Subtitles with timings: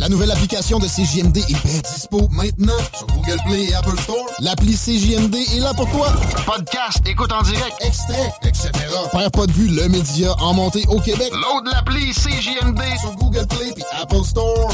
[0.00, 4.24] La nouvelle application de CJMD est bien dispo maintenant sur Google Play et Apple Store.
[4.38, 6.08] L'appli CJMD est là pour toi.
[6.46, 8.70] Podcast, écoute en direct, extrait, etc.
[9.12, 11.30] Père pas de vue, le média en montée au Québec.
[11.32, 14.72] Load l'appli CJMD sur Google Play et Apple Store.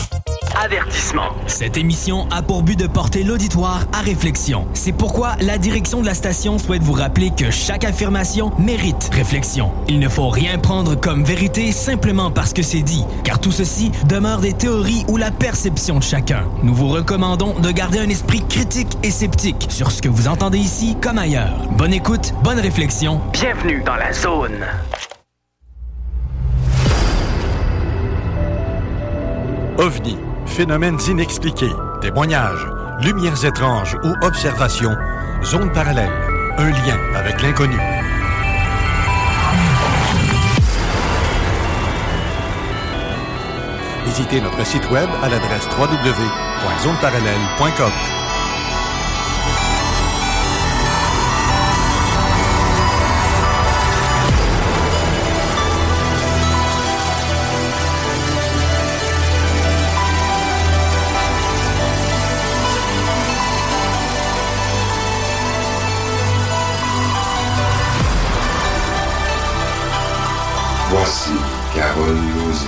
[0.64, 1.32] Avertissement.
[1.48, 4.66] Cette émission a pour but de porter l'auditoire à réflexion.
[4.74, 9.70] C'est pourquoi la direction de la station souhaite vous rappeler que chaque affirmation mérite réflexion.
[9.88, 13.90] Il ne faut rien prendre comme vérité simplement parce que c'est dit, car tout ceci
[14.08, 16.44] demeure des théories ou la perception de chacun.
[16.62, 20.58] Nous vous recommandons de garder un esprit critique et sceptique sur ce que vous entendez
[20.58, 21.56] ici comme ailleurs.
[21.72, 23.20] Bonne écoute, bonne réflexion.
[23.32, 24.66] Bienvenue dans la zone.
[29.78, 32.66] OVNI, phénomènes inexpliqués, témoignages,
[33.02, 34.96] lumières étranges ou observations,
[35.44, 36.12] zone parallèle,
[36.56, 37.95] un lien avec l'inconnu.
[44.16, 47.92] Visitez notre site web à l'adresse www.zoneparallèle.com.
[70.88, 71.32] Voici
[71.74, 72.65] Carole Lozé.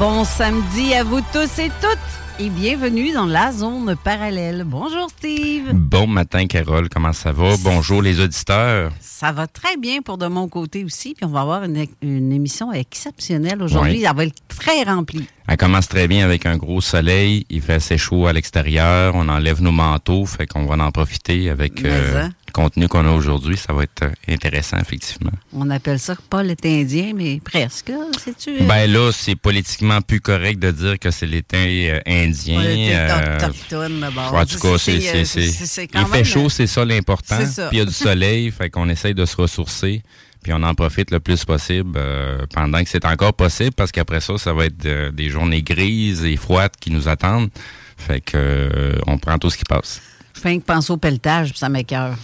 [0.00, 1.98] Bon samedi à vous tous et toutes
[2.38, 4.64] et bienvenue dans la zone parallèle.
[4.64, 5.74] Bonjour Steve.
[5.74, 6.88] Bon matin, Carole.
[6.88, 7.54] Comment ça va?
[7.62, 8.92] Bonjour, les auditeurs.
[9.02, 11.12] Ça va très bien pour de mon côté aussi.
[11.12, 13.98] Puis on va avoir une, une émission exceptionnelle aujourd'hui.
[13.98, 14.06] Oui.
[14.08, 15.28] Elle va être très remplie.
[15.46, 17.44] Elle commence très bien avec un gros soleil.
[17.50, 19.12] Il fait assez chaud à l'extérieur.
[19.16, 20.24] On enlève nos manteaux.
[20.24, 22.30] Fait qu'on va en profiter avec euh, hein?
[22.50, 23.56] Contenu qu'on a aujourd'hui.
[23.56, 25.32] Ça va être euh, intéressant, effectivement.
[25.52, 27.92] On appelle ça pas l'été indien, mais presque.
[28.22, 28.62] Sais-tu?
[28.64, 32.60] Ben là, c'est politiquement plus correct de dire que c'est l'été euh, indien.
[32.60, 37.38] Euh, en tout cas, c'est, il fait chaud, euh, c'est ça l'important.
[37.38, 40.02] Puis il y a du soleil, fait qu'on essaye de se ressourcer.
[40.42, 44.20] Puis on en profite le plus possible euh, pendant que c'est encore possible, parce qu'après
[44.20, 47.50] ça, ça va être euh, des journées grises et froides qui nous attendent.
[47.98, 50.00] Fait que euh, on prend tout ce qui passe.
[50.40, 52.14] Je fais que penser au pelletage, puis ça m'écœure.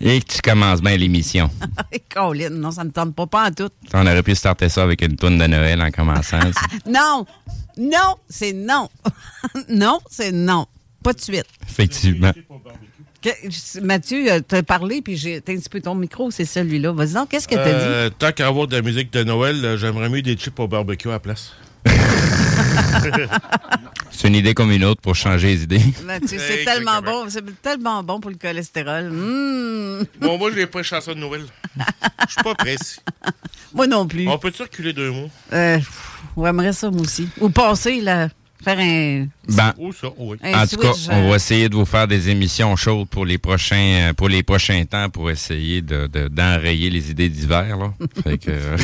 [0.00, 1.48] Et que tu commences bien l'émission.
[2.12, 3.68] Colin, non, ça me tente pas, pas en tout.
[3.94, 6.40] On aurait pu starter ça avec une tourne de Noël en commençant.
[6.86, 7.24] Non!
[7.78, 8.16] Non!
[8.28, 8.88] C'est non!
[9.68, 10.66] non, c'est non.
[11.04, 11.46] Pas de suite.
[11.68, 12.32] Effectivement.
[13.22, 16.90] Que- Mathieu, euh, t'as parlé, puis j'ai t'as un petit peu ton micro, c'est celui-là.
[16.90, 17.70] Vas-y donc, qu'est-ce que t'as dit?
[17.72, 20.66] Euh, tant qu'à avoir de la musique de Noël, euh, j'aimerais mieux des chips au
[20.66, 21.52] barbecue à la place.
[24.10, 25.80] C'est une idée comme une autre pour changer les idées.
[26.04, 29.10] Mathieu, c'est tellement bon, c'est tellement bon pour le cholestérol.
[29.10, 30.04] Mmh.
[30.20, 31.42] Bon, moi, je n'ai pas de chanson de Noël.
[32.28, 33.00] Je suis pas pressé.
[33.74, 34.28] Moi non plus.
[34.28, 35.30] On peut-tu reculer deux mots?
[35.54, 35.78] Euh,
[36.36, 37.26] on aimerait ça, moi aussi.
[37.40, 38.28] Ou passer, là,
[38.62, 39.26] faire un...
[39.48, 40.36] Ben, Ou ça, oui.
[40.42, 43.24] Un en tout cas, on euh, va essayer de vous faire des émissions chaudes pour
[43.24, 47.78] les prochains euh, pour les prochains temps pour essayer de de- d'enrayer les idées d'hiver.
[48.22, 48.76] Fait que, euh,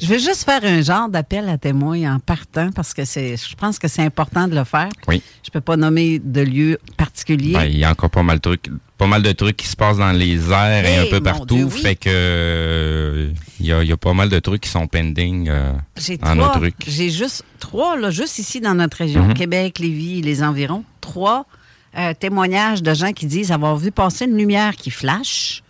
[0.00, 3.54] Je vais juste faire un genre d'appel à témoins en partant parce que c'est, je
[3.56, 4.88] pense que c'est important de le faire.
[5.08, 5.22] oui.
[5.44, 7.52] Je peux pas nommer de lieu particulier.
[7.54, 9.76] Ben, il y a encore pas mal de trucs, pas mal de trucs qui se
[9.76, 11.54] passent dans les airs et un peu partout.
[11.54, 11.80] Dieu, oui.
[11.82, 14.86] Fait que euh, il y, a, il y a pas mal de trucs qui sont
[14.86, 16.34] pending euh, J'ai en trois.
[16.34, 16.74] nos trucs.
[16.86, 19.34] J'ai juste trois, là, juste ici dans notre région, Mhm.
[19.34, 21.46] Québec, Lévis, les environs, trois
[21.96, 25.62] euh, témoignages de gens qui disent avoir vu passer une lumière qui flash,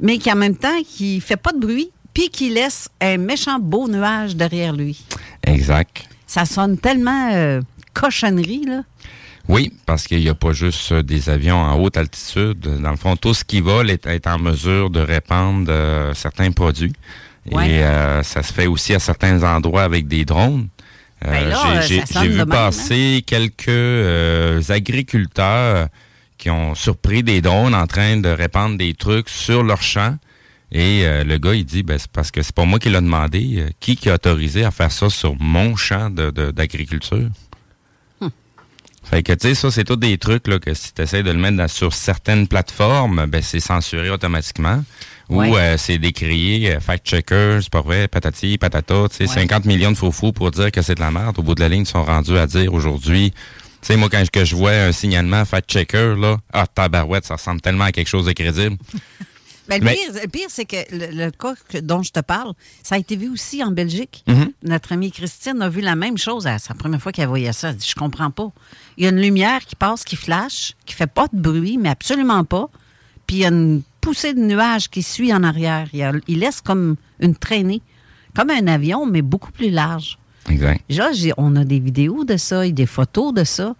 [0.00, 3.58] mais qui en même temps qui fait pas de bruit, puis qui laisse un méchant
[3.58, 5.04] beau nuage derrière lui.
[5.46, 6.04] Exact.
[6.26, 7.60] Ça sonne tellement euh,
[7.94, 8.82] cochonnerie, là.
[9.48, 12.60] Oui, parce qu'il n'y a pas juste euh, des avions en haute altitude.
[12.60, 16.52] Dans le fond, tout ce qui vole est, est en mesure de répandre euh, certains
[16.52, 16.92] produits.
[17.50, 17.68] Ouais.
[17.70, 20.68] Et euh, ça se fait aussi à certains endroits avec des drones.
[21.24, 21.54] Ben
[21.86, 25.88] j'ai- vu même, passer quelques agriculteurs
[26.36, 30.16] qui ont surpris des drones en train de répandre des trucs sur leur champ.
[30.74, 33.00] Et euh, le gars, il dit, ben, c'est parce que c'est pas moi qui l'a
[33.02, 33.56] demandé.
[33.58, 37.28] Euh, qui qui a autorisé à faire ça sur mon champ de- de- d'agriculture?
[39.04, 41.30] Fait que, tu sais, ça, c'est tous des trucs là, que si tu essaies de
[41.30, 44.82] le mettre dans- sur certaines plateformes, ben, c'est censuré automatiquement.
[45.28, 45.48] Ouais.
[45.50, 49.28] Ou euh, c'est décrié, euh, fact-checker, c'est pas vrai, patati, patata, tu sais, Ouais.
[49.28, 51.38] 50 millions de faux-fous pour dire que c'est de la merde.
[51.38, 53.38] Au bout de la ligne, ils sont rendus à dire aujourd'hui, tu
[53.82, 57.60] sais, moi, quand je- que je vois un signalement fact-checker, là, ah, tabarouette, ça ressemble
[57.60, 58.76] tellement à quelque chose de crédible.
[59.78, 62.20] Ben, le Mais- pire, le pire, c'est que le, le cas que- dont je te
[62.20, 62.52] parle,
[62.82, 64.24] ça a été vu aussi en Belgique.
[64.26, 64.52] Mhm.
[64.64, 66.44] Notre amie Christine a vu la même chose.
[66.58, 67.70] C'est la première fois qu'elle voyait ça.
[67.70, 68.50] Elle dit Je comprends pas.
[68.96, 71.88] Il y a une lumière qui passe, qui flash, qui fait pas de bruit, mais
[71.88, 72.68] absolument pas.
[73.26, 75.88] Puis il y a une poussée de nuages qui suit en arrière.
[75.92, 77.80] Il, y a- il laisse comme une traînée,
[78.34, 80.18] comme un avion, mais beaucoup plus large.
[80.50, 80.82] Exact.
[80.90, 83.76] Là, on a des vidéos de ça et des photos de ça,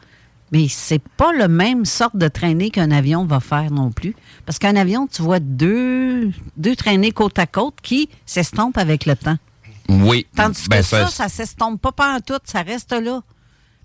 [0.52, 4.14] mais c'est pas le même sorte de traînée qu'un avion va faire non plus.
[4.44, 9.16] Parce qu'un avion, tu vois deux, deux traînées côte à côte qui s'estompent avec le
[9.16, 9.38] temps.
[9.88, 10.26] Oui.
[10.36, 13.22] Tandis Ben, que ça, ça s'estompe pas pas en tout, ça reste là.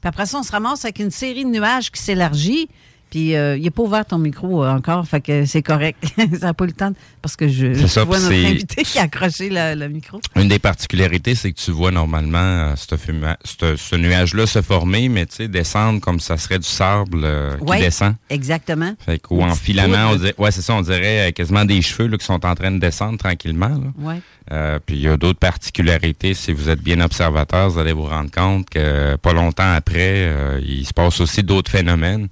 [0.01, 2.69] Puis après ça, on se ramasse avec une série de nuages qui s'élargit.
[3.09, 5.97] Puis euh, il n'est pas ouvert ton micro euh, encore, fait que c'est correct.
[6.39, 8.83] ça n'a pas eu le temps, de- parce que je, je ça, vois notre invité
[8.83, 10.19] qui a accroché le, le micro.
[10.35, 14.61] Une des particularités, c'est que tu vois normalement euh, ce, fuma- ce- ce nuage-là se
[14.61, 18.15] former, mais tu sais, descendre comme ça serait du sable euh, qui descend.
[18.29, 18.93] Exactement.
[19.05, 22.07] Fait qu'au Une en filament, on dirait, ouais, c'est ça, on dirait quasiment des cheveux
[22.09, 23.69] là, qui sont en train de descendre tranquillement.
[24.05, 24.15] là.
[24.51, 26.33] Euh, puis il y a d'autres particularités.
[26.33, 30.29] Si vous êtes bien observateur, vous allez vous rendre compte que pas longtemps après,
[30.61, 32.27] il se passe aussi d'autres phénomènes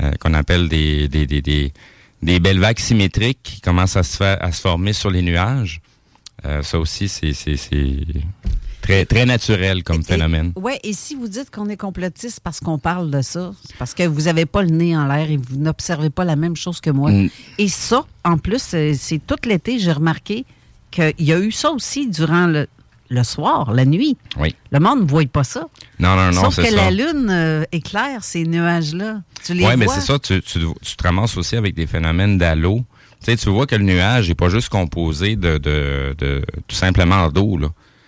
[0.00, 1.72] euh, qu'on appelle des, des, des, des,
[2.22, 5.80] des belles vagues symétriques qui commencent à se, faire, à se former sur les nuages.
[6.44, 7.32] Euh, ça aussi, c'est
[8.80, 10.52] très, très naturel comme phénomène.
[10.56, 13.94] Oui, et si vous dites qu'on est complotiste parce qu'on parle de ça, c'est parce
[13.94, 16.80] que vous n'avez pas le nez en l'air et vous n'observez pas la même chose
[16.80, 17.10] que moi.
[17.10, 17.30] Mm.
[17.58, 20.44] Et ça, en plus, c'est c'est tout l'été, j'ai remarqué
[20.90, 22.68] qu'il y a eu ça aussi durant le,
[23.10, 24.16] le soir, la nuit.
[24.38, 24.54] Oui.
[24.70, 25.66] Le monde ne voit pas ça.
[25.98, 26.70] Non, non, non, Sauf que ça.
[26.76, 29.22] la lune euh, éclaire ces nuages-là.
[29.44, 29.94] Tu les Oui, mais vois.
[29.94, 32.84] c'est ça, tu, tu, tu te ramasses aussi avec des phénomènes d'halo.
[33.20, 36.76] Tu sais, tu vois que le nuage n'est pas juste composé de, de, de tout
[36.76, 37.58] simplement d'eau.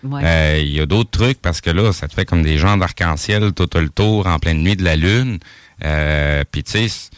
[0.05, 0.23] Ouais.
[0.25, 2.77] Euh, Il y a d'autres trucs parce que là, ça te fait comme des gens
[2.77, 5.39] d'arc-en-ciel tout le tour en pleine nuit de la lune.
[5.85, 7.09] Euh, Puis tu sais,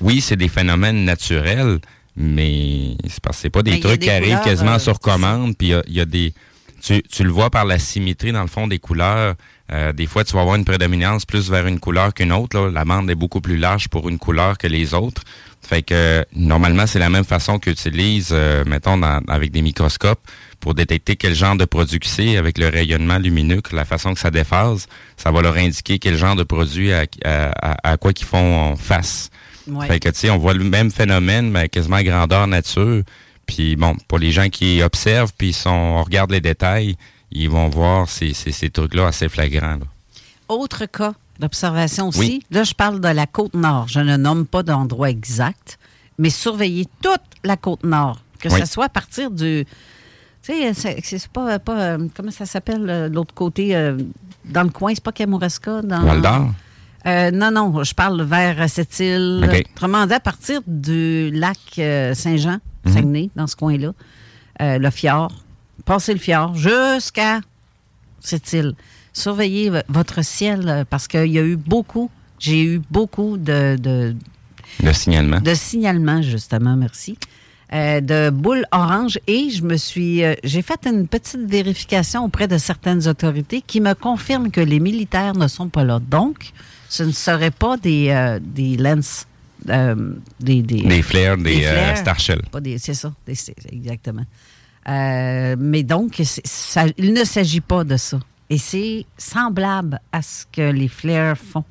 [0.00, 1.78] oui, c'est des phénomènes naturels,
[2.16, 4.72] mais c'est parce que c'est pas des Mais a trucs des qui arrivent couleurs, quasiment
[4.74, 5.56] euh, sur commande.
[5.56, 6.34] Puis il y a- il y, a des,
[6.80, 9.34] tu, tu le vois par la symétrie dans le fond des couleurs.
[9.70, 12.58] Euh, des fois, tu vas avoir une prédominance plus vers une couleur qu'une autre.
[12.58, 12.70] là.
[12.70, 15.22] La bande est beaucoup plus large pour une couleur que les autres.
[15.60, 20.20] Fait que normalement, c'est la même façon qu'utilisent, euh, mettons, dans- avec des microscopes
[20.60, 24.20] pour détecter quel genre de produit que c'est avec le rayonnement lumineux, la façon que
[24.20, 24.86] ça déphase,
[25.16, 28.74] ça va leur indiquer quel genre de produit à, à- à- à quoi qu'ils font
[28.76, 29.28] face.
[29.66, 29.86] Ouais.
[29.86, 33.02] Fait que, tu sais, on voit le même phénomène, mais quasiment à grandeur nature.
[33.48, 36.96] Puis bon, pour les gens qui observent, puis sont, on regarde les détails,
[37.32, 39.76] ils vont voir ces, ces, ces trucs-là assez flagrants.
[39.78, 39.86] là.
[40.48, 42.18] Autre cas d'observation aussi.
[42.20, 42.42] Oui.
[42.50, 43.88] Là, je parle de la côte nord.
[43.88, 45.78] Je ne nomme pas d'endroit exact,
[46.18, 48.20] mais surveiller toute la côte nord.
[48.38, 48.60] Que Oui.
[48.60, 49.66] ce soit à partir du.
[50.42, 51.58] Tu sais, c'est- pas.
[51.58, 53.98] pas euh, comment ça s'appelle euh, l'autre côté euh,
[54.44, 55.82] Dans le coin, c'est pas Kamouraska.
[55.82, 56.50] Dans, Val d'Or?
[57.06, 59.48] Euh, non, non, je parle vers cette île.
[59.74, 62.92] Autrement dit, à partir du lac euh, Saint-Jean, Mhm.
[62.92, 63.92] Saguenay, dans ce coin-là,
[64.60, 65.32] euh, le fjord,
[65.84, 67.40] passer le fjord jusqu'à
[68.20, 68.74] cette île.
[69.12, 74.14] Surveillez votre ciel euh, parce qu'il y a eu beaucoup, j'ai eu beaucoup de, de,
[74.82, 75.40] Le signalement.
[75.40, 77.18] de signalements, justement, merci,
[77.72, 82.48] euh, de boules oranges et je me suis, euh, j'ai fait une petite vérification auprès
[82.48, 86.00] de certaines autorités qui me confirment que les militaires ne sont pas là.
[86.00, 86.52] Donc,
[86.88, 89.26] ce ne seraient pas des, euh, des lens,
[89.68, 91.96] euh, des, des, Des flares, des, euh, flares.
[91.98, 92.42] Star Shell.
[92.50, 93.34] Pas des- c'est ça, des-
[93.72, 94.24] exactement.
[94.88, 98.18] Euh, mais donc, ça- il ne s'agit pas de ça.
[98.50, 101.64] Et c'est semblable à ce que les flares font.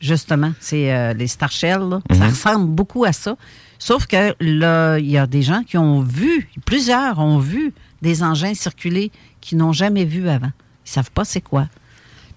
[0.00, 2.00] Justement, c'est euh, les Star Shell, là.
[2.10, 2.30] ça Mhm.
[2.30, 3.36] ressemble beaucoup à ça.
[3.78, 7.72] Sauf que là, il y a des gens qui ont vu, plusieurs ont vu
[8.02, 9.10] des engins circuler
[9.40, 10.50] qu'ils n'ont jamais vu avant.
[10.84, 11.68] Ils savent pas c'est quoi.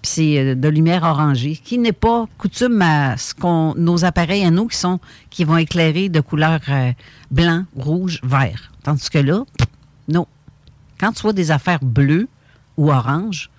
[0.02, 4.50] C'est euh, de lumière orangée, qui n'est pas coutume à ce qu'on, nos appareils à
[4.50, 6.92] nous qui sont, qui vont éclairer de couleur euh,
[7.30, 8.72] blanc, rouge, vert.
[8.82, 9.44] Tandis que là,
[10.08, 10.26] non.
[10.98, 12.28] Quand tu vois des affaires bleues
[12.76, 13.50] ou oranges,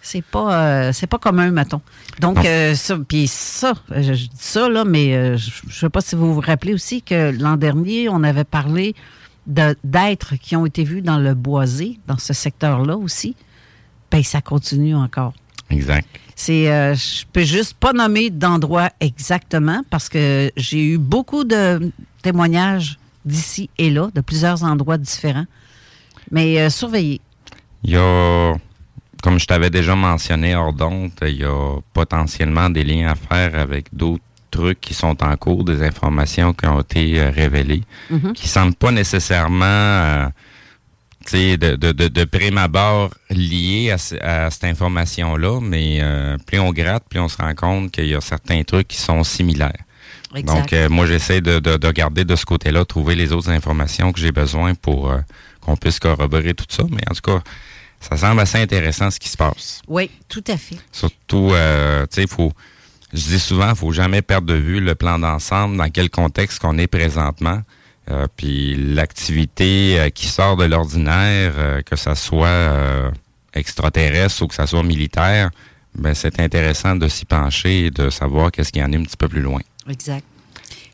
[0.00, 1.82] c'est pas, euh, c'est pas commun, mettons.
[2.18, 6.16] Donc, euh, ça, puis ça, je, dis ça, là, mais je ne sais pas si
[6.16, 8.94] vous vous rappelez aussi que l'an dernier, on avait parlé
[9.46, 13.36] d'êtres qui ont été vus dans le boisé, dans ce secteur-là aussi.
[14.12, 15.32] Ben, ça continue encore.
[15.70, 16.06] Exact.
[16.36, 21.90] C'est, euh, je peux juste pas nommer d'endroit exactement parce que j'ai eu beaucoup de
[22.22, 25.46] témoignages d'ici et là, de plusieurs endroits différents.
[26.30, 27.20] Mais euh, surveillez.
[27.84, 28.54] Il y a,
[29.22, 33.58] comme je t'avais déjà mentionné hors d'onde, il y a potentiellement des liens à faire
[33.58, 38.34] avec d'autres trucs qui sont en cours, des informations qui ont été euh, révélées, Mhm.
[38.34, 40.26] qui semblent pas nécessairement, euh,
[41.30, 46.58] de, de, de, de prime abord liées à, ce- à cette information-là, mais euh, plus
[46.58, 49.72] on gratte, plus on se rend compte qu'il y a certains trucs qui sont similaires.
[50.34, 50.46] Exact.
[50.56, 54.12] Donc, euh, moi, j'essaie de, de, de regarder de ce côté-là, trouver les autres informations
[54.12, 55.18] que j'ai besoin pour euh,
[55.60, 56.84] qu'on puisse corroborer tout ça.
[56.90, 57.42] Mais en tout cas,
[58.00, 59.82] ça semble assez intéressant ce qui se passe.
[59.88, 60.78] Oui, tout à fait.
[60.90, 62.52] Surtout, euh, tu sais, faut.
[63.12, 66.78] Je dis souvent, faut jamais perdre de vue le plan d'ensemble, dans quel contexte qu'on
[66.78, 67.60] est présentement.
[68.10, 73.12] Euh, puis l'activité euh, qui sort de l'ordinaire, euh, que ça soit
[73.54, 75.50] extraterrestre ou que ça soit militaire,
[75.94, 79.02] ben c'est intéressant de s'y pencher et de savoir qu'est-ce qu'il y en a un
[79.02, 79.60] petit peu plus loin.
[79.88, 80.24] Exact.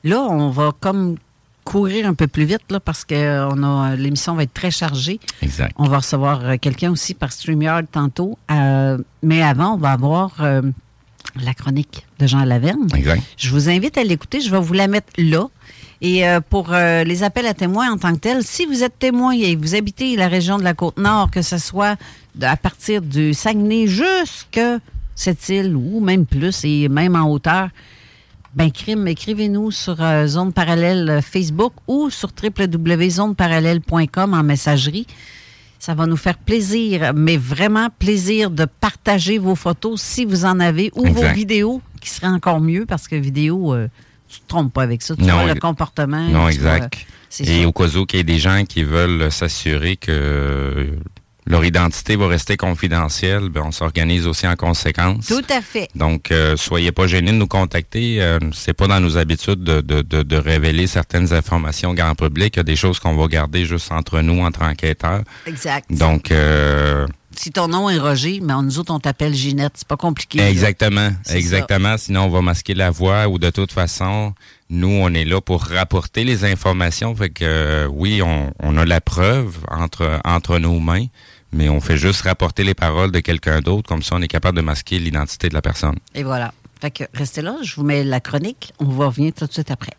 [0.04, 1.16] Là, on va comme
[1.64, 5.20] courir un peu plus vite là, parce que on a l'émission va être très chargée.
[5.42, 5.72] Exact.
[5.76, 8.38] On va recevoir quelqu'un aussi par StreamYard tantôt.
[9.22, 12.88] Mais avant, on va avoir la chronique de Jean Laverne.
[12.94, 13.22] Exact.
[13.36, 14.40] Je vous invite à l'écouter.
[14.40, 15.48] Je vais vous la mettre là.
[16.00, 18.98] Et euh, pour euh, les appels à témoins en tant que tels, si vous êtes
[18.98, 21.96] témoin et vous habitez la région de la Côte-Nord, que ce soit
[22.40, 24.60] à partir du Saguenay jusque
[25.16, 27.70] cette île ou même plus et même en hauteur,
[28.54, 35.06] ben crime, écrivez-nous sur euh, Zone Parallèle Facebook ou sur www.zoneparallèle.com en messagerie.
[35.78, 40.60] Ça va nous faire plaisir, mais vraiment plaisir de partager vos photos si vous en
[40.60, 43.88] avez ou vos vidéos, qui serait encore mieux parce que vidéo, euh,
[44.28, 45.16] tu te trompes pas avec ça.
[45.16, 46.20] Tu Non, vois le comportement.
[46.28, 47.06] Non, vois, exact.
[47.40, 50.88] Et au cas où qu'il y ait des gens qui veulent s'assurer que
[51.46, 55.26] leur identité va rester confidentielle, ben on s'organise aussi en conséquence.
[55.26, 55.88] Tout à fait.
[55.94, 58.20] Donc, euh, soyez pas gênés de nous contacter.
[58.22, 62.14] Euh, c'est pas dans nos habitudes de, de, de, de révéler certaines informations au grand
[62.14, 62.54] public.
[62.56, 65.22] Il y a des choses qu'on va garder juste entre nous, entre enquêteurs.
[65.46, 65.86] Exact.
[65.90, 67.06] Donc, euh,
[67.38, 69.74] Si ton nom est Roger, mais nous autres, on t'appelle Ginette.
[69.76, 70.40] C'est pas compliqué.
[70.40, 71.96] Exactement, exactement.
[71.96, 74.34] Sinon, on va masquer la voix ou de toute façon,
[74.70, 77.14] nous, on est là pour rapporter les informations.
[77.14, 81.06] Fait que euh, oui, on, on a la preuve entre, entre nos mains,
[81.52, 83.88] mais on fait juste rapporter les paroles de quelqu'un d'autre.
[83.88, 85.96] Comme ça, on est capable de masquer l'identité de la personne.
[86.16, 86.52] Et voilà.
[86.80, 88.72] Fait que restez là, je vous mets la chronique.
[88.80, 89.92] On va revenir tout de suite après.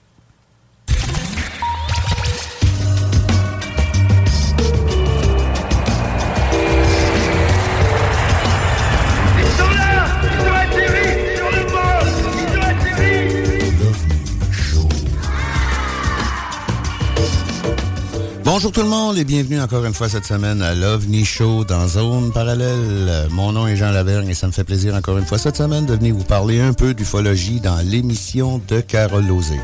[18.51, 21.87] Bonjour tout le monde et bienvenue encore une fois cette semaine à l'OVNI Show dans
[21.87, 23.27] Zone Parallèle.
[23.29, 25.85] Mon nom est Jean Lavergne et ça me fait plaisir encore une fois cette semaine
[25.85, 29.59] de venir vous parler un peu d'ufologie dans l'émission de Carole Lozé.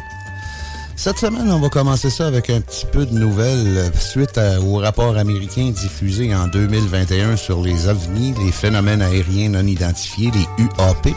[0.96, 5.18] Cette semaine, on va commencer ça avec un petit peu de nouvelles suite au rapport
[5.18, 11.08] américain diffusé en 2021 sur les ovnis, les phénomènes aériens non identifiés, les UAP.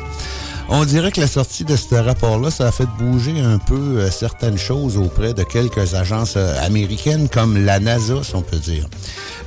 [0.70, 4.10] On dirait que la sortie de ce rapport-là, ça a fait bouger un peu euh,
[4.10, 8.86] certaines choses auprès de quelques agences euh, américaines comme la NASA, si on peut dire.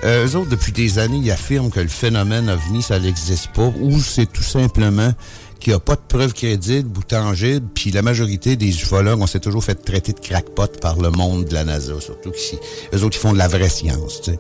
[0.03, 3.71] Euh, eux autres, depuis des années, ils affirment que le phénomène ovni, ça n'existe pas,
[3.79, 5.13] ou c'est tout simplement
[5.59, 9.27] qu'il n'y a pas de preuves crédibles ou tangibles, puis la majorité des ufologues, on
[9.27, 12.57] s'est toujours fait traiter de crackpot par le monde de la NASA, surtout qu'ici,
[12.95, 14.39] eux autres, ils font de la vraie science, tu sais.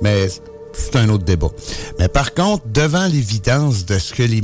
[0.00, 0.28] Mais
[0.72, 1.50] c'est un autre débat.
[1.98, 4.40] Mais par contre, devant l'évidence de ce que les,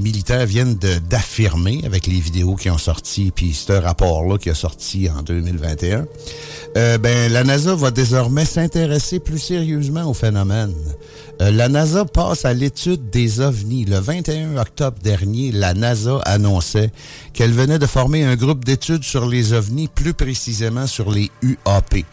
[0.00, 5.08] militaires viennent d'affirmer avec les vidéos qui ont sorti, puis ce rapport-là qui a sorti
[5.10, 6.06] en 2021,
[6.76, 10.74] euh, ben, la NASA va désormais s'intéresser plus sérieusement au phénomène.
[11.40, 13.84] Euh, la NASA passe à l'étude des ovnis.
[13.84, 16.90] Le 21 octobre dernier, la NASA annonçait
[17.32, 22.04] qu'elle venait de former un groupe d'études sur les ovnis, plus précisément sur les UAP.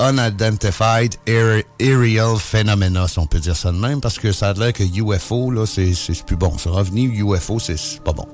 [0.00, 4.54] Unidentified Aer- Aerial Phenomena, si on peut dire ça de même, parce que ça a
[4.54, 5.92] l'air que UFO, là, c'est
[6.24, 6.56] plus bon.
[6.58, 8.26] Ça, ovni, UFO, c'est pas bon.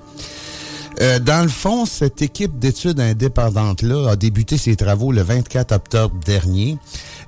[1.01, 6.15] Euh, dans le fond, cette équipe d'études indépendantes-là a débuté ses travaux le 24 octobre
[6.25, 6.79] dernier.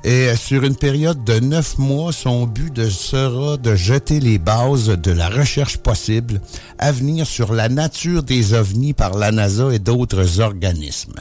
[0.08, 5.10] Et sur une période de neuf mois, son but sera de jeter les bases de
[5.10, 6.40] la recherche possible
[6.78, 11.16] à venir sur la nature des ovnis par la NASA et d'autres organismes.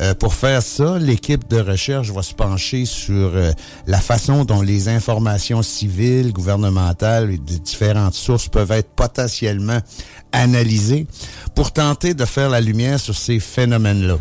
[0.00, 3.52] Euh, pour faire ça, l'équipe de recherche va se pencher sur euh,
[3.86, 9.80] la façon dont les informations civiles, gouvernementales et de différentes sources peuvent être potentiellement
[10.32, 11.06] analysées
[11.54, 14.16] pour tenter de faire la lumière sur ces phénomènes-là.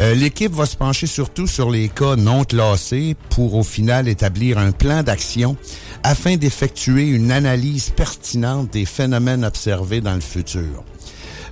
[0.00, 4.58] Euh, L'équipe va se pencher surtout sur les cas non classés pour au final établir
[4.58, 5.56] un plan d'action
[6.02, 10.84] afin d'effectuer une analyse pertinente des phénomènes observés dans le futur.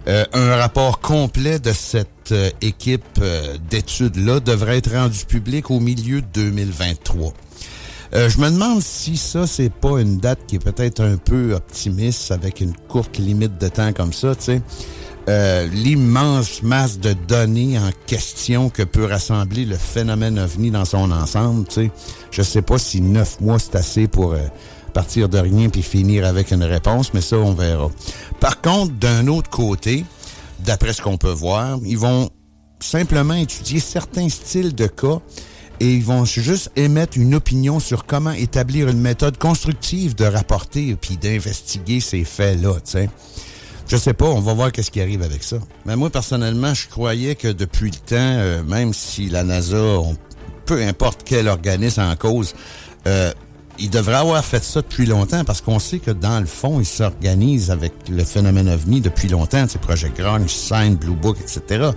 [0.08, 3.20] Euh, un rapport complet de cette euh, équipe
[3.68, 7.32] d'études-là devrait être rendu public au milieu de 2023.
[8.14, 11.54] Euh, je me demande si ça, c'est pas une date qui est peut-être un peu
[11.54, 14.62] optimiste avec une courte limite de temps comme ça, tu sais.
[15.28, 21.10] Euh, L'immense masse de données en question que peut rassembler le phénomène ovni dans son
[21.10, 21.90] ensemble, tu sais.
[22.30, 24.38] Je sais pas si neuf mois c'est assez pour euh,
[24.94, 27.90] partir de rien puis finir avec une réponse, mais ça, on verra.
[28.38, 30.04] Par contre, d'un autre côté,
[30.60, 32.30] d'après ce qu'on peut voir, ils vont
[32.78, 35.18] simplement étudier certains styles de cas
[35.80, 40.94] et ils vont juste émettre une opinion sur comment établir une méthode constructive de rapporter
[40.94, 43.10] puis d'investiguer ces faits-là, tu sais.
[43.88, 45.58] Je sais pas, on va voir qu'est-ce qui arrive avec ça.
[45.84, 49.76] Mais moi, personnellement, je croyais que depuis le temps, euh, même si la NASA,
[50.64, 52.54] peu importe quel organisme en cause,
[53.06, 53.32] euh,
[53.78, 56.86] il devrait avoir fait ça depuis longtemps parce qu'on sait que dans le fond, ils
[56.86, 61.90] s'organisent avec le phénomène ovni depuis longtemps, ces Project Grunge, Sign, Blue Book, etc.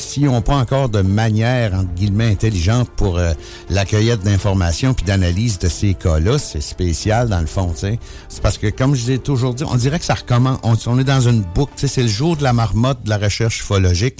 [0.00, 3.32] s'ils n'ont pas encore de manière, entre guillemets, intelligente pour euh,
[3.68, 7.98] la d'informations puis d'analyse de ces cas-là, c'est spécial dans le fond, tu sais.
[8.28, 10.58] C'est parce que, comme je l'ai toujours dit, on dirait que ça recommence.
[10.86, 14.18] On, est dans une boucle, c'est le jour de la marmotte de la recherche ufologique.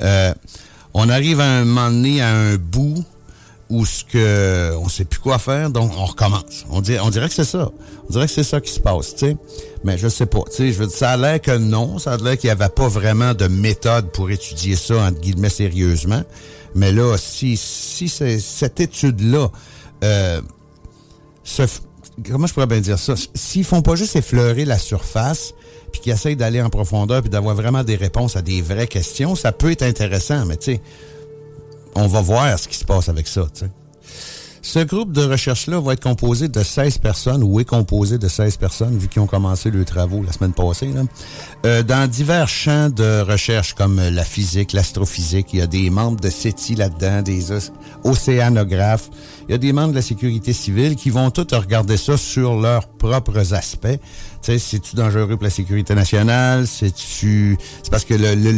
[0.00, 0.32] Euh,
[0.94, 3.04] on arrive à un moment donné à un bout
[3.70, 6.66] où ce que on sait plus quoi faire, donc on recommence.
[6.70, 7.70] On dirait, on dirait que c'est ça.
[8.08, 9.36] On dirait que c'est ça qui se passe, tu sais.
[9.84, 12.12] Mais je sais pas, tu sais, je veux dire, ça a l'air que non, ça
[12.12, 16.22] a l'air qu'il n'y avait pas vraiment de méthode pour étudier ça, entre guillemets, sérieusement.
[16.74, 19.50] Mais là, si, si cette étude-là,
[20.04, 20.40] euh,
[22.28, 23.14] comment je pourrais bien dire ça?
[23.34, 25.54] S'ils font pas juste effleurer la surface,
[25.92, 29.34] puis qu'ils essayent d'aller en profondeur, puis d'avoir vraiment des réponses à des vraies questions,
[29.34, 30.80] ça peut être intéressant, mais tu sais,
[31.94, 33.46] on va voir ce qui se passe avec ça.
[34.62, 38.58] Ce groupe de recherche-là va être composé de 16 personnes, ou est composé de 16
[38.58, 40.90] personnes, vu qu'ils ont commencé leurs travaux la semaine passée.
[41.64, 45.48] Euh, dans divers champs de recherche, comme la physique, l'astrophysique.
[45.54, 47.46] Il y a des membres de CETI là-dedans, des
[48.04, 49.08] océanographes.
[49.50, 52.54] Il y a des membres de la sécurité civile qui vont tous regarder ça sur
[52.54, 53.88] leurs propres aspects.
[53.88, 53.98] Tu
[54.42, 56.68] sais, c'est-tu dangereux pour la sécurité nationale?
[56.68, 57.58] C'est-tu...
[57.82, 58.14] C'est parce que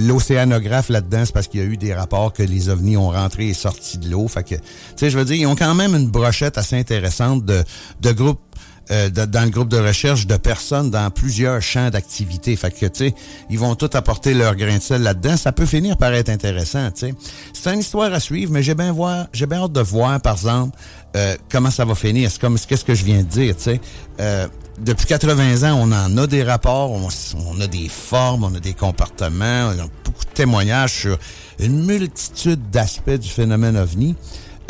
[0.07, 3.48] l'océanographe là-dedans, c'est parce qu'il y a eu des rapports que les ovnis ont rentré
[3.48, 4.28] et sorti de l'eau.
[4.28, 4.61] Fait que, tu
[4.96, 7.64] sais, je veux dire, ils ont quand même une brochette assez intéressante de,
[8.02, 8.42] de groupes
[8.90, 12.57] euh, dans le groupe de recherche de personnes dans plusieurs champs d'activité.
[12.57, 13.14] Fait que, tu sais,
[13.49, 15.37] ils vont tous apporter leur grain de sel là-dedans.
[15.37, 17.14] Ça peut finir par être intéressant, tu sais.
[17.53, 20.35] C'est une histoire à suivre, mais j'ai bien voir, j'ai bien hâte de voir, par
[20.35, 20.77] exemple,
[21.16, 22.31] euh, comment ça va finir.
[22.31, 23.81] C'est comme, qu'est-ce que je viens de dire, tu sais.
[24.21, 27.09] Euh, depuis 80 ans, on en a des rapports, on,
[27.47, 31.18] on a des formes, on a des comportements, on a beaucoup de témoignages sur
[31.61, 34.16] une multitude d'aspects du phénomène ovni.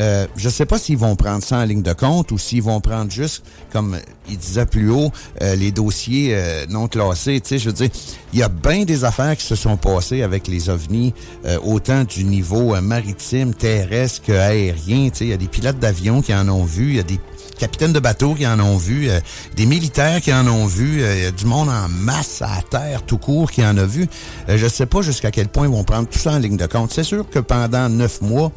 [0.00, 2.81] Euh, je sais pas s'ils vont prendre ça en ligne de compte ou s'ils vont
[2.81, 5.11] prendre juste, comme il disait plus haut,
[5.42, 7.40] euh, les dossiers euh, non classés.
[7.40, 7.90] Tu sais, je veux dire,
[8.33, 12.05] il y a bien des affaires qui se sont passées avec les ovnis, euh, autant
[12.05, 15.11] du niveau euh, maritime, terrestre qu'aérien.
[15.11, 17.05] Tu sais, il y a des pilotes d'avion qui en ont vu, il y a
[17.05, 17.18] des
[17.62, 19.20] capitaines de bateaux qui en ont vu, euh,
[19.55, 23.52] des militaires qui en ont vu, euh, du monde en masse à terre tout court
[23.52, 24.09] qui en a vu.
[24.48, 26.66] Euh, je sais pas jusqu'à quel point ils vont prendre tout ça en ligne de
[26.66, 26.92] compte.
[26.92, 28.50] C'est sûr que pendant neuf mois,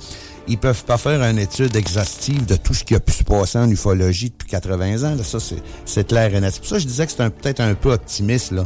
[0.48, 3.58] ils peuvent pas faire une étude exhaustive de tout ce qui a pu se passer
[3.58, 5.16] en ufologie depuis 80 ans.
[5.16, 6.52] Là, ça, c'est- clair et net.
[6.54, 8.52] C'est pour ça que je disais que c'est peut-être un peu optimiste.
[8.52, 8.66] Là.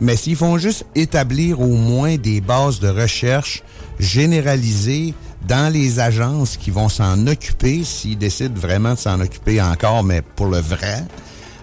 [0.00, 3.62] Mais s'ils font juste établir au moins des bases de recherche
[3.98, 5.14] généralisées
[5.46, 10.22] dans les agences qui vont s'en occuper, s'ils décident vraiment de s'en occuper encore, mais
[10.22, 11.04] pour le vrai,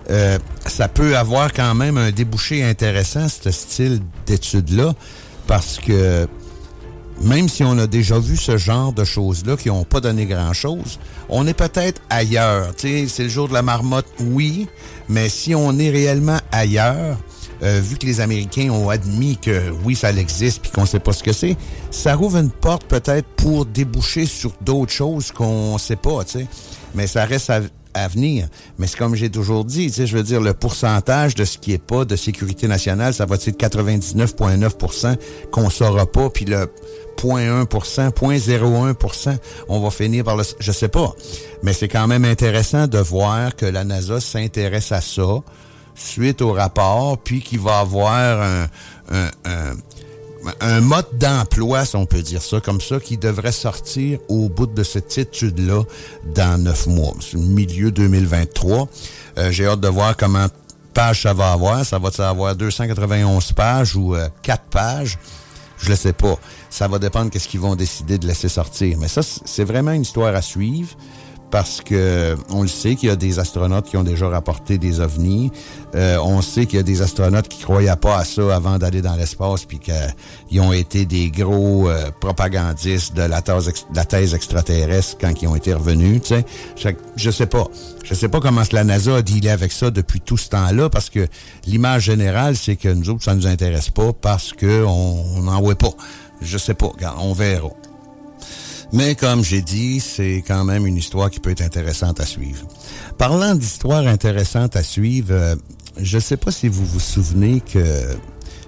[0.10, 4.94] euh, ça peut avoir quand même un débouché intéressant, ce style d'étude-là,
[5.48, 6.28] parce que
[7.21, 10.99] même si on a déjà vu ce genre de choses-là qui n'ont pas donné grand-chose,
[11.30, 12.73] on est peut-être ailleurs.
[12.78, 14.67] C'est le jour de la marmotte, oui,
[15.08, 17.17] mais si on est réellement ailleurs,
[17.63, 21.13] euh, vu que les Américains ont admis que oui, ça existe puis qu'on sait pas
[21.13, 21.56] ce que c'est,
[21.89, 26.47] ça rouvre une porte peut-être pour déboucher sur d'autres choses qu'on sait pas, tu sais.
[26.95, 27.62] Mais ça reste à,
[27.95, 28.47] à venir.
[28.78, 31.82] Mais c'est comme j'ai toujours dit, je veux dire, le pourcentage de ce qui est
[31.82, 35.15] pas de sécurité nationale, ça va être 99,9%
[35.49, 36.69] qu'on saura pas, puis le
[37.17, 39.38] 0.1% 0.01%
[39.69, 40.43] on va finir par le...
[40.60, 41.13] Je sais pas.
[41.63, 45.41] Mais c'est quand même intéressant de voir que la NASA s'intéresse à ça
[45.95, 48.67] suite au rapport, puis qu'il va avoir
[50.62, 54.67] un, mode d'emploi, si on peut dire ça, comme ça, qui devrait sortir au bout
[54.67, 55.84] de cette étude-là
[56.36, 57.13] dans neuf mois.
[57.34, 58.88] Milieu 2023.
[59.38, 60.47] Euh, J'ai hâte de voir comment
[60.93, 61.86] page ça va avoir.
[61.86, 65.17] Ça va avoir 291 pages ou euh, 4 pages?
[65.77, 66.38] Je le sais pas.
[66.69, 68.97] Ça va dépendre qu'est-ce qu'ils vont décider de laisser sortir.
[68.97, 70.95] Mais ça, c'est vraiment une histoire à suivre
[71.51, 74.99] parce que on le sait qu'il y a des astronautes qui ont déjà rapporté des
[74.99, 75.51] ovnis.
[75.95, 79.01] Euh, on sait qu'il y a des astronautes qui croyaient pas à ça avant d'aller
[79.01, 85.41] dans l'espace, puis qu'ils ont été des gros euh, propagandistes de la thèse, extraterrestre quand
[85.41, 86.21] ils ont été revenus.
[86.23, 86.36] Tu
[86.75, 87.67] sais, je sais pas.
[88.03, 91.10] Je sais pas comment la NASA a dealé avec ça depuis tout ce temps-là, parce
[91.10, 91.27] que
[91.65, 95.75] l'image générale, c'est que nous autres, ça nous intéresse pas parce que on n'en voit
[95.75, 95.91] pas.
[96.41, 96.91] Je sais pas.
[97.19, 97.69] On verra.
[98.93, 102.67] Mais comme j'ai dit, c'est quand même une histoire qui peut être intéressante à suivre.
[103.17, 105.56] Parlant d'histoires intéressantes à suivre, euh,
[105.98, 108.17] je ne sais pas si vous vous souvenez que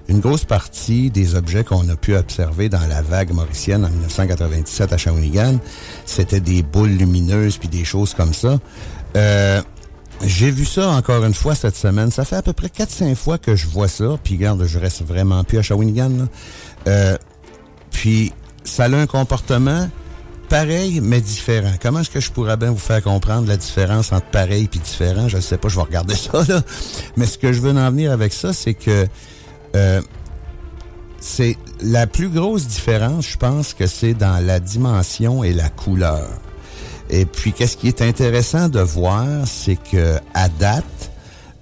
[0.08, 4.92] une grosse partie des objets qu'on a pu observer dans la vague mauricienne en 1997
[4.92, 5.58] à Shawinigan,
[6.06, 8.58] c'était des boules lumineuses puis des choses comme ça.
[9.16, 9.60] Euh,
[10.24, 12.10] j'ai vu ça encore une fois cette semaine.
[12.10, 14.18] Ça fait à peu près 4-5 fois que je vois ça.
[14.24, 16.28] Puis regarde, je reste vraiment plus à Shawinigan.
[16.86, 17.16] Euh,
[17.90, 18.32] puis
[18.64, 19.88] ça a un comportement
[20.48, 21.72] pareil mais différent.
[21.80, 25.28] Comment est-ce que je pourrais bien vous faire comprendre la différence entre pareil et différent?
[25.28, 26.62] Je ne sais pas, je vais regarder ça, là.
[27.16, 29.06] Mais ce que je veux en venir avec ça, c'est que
[29.76, 30.00] euh,
[31.20, 36.28] c'est la plus grosse différence, je pense que c'est dans la dimension et la couleur.
[37.10, 41.10] Et puis, qu'est-ce qui est intéressant de voir, c'est que à date,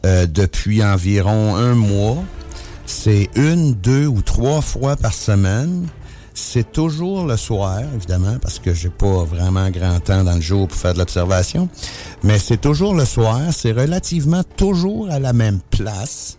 [0.04, 2.22] euh, depuis environ un mois,
[2.84, 5.86] c'est une, deux ou trois fois par semaine
[6.36, 10.68] c'est toujours le soir, évidemment, parce que j'ai pas vraiment grand temps dans le jour
[10.68, 11.68] pour faire de l'observation.
[12.22, 13.40] Mais c'est toujours le soir.
[13.52, 16.36] C'est relativement toujours à la même place.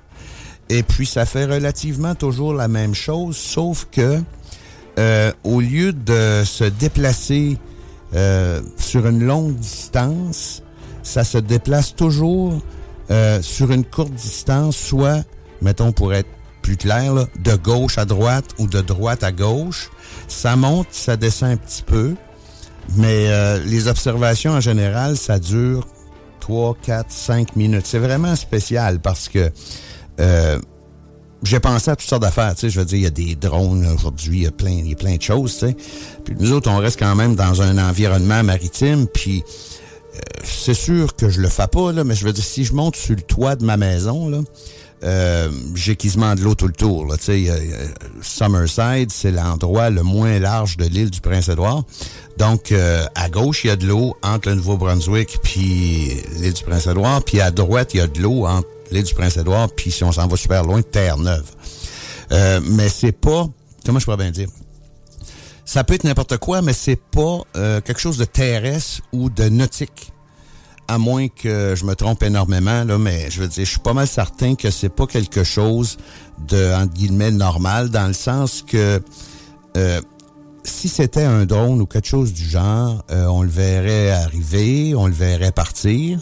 [0.69, 4.21] Et puis, ça fait relativement toujours la même chose, sauf que
[4.99, 7.57] euh, au lieu de se déplacer
[8.13, 10.61] euh, sur une longue distance,
[11.01, 12.61] ça se déplace toujours
[13.09, 15.23] euh, sur une courte distance, soit,
[15.61, 16.29] mettons, pour être
[16.75, 19.89] de gauche à droite ou de droite à gauche.
[20.27, 22.15] Ça monte, ça descend un petit peu,
[22.95, 25.87] mais euh, les observations en général, ça dure
[26.41, 27.85] 3, 4, 5 minutes.
[27.85, 29.51] C'est vraiment spécial parce que
[30.19, 30.59] euh,
[31.43, 32.53] j'ai pensé à toutes sortes d'affaires.
[32.55, 34.71] Tu sais, je veux dire, il y a des drones aujourd'hui, il y a plein,
[34.71, 35.57] il y a plein de choses.
[35.57, 35.75] Tu.
[36.25, 39.07] Puis nous autres, on reste quand même dans un environnement maritime.
[39.07, 39.43] Puis
[40.15, 42.73] euh, c'est sûr que je le fais pas là, mais je veux dire, si je
[42.73, 44.39] monte sur le toit de ma maison là,
[45.03, 47.05] euh, j'ai quasiment de l'eau tout le tour.
[47.05, 47.15] Là.
[47.19, 47.45] sais,
[48.21, 51.83] Summerside, c'est l'endroit le moins large de l'île du Prince-Édouard.
[52.37, 56.63] Donc, euh, à gauche, il y a de l'eau entre le Nouveau-Brunswick puis l'île du
[56.63, 57.23] Prince-Édouard.
[57.23, 60.11] Puis à droite, il y a de l'eau entre l'île du Prince-Édouard puis si on
[60.11, 61.51] s'en va super loin, Terre-Neuve.
[62.31, 63.47] Euh, mais c'est pas...
[63.85, 64.49] Comment je pourrais bien dire?
[65.63, 70.11] Ça peut être n'importe quoi, mais c'est pas quelque chose de terrestre ou de nautique
[70.87, 73.93] à moins que je me trompe énormément, là, mais je veux dire, je suis pas
[73.93, 75.97] mal certain que c'est pas quelque chose
[76.47, 79.01] de, entre guillemets, normal, dans le sens que
[79.75, 80.01] euh,
[80.63, 85.07] si c'était un drone ou quelque chose du genre, euh, on le verrait arriver, on
[85.07, 86.19] le verrait partir,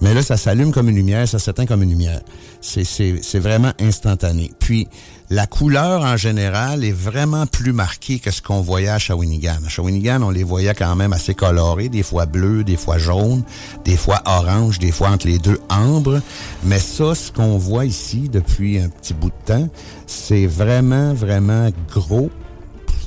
[0.00, 2.20] mais là, ça s'allume comme une lumière, ça s'éteint comme une lumière.
[2.60, 4.52] C'est vraiment instantané.
[4.58, 4.88] Puis,
[5.30, 9.58] la couleur en général est vraiment plus marquée que ce qu'on voyait à Shawinigan.
[9.66, 13.42] À Shawinigan, on les voyait quand même assez colorés, des fois bleus, des fois jaunes,
[13.84, 16.20] des fois orange, des fois entre les deux ambre.
[16.64, 19.68] Mais ça, ce qu'on voit ici depuis un petit bout de temps,
[20.06, 22.30] c'est vraiment, vraiment gros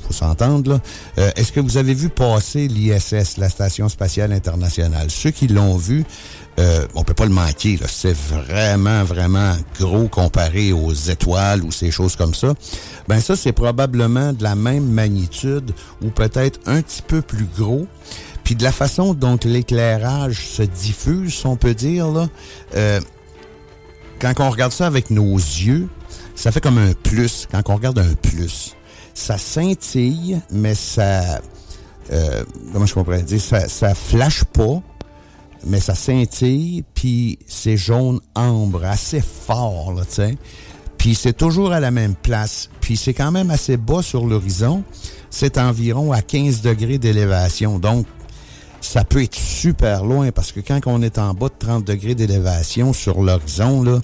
[0.02, 0.80] faut s'entendre.
[1.18, 5.10] Euh, Est-ce que vous avez vu passer l'ISS, la Station spatiale internationale?
[5.10, 6.04] Ceux qui l'ont vu,
[6.58, 7.78] euh, on peut pas le manquer.
[7.88, 12.54] C'est vraiment, vraiment gros comparé aux étoiles ou ces choses comme ça.
[13.08, 17.86] Ben ça, c'est probablement de la même magnitude ou peut-être un petit peu plus gros.
[18.44, 22.28] Puis de la façon dont l'éclairage se diffuse, on peut dire, là,
[22.74, 23.00] euh,
[24.18, 25.88] quand on regarde ça avec nos yeux,
[26.34, 28.74] ça fait comme un plus, quand on regarde un plus.
[29.14, 31.40] Ça scintille, mais ça...
[32.10, 33.40] Euh, comment je pourrais dire?
[33.40, 34.82] Ça, ça flash pas,
[35.66, 40.02] mais ça scintille, puis c'est jaune ambre, assez fort, là.
[40.98, 42.70] Puis c'est toujours à la même place.
[42.80, 44.84] Puis c'est quand même assez bas sur l'horizon.
[45.30, 47.80] C'est environ à 15 degrés d'élévation.
[47.80, 48.06] Donc,
[48.80, 52.14] ça peut être super loin parce que quand on est en bas de 30 degrés
[52.14, 54.00] d'élévation sur l'horizon, là,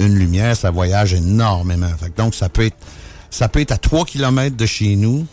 [0.00, 1.90] une lumière, ça voyage énormément.
[2.16, 2.76] donc, ça peut être,
[3.30, 5.26] ça peut être à 3 km de chez nous,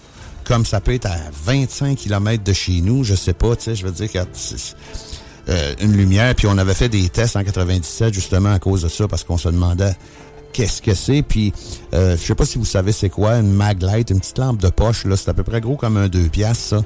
[0.43, 3.03] comme ça peut être à 25 km de chez nous.
[3.03, 4.19] Je sais pas, tu je veux dire que
[5.49, 6.33] euh, une lumière.
[6.35, 9.37] Puis on avait fait des tests en 97 justement à cause de ça, parce qu'on
[9.37, 9.95] se demandait
[10.55, 11.21] qu'est-ce que c'est.
[11.21, 11.53] Puis,
[11.93, 14.69] euh, je sais pas si vous savez c'est quoi, une Maglite, une petite lampe de
[14.69, 16.81] poche, là, c'est à peu près gros comme un 2 piastres.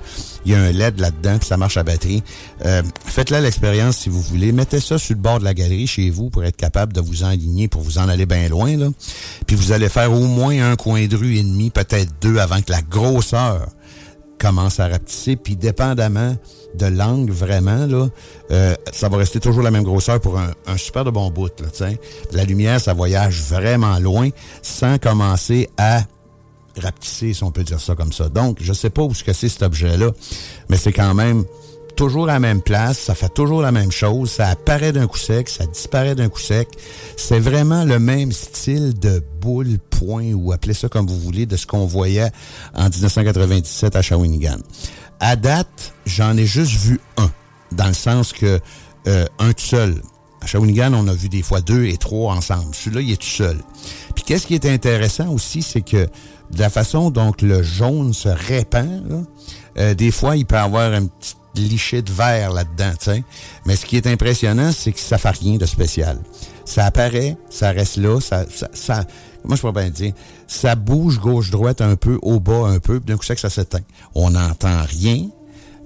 [0.46, 2.24] Il y a un LED là-dedans, puis ça marche à batterie.
[2.66, 4.52] Euh, Faites-la l'expérience si vous voulez.
[4.52, 7.24] Mettez ça sur le bord de la galerie chez vous pour être capable de vous
[7.24, 8.88] enligner, pour vous en aller bien loin, là.
[9.46, 12.62] Puis vous allez faire au moins un coin de rue et demi, peut-être deux, avant
[12.62, 13.68] que la grosseur
[14.40, 15.36] commence à rapetisser.
[15.36, 16.36] Puis, dépendamment
[16.76, 18.08] de l'angle, vraiment, là,
[18.52, 21.52] euh, ça va rester toujours la même grosseur pour un, un super de bon bout.
[21.60, 21.90] Là,
[22.32, 24.30] la lumière, ça voyage vraiment loin
[24.62, 26.04] sans commencer à
[26.78, 28.30] rapetisser, si on peut dire ça comme ça.
[28.30, 30.12] Donc, je sais pas où ce que c'est cet objet-là,
[30.70, 31.46] mais c'est quand même
[32.00, 35.18] toujours à la même place, ça fait toujours la même chose, ça apparaît d'un coup
[35.18, 36.70] sec, ça disparaît d'un coup sec.
[37.18, 41.58] C'est vraiment le même style de boule, point, ou appelez ça comme vous voulez, de
[41.58, 42.32] ce qu'on voyait
[42.74, 44.60] en 1997 à Shawinigan.
[45.20, 47.30] À date, j'en ai juste vu un,
[47.74, 48.62] dans le sens que
[49.08, 50.02] euh, un tout seul.
[50.40, 52.74] À Shawinigan, on a vu des fois deux et trois ensemble.
[52.74, 53.58] Celui-là, il est tout seul.
[54.16, 56.08] Puis qu'est-ce qui est intéressant aussi, c'est que
[56.52, 59.26] de la façon dont le jaune se répand,
[59.78, 63.24] euh, des fois, il peut avoir un petit liché de verre là-dedans, tu sais.
[63.66, 66.20] Mais ce qui est impressionnant, c'est que ça fait rien de spécial.
[66.66, 69.06] Ça apparaît, ça reste là, ça, ça, ça
[69.44, 70.14] moi je pourrais bien dire,
[70.48, 73.80] ça bouge gauche-droite un peu, au bas un peu, puis d'un coup sec, ça s'éteint.
[74.16, 75.28] On n'entend rien,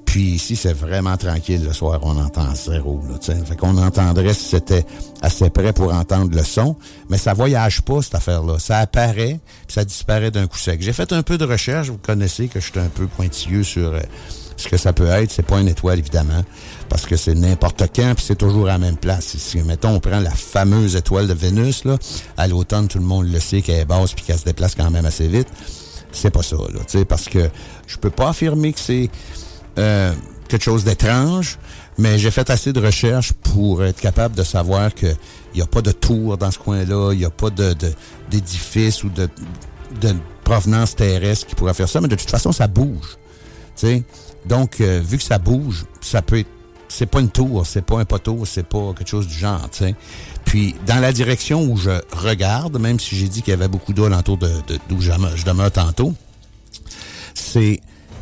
[0.06, 3.02] puis ici, c'est vraiment tranquille le soir, on entend zéro.
[3.10, 3.36] Là, t'sais.
[3.46, 4.86] fait qu'on entendrait si c'était
[5.22, 6.76] assez près pour entendre le son,
[7.10, 8.60] mais ça voyage pas, cette affaire-là.
[8.60, 10.82] Ça apparaît, puis ça disparaît d'un coup sec.
[10.82, 13.94] J'ai fait un peu de recherche, vous connaissez que je suis un peu pointilleux sur...
[13.94, 14.02] Euh,
[14.58, 16.44] ce que ça peut être, c'est pas une étoile, évidemment,
[16.90, 19.36] parce que c'est n'importe quand, puis c'est toujours à la même place.
[19.38, 21.98] Si, mettons, on prend la fameuse étoile de Vénus, là,
[22.38, 24.90] à l'automne, tout le monde le sait qu'elle est basse puis qu'elle se déplace quand
[24.90, 25.48] même assez vite.
[26.12, 27.50] C'est pas ça, là, tu sais, parce que
[27.88, 29.10] je peux pas affirmer que c'est
[29.80, 30.14] euh,
[30.48, 31.58] quelque chose d'étrange,
[31.98, 35.08] mais j'ai fait assez de recherches pour être capable de savoir que
[35.54, 37.76] il n'y a pas de tour dans ce coin-là, il n'y a pas de,
[38.30, 39.30] d'édifice ou de,
[40.02, 43.18] de provenance terrestre qui pourrait faire ça, mais de toute façon, ça bouge.
[43.76, 44.04] Sais,
[44.46, 46.50] donc, euh, vu que ça bouge, ça peut être.
[46.90, 49.84] C'est pas une tour, c'est pas un poteau, c'est pas quelque chose du genre, tu.
[50.46, 53.94] Puis, dans la direction où je regarde, même si j'ai dit qu'il y avait beaucoup
[53.94, 54.52] d'eau alentour de,
[54.90, 56.14] d'où je, je demeure tantôt,
[57.34, 57.80] c'est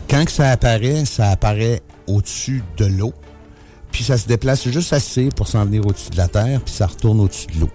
[0.10, 3.14] quand que ça apparaît, ça apparaît au-dessus de l'eau,
[3.92, 6.88] puis ça se déplace juste assez pour s'en venir au-dessus de la terre, puis ça
[6.88, 7.70] retourne au-dessus de l'eau.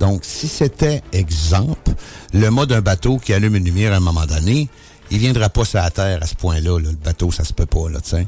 [0.00, 1.92] Donc, si c'était, exemple,
[2.32, 4.68] le mode d'un bateau qui allume une lumière à un moment donné,
[5.10, 6.78] il viendra pas sur la terre à ce point-là.
[6.78, 8.26] Le bateau, ça se peut pas, là, sais.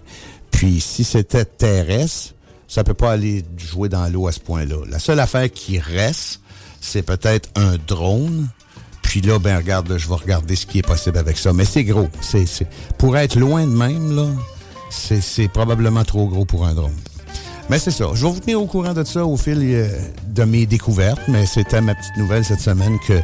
[0.50, 2.34] Puis si c'était terrestre,
[2.68, 4.76] ça peut pas aller jouer dans l'eau à ce point-là.
[4.88, 6.40] La seule affaire qui reste,
[6.80, 8.48] c'est peut-être un drone.
[9.02, 11.52] Puis là, ben regarde, je vais regarder ce qui est possible avec ça.
[11.52, 12.08] Mais c'est gros.
[12.20, 12.46] C'est,
[12.98, 14.26] pour être loin de même, là,
[14.90, 16.94] c'est probablement trop gros pour un drone.
[17.72, 18.04] Mais c'est ça.
[18.12, 19.88] Je vais vous tenir au courant de ça au fil euh,
[20.26, 23.18] de mes découvertes, mais c'était ma petite nouvelle cette semaine que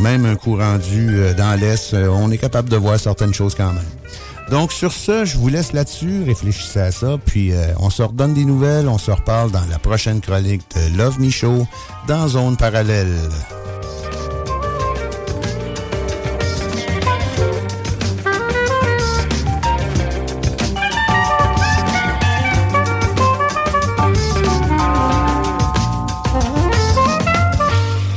[0.00, 3.54] même un coup rendu euh, dans l'Est, euh, on est capable de voir certaines choses
[3.54, 3.84] quand même.
[4.50, 8.46] Donc sur ce, je vous laisse là-dessus, réfléchissez à ça, puis on se redonne des
[8.46, 11.66] nouvelles, on se reparle dans la prochaine chronique de Love Me Show
[12.08, 13.12] dans Zone Parallèle.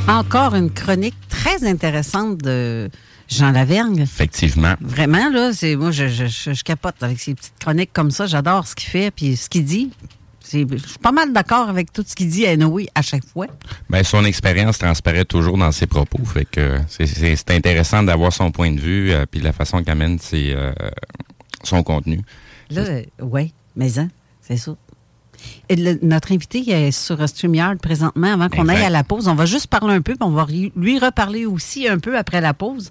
[0.08, 2.90] Encore une chronique très intéressante de
[3.28, 4.00] Jean Lavergne.
[4.00, 4.74] Effectivement.
[4.80, 8.26] Vraiment, là, c'est moi, je, je, je, capote avec ces petites chroniques comme ça.
[8.26, 9.90] J'adore ce qu'il fait puis ce qu'il dit.
[10.44, 13.46] Je suis pas mal d'accord avec tout ce qu'il dit à Noé à chaque fois.
[13.90, 16.24] Bien, son expérience transparaît toujours dans ses propos.
[16.24, 20.18] Fait que c'est intéressant d'avoir son point de vue euh, puis la façon qu'il amène
[20.32, 20.72] euh,
[21.64, 22.20] son contenu.
[22.70, 24.08] Là, oui, mais hein,
[24.40, 24.76] c'est ça
[26.02, 29.28] notre invité est sur StreamYard présentement avant qu'on aille à la pause.
[29.28, 30.46] On va juste parler un peu, puis on va
[30.76, 32.90] lui reparler aussi un peu après la pause.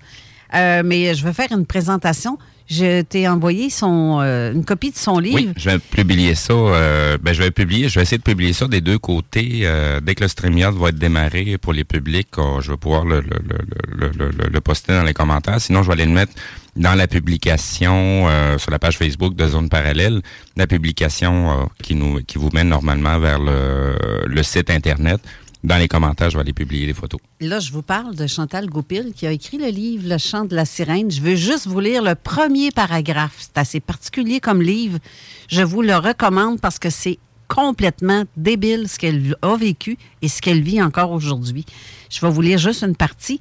[0.53, 2.37] Euh, mais je vais faire une présentation.
[2.67, 5.35] Je t'ai envoyé son, euh, une copie de son livre.
[5.35, 6.53] Oui, je vais publier ça.
[6.53, 9.67] Euh, ben, je vais publier, je vais essayer de publier ça des deux côtés.
[10.01, 12.29] dès que le StreamYard va être démarré pour les publics,
[12.61, 15.61] je vais pouvoir le, le, le, le, poster dans les commentaires.
[15.61, 16.33] Sinon, je vais aller le mettre
[16.75, 20.21] dans la publication euh, sur la page Facebook de Zone Parallèle,
[20.57, 25.21] la publication euh, qui nous qui vous mène normalement vers le, le, site internet.
[25.65, 27.19] Dans les commentaires, je vais aller publier les photos.
[27.41, 30.55] Là, je vous parle de Chantal Goupil qui a écrit le livre Le chant de
[30.55, 31.09] la sirène.
[31.09, 33.33] Je veux juste vous lire le premier paragraphe.
[33.39, 34.99] C'est assez particulier comme livre.
[35.47, 40.39] Je vous le recommande parce que c'est complètement débile ce qu'elle a vécu et ce
[40.39, 41.65] qu'elle vit encore aujourd'hui.
[42.11, 43.39] Je vais vous lire juste une partie.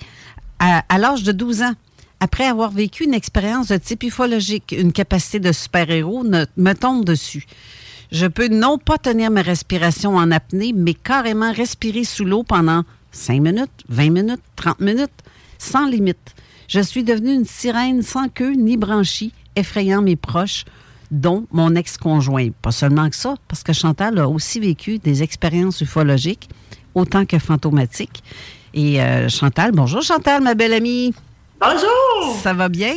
[0.59, 1.75] À, à l'âge de 12 ans,
[2.21, 7.45] après avoir vécu une expérience de type ufologique, une capacité de super-héros me tombe dessus.
[8.15, 12.85] Je peux non pas tenir ma respiration en apnée, mais carrément respirer sous l'eau pendant
[13.11, 15.11] 5 minutes, 20 minutes, 30 minutes,
[15.59, 16.37] sans limite.
[16.69, 20.65] Je suis devenue une sirène sans queue ni branchie, effrayant mes proches,
[21.11, 22.51] dont mon ex-conjoint.
[22.63, 26.49] Pas seulement que ça, parce que Chantal a aussi vécu des expériences ufologiques,
[26.95, 28.23] autant que fantomatiques.
[28.75, 31.13] Et euh, Chantal, bonjour Chantal, ma belle amie.
[31.61, 32.37] Bonjour!
[32.41, 32.95] Ça va bien?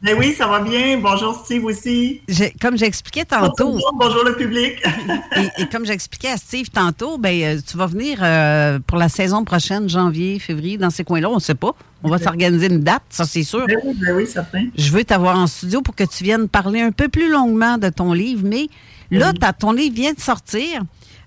[0.00, 0.96] Ben oui, ça va bien.
[0.98, 2.22] Bonjour Steve aussi.
[2.60, 3.72] comme j'expliquais tantôt.
[3.72, 4.80] Bonjour, bonjour, le public.
[5.58, 9.42] et, comme j'expliquais à Steve tantôt, ben euh, tu vas venir euh, pour la saison
[9.42, 11.28] prochaine, janvier, février, dans ces coins-là.
[11.28, 11.72] On ne sait pas.
[12.04, 13.66] On va s'organiser une date, ça c'est sûr.
[13.66, 14.66] Ben oui, ben oui, certain.
[14.76, 17.88] Je veux t'avoir en studio pour que tu viennes parler un peu plus longuement de
[17.88, 18.68] ton livre, mais
[19.10, 20.82] là, ton livre vient de sortir.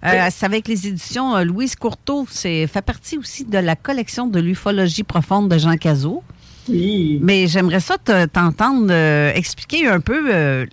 [0.06, 2.26] Euh, c'est avec les éditions Louise Courteau.
[2.32, 6.24] C'est fait partie aussi de la collection de l'ufologie profonde de Jean Cazot.
[6.70, 10.66] Mais j'aimerais ça t'entendre euh, expliquer un peu euh,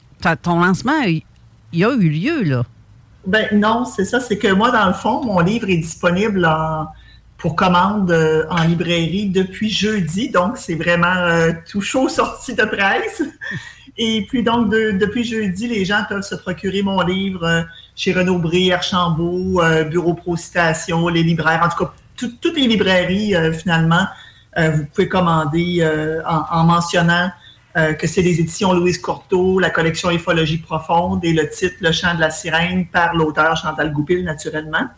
[0.43, 1.03] ton lancement.
[1.73, 2.65] Il a eu lieu, là.
[3.27, 4.21] Ben non, c'est ça.
[4.21, 6.49] C'est que moi, dans le fond, mon livre est disponible
[7.37, 10.31] pour commande euh, en librairie depuis jeudi.
[10.31, 13.23] Donc, c'est vraiment tout chaud sorti de presse.
[13.97, 18.73] Et puis, donc, depuis jeudi, les gens peuvent se procurer mon livre chez Renaud Bré,
[18.73, 24.07] Archambault, Bureau Pro Citation, les libraires, en tout cas, toutes les librairies, finalement,
[24.59, 27.31] vous pouvez commander euh, en, mentionnant
[27.77, 31.93] euh, que c'est les éditions Louise Courteau, la collection Ufologie profonde et le titre Le
[31.93, 34.89] chant de la sirène par l'auteur Chantal Goupil, naturellement.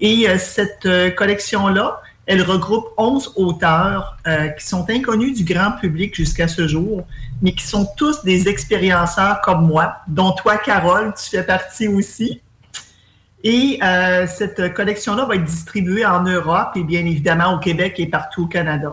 [0.00, 4.18] Et cette collection-là, elle regroupe 11 auteurs
[4.58, 7.06] qui sont inconnus du grand public jusqu'à ce jour,
[7.40, 12.42] mais qui sont tous des expérienceurs comme moi, dont toi, Carole, tu fais partie aussi.
[13.48, 18.08] Et euh, cette collection-là va être distribuée en Europe et bien évidemment au Québec et
[18.08, 18.92] partout au Canada.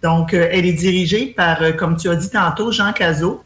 [0.00, 3.42] Donc, euh, elle est dirigée par, euh, comme tu as dit tantôt, Jean Cazot,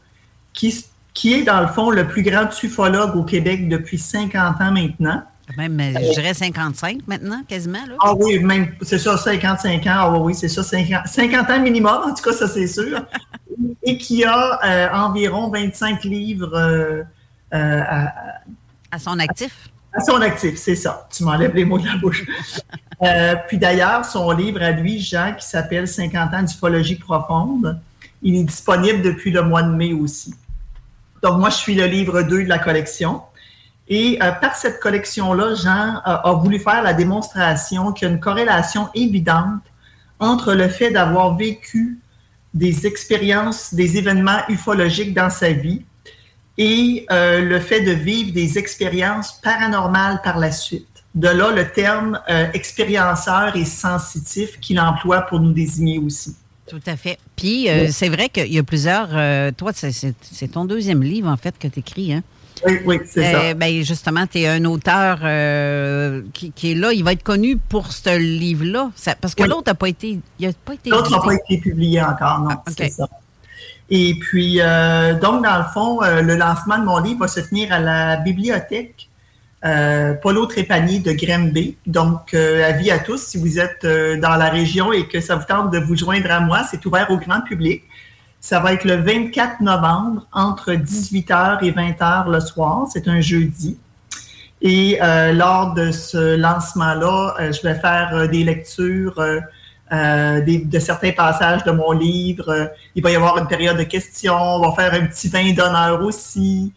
[0.52, 4.70] qui, qui est dans le fond le plus grand ufologue au Québec depuis 50 ans
[4.70, 5.22] maintenant.
[5.57, 7.87] Même, je dirais 55 maintenant, quasiment.
[7.88, 7.94] Là.
[8.00, 9.90] Ah oui, même, c'est ça, 55 ans.
[9.94, 13.02] Ah oui, c'est ça, 50, 50, ans minimum, en tout cas, ça c'est sûr.
[13.83, 17.07] et qui a environ 25 livres
[17.50, 18.12] à,
[18.90, 19.70] à son actif.
[20.04, 21.07] Son actif, c'est ça.
[21.11, 22.24] Tu m'enlèves les mots de la bouche.
[23.02, 27.78] Euh, puis d'ailleurs, son livre à lui, Jean, qui s'appelle 50 ans d'ufologie profonde,
[28.22, 30.35] il est disponible depuis le mois de mai aussi.
[31.22, 33.22] Donc moi, je suis le livre 2 de la collection.
[33.88, 38.20] Et euh, par cette collection-là, Jean a, voulu faire la démonstration qu'il y a une
[38.20, 39.62] corrélation évidente
[40.18, 41.98] entre le fait d'avoir vécu
[42.54, 45.85] des expériences, des événements ufologiques dans sa vie
[46.59, 50.87] et euh, le fait de vivre des expériences paranormales par la suite.
[51.14, 56.35] De là le terme euh, expérienceur et sensitif qu'il emploie pour nous désigner aussi.
[56.67, 57.19] Tout à fait.
[57.37, 59.09] Puis, euh, c'est vrai qu'il y a plusieurs.
[59.55, 62.23] toi, c'est ton deuxième livre, en fait, que tu écris, hein?
[62.67, 63.53] Oui, oui, c'est ça.
[63.55, 65.19] Ben, justement, tu es un auteur
[66.33, 66.93] qui, est là.
[66.93, 68.90] Il va être connu pour ce livre-là.
[69.21, 70.19] Parce que l'autre n'a pas été.
[70.87, 72.51] L'autre n'a pas été publié encore, non.
[72.51, 73.09] Ah, c'est ça.
[73.90, 77.40] Et puis, euh, donc, dans le fond, euh, le lancement de mon livre va se
[77.40, 79.11] tenir à la bibliothèque
[79.64, 81.77] euh, Paulo Trépanier de Grimby.
[81.87, 85.70] Donc, avis à tous, si vous êtes dans la région et que ça vous tente
[85.70, 87.83] de vous joindre à moi, c'est ouvert au grand public.
[88.40, 92.87] Ça va être le 24 novembre entre 18h et 20h le soir.
[92.92, 93.79] C'est un jeudi.
[94.61, 94.99] Et
[95.33, 99.18] lors de ce lancement-là, je vais faire des lectures
[99.94, 102.72] euh, de certains passages de mon livre.
[102.94, 104.35] il va y avoir une période de questions.
[104.35, 106.72] On va faire un petit vin d'honneur aussi.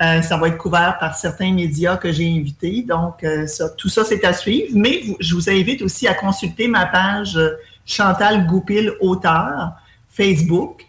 [0.00, 2.84] Euh, ça va être couvert par certains médias que j'ai invités.
[2.86, 4.68] Donc, euh, tout ça, c'est à suivre.
[4.74, 7.38] Mais je vous invite aussi à consulter ma page
[7.84, 9.72] Chantal Goupil, auteur,
[10.08, 10.86] Facebook.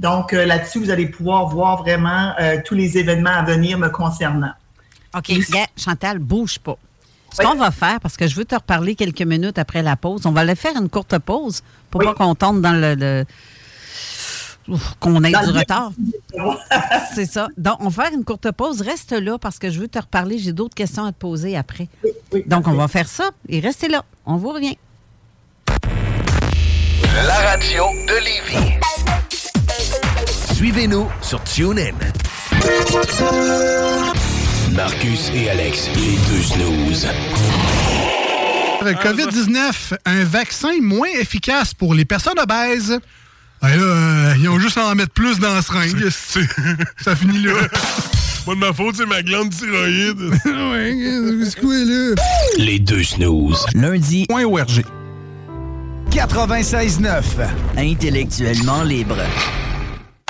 [0.00, 4.52] Donc, là-dessus, vous allez pouvoir voir vraiment tous les événements à venir me concernant.
[5.16, 5.30] OK,
[5.76, 6.76] Chantal, bouge pas.
[7.32, 10.26] Ce qu'on va faire, parce que je veux te reparler quelques minutes après la pause,
[10.26, 13.24] on va aller faire une courte pause pour pas qu'on tombe dans le,
[15.00, 15.92] qu'on ait du retard.
[17.14, 17.48] C'est ça.
[17.56, 18.80] Donc, on va faire une courte pause.
[18.80, 20.38] Reste là parce que je veux te reparler.
[20.38, 21.88] J'ai d'autres questions à te poser après.
[22.46, 24.04] Donc, on va faire ça et restez là.
[24.26, 24.76] On vous revient.
[27.26, 28.78] La radio de Lévis.
[30.54, 31.92] Suivez-nous sur TuneIn.
[34.74, 37.06] Marcus et Alex, les deux snooze.
[38.82, 42.98] COVID-19, un vaccin moins efficace pour les personnes obèses.
[43.60, 46.08] Ben là, euh, ils ont juste à en mettre plus dans la seringue.
[46.08, 47.52] Ça finit là.
[48.46, 50.18] Pas de ma faute, c'est ma glande thyroïde.
[50.44, 52.14] ouais, c'est quoi, là?
[52.58, 53.64] Les deux snooze.
[53.74, 54.82] Lundi, point ORG.
[56.10, 57.22] 96.9.
[57.76, 59.18] Intellectuellement libre.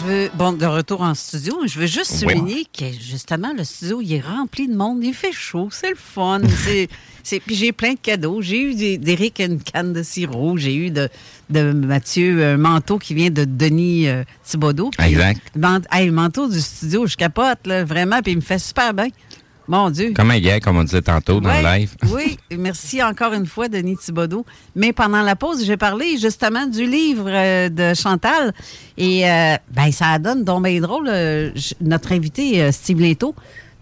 [0.00, 2.32] Je veux, bon, de retour en studio, je veux juste Oui.
[2.34, 5.96] souligner que justement, le studio, il est rempli de monde, il fait chaud, c'est le
[5.96, 6.40] fun.
[7.22, 8.42] c'est, puis j'ai plein de cadeaux.
[8.42, 11.08] J'ai eu d'Éric une canne de sirop, j'ai eu de,
[11.50, 14.90] de Mathieu un manteau qui vient de Denis euh, Thibodeau.
[14.98, 15.40] Exact.
[15.92, 19.08] Hey, le manteau du studio, je capote, là, vraiment, puis il me fait super bien.
[19.68, 20.12] Mon Dieu.
[20.14, 21.94] Comme un gars, comme on disait tantôt dans Ouais, le live.
[22.12, 24.44] Oui, merci encore une fois, Denis Thibodeau.
[24.76, 28.52] Mais pendant la pause, j'ai parlé justement du livre euh, de Chantal.
[28.98, 31.08] Et euh, ben, ça donne donc bien drôle.
[31.08, 31.50] euh,
[31.80, 33.34] notre invité, euh, Steve Linto,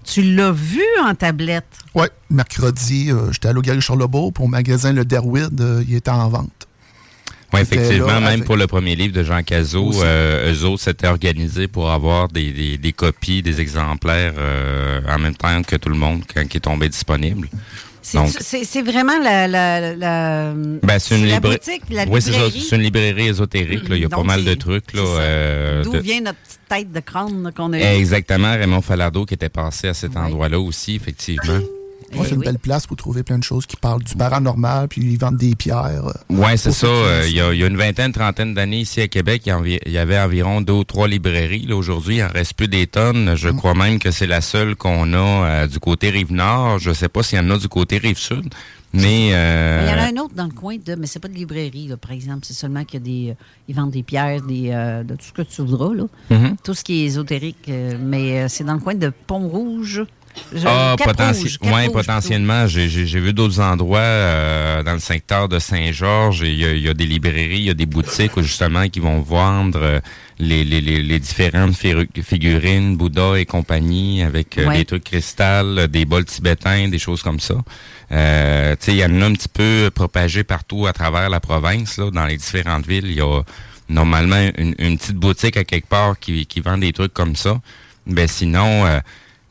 [0.04, 1.64] tu l'as vu en tablette?
[1.94, 5.60] Oui, mercredi, euh, j'étais à l'Ogari Charlebourg pour au magasin Le Derwid.
[5.60, 6.66] euh, il était en vente.
[7.52, 11.06] Oui, effectivement, même avec- pour le premier livre de Jean Cazot, euh, eux autres s'étaient
[11.08, 15.88] organisés pour avoir des, des- des copies, des exemplaires euh, en même temps que tout
[15.90, 17.48] le monde quand il est tombé disponible.
[18.04, 21.56] C'est- vraiment la, la, la- ben, c'est une la librairie.
[21.58, 22.38] boutique, la oui, c'est ça.
[22.38, 22.60] librairie.
[22.68, 23.88] C'est une librairie ésotérique.
[23.88, 23.94] là.
[23.96, 24.92] Il y a Donc, pas mal de trucs.
[24.92, 27.82] Là, euh, D'où de- vient notre petite tête de crâne qu'on a eue?
[27.82, 28.50] Exactement.
[28.52, 31.60] Raymond Falardeau qui était passé à cet endroit-là aussi, effectivement.
[32.20, 35.00] Ouais, c'est une belle place pour trouver plein de choses qui parlent du paranormal, puis
[35.02, 36.06] ils vendent des pierres.
[36.06, 36.86] euh, Oui, c'est ça.
[36.86, 39.50] Euh, Il y, a, il y a une vingtaine, trentaine d'années ici à Québec, il
[39.50, 41.66] y, envi- il y avait environ deux ou trois librairies.
[41.66, 43.34] Là, aujourd'hui, il en reste plus des tonnes.
[43.36, 46.78] Je crois même que c'est la seule qu'on a euh, du côté Rive-Nord.
[46.78, 48.52] Je sais pas s'il y en a du côté Rive-Sud.
[48.94, 51.28] Mais euh, Il y en a un autre dans le coin de, mais c'est pas
[51.28, 52.40] de librairie, là, par exemple.
[52.42, 53.34] C'est seulement qu'il y a des, euh,
[53.66, 56.04] ils vendent des pierres, des, euh, de tout ce que tu voudras, là.
[56.30, 56.56] Mhm.
[56.62, 60.04] Tout ce qui est ésotérique, euh, mais euh, c'est dans le coin de Pont-Rouge.
[60.54, 62.66] Je- Ah, potenti- Rouge, Cap ouais, Rouge, potentiellement.
[62.66, 62.86] J'ai
[63.20, 66.42] vu d'autres endroits euh, dans le secteur de Saint-Georges.
[66.42, 69.00] et Il y, y a des librairies, il y a des boutiques où, justement qui
[69.00, 70.00] vont vendre euh,
[70.38, 71.74] les, les, les, les différentes
[72.22, 74.78] figurines, Bouddha et compagnie, avec euh, Ouais.
[74.78, 77.54] des trucs cristal, euh, des bols tibétains, des choses comme ça.
[78.10, 81.40] Euh, tu sais, il y en a un petit peu propagé partout à travers la
[81.40, 83.06] province, là, dans les différentes villes.
[83.06, 83.42] Il y a
[83.88, 87.60] normalement une, une petite boutique à quelque part qui, qui vend des trucs comme ça.
[88.06, 88.98] Ben sinon, euh,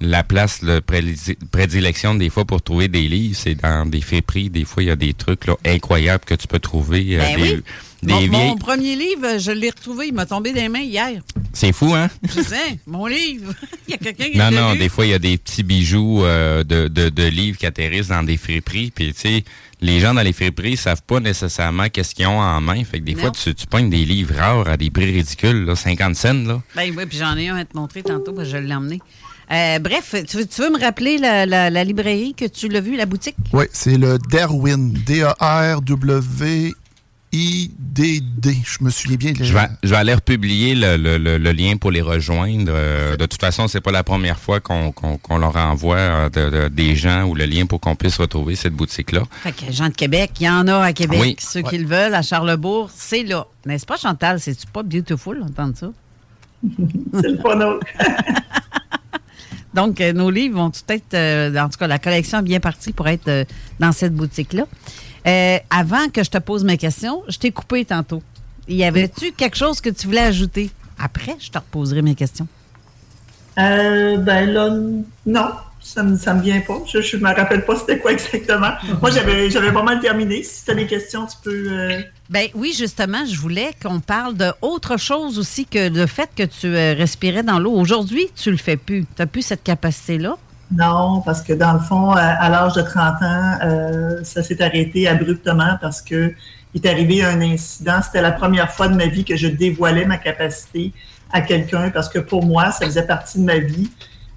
[0.02, 4.50] la place de prédi- prédilection des fois pour trouver des livres, c'est dans des friperies.
[4.50, 7.06] Des fois, il y a des trucs là, incroyables que tu peux trouver.
[7.16, 7.62] euh, Ben des oui.
[8.04, 11.22] des Mon, vieilles- mon premier livre, je l'ai retrouvé, il m'a tombé des mains hier.
[11.54, 12.10] C'est fou, hein?
[12.36, 13.54] Je sais, mon livre.
[13.88, 14.80] il y a quelqu'un qui Non, non, lu.
[14.80, 18.08] des fois, il y a des petits bijoux euh, de, de, de livres qui atterrissent
[18.08, 18.90] dans des friperies.
[18.90, 19.44] Puis, tu sais,
[19.82, 22.84] les gens dans les friperies savent pas nécessairement qu'est-ce qu'ils ont en main.
[22.84, 23.20] Fait que des Non.
[23.22, 26.62] fois, tu, tu pognes des livres rares à des prix ridicules, là, 50 cents, là.
[26.76, 29.00] Ben oui, puis j'en ai un à te montrer tantôt, parce que je l'ai emmené.
[29.52, 32.80] Euh, bref, tu veux, tu veux me rappeler la, la- la librairie que tu l'as
[32.80, 33.36] vue, la boutique?
[33.52, 34.94] Oui, c'est le Derwin.
[37.34, 38.58] D-A-R-W-I-D-D.
[38.66, 39.32] Je me souviens bien.
[39.34, 42.72] de- Je vais, je vais aller republier le, le- le- le lien pour les rejoindre.
[42.74, 46.68] Euh, de toute façon, c'est pas la première fois qu'on leur envoie euh, de- de-
[46.70, 49.24] des gens ou le lien pour qu'on puisse retrouver cette boutique-là.
[49.44, 51.20] Fait que gens de Québec, il y en a à Québec.
[51.22, 51.36] Oui.
[51.40, 51.70] Ceux Ouais.
[51.70, 53.46] qui le veulent, à Charlebourg, c'est là.
[53.66, 54.40] N'est-ce pas, Chantal?
[54.40, 55.92] C'est-tu pas beautiful d'entendre ça?
[57.22, 57.80] c'est le.
[59.74, 62.60] Donc, euh, nos livres vont tout être, euh, en tout cas, la collection est bien
[62.60, 63.46] partie pour être euh,
[63.80, 64.66] dans cette boutique-là.
[65.28, 68.22] Euh, avant que je te pose mes questions, je t'ai coupé tantôt.
[68.68, 70.72] Y avait-tu quelque chose que tu voulais ajouter?
[71.00, 72.48] Après, je te reposerai mes questions.
[73.56, 74.70] Ben là,
[75.26, 75.50] non,
[75.94, 76.80] ça me, ça me vient pas.
[76.92, 78.72] Je, je me rappelle pas c'était quoi exactement.
[79.02, 80.44] Moi, j'avais, j'avais pas mal terminé.
[80.44, 81.68] Si tu as des questions, tu peux.
[81.72, 86.30] euh, Ben oui, justement, je voulais qu'on parle de autre chose aussi que le fait
[86.36, 87.74] que tu euh, respirais dans l'eau.
[87.74, 89.02] Aujourd'hui, tu le fais plus.
[89.04, 90.36] Tu n'as plus cette capacité-là?
[90.74, 94.62] Non, parce que dans le fond, à, à l'âge de 30 ans, euh, ça s'est
[94.64, 96.34] arrêté abruptement parce que
[96.74, 98.00] il est arrivé un incident.
[98.02, 100.94] C'était la première fois de ma vie que je dévoilais ma capacité
[101.34, 103.90] à quelqu'un parce que pour moi, ça faisait partie de ma vie.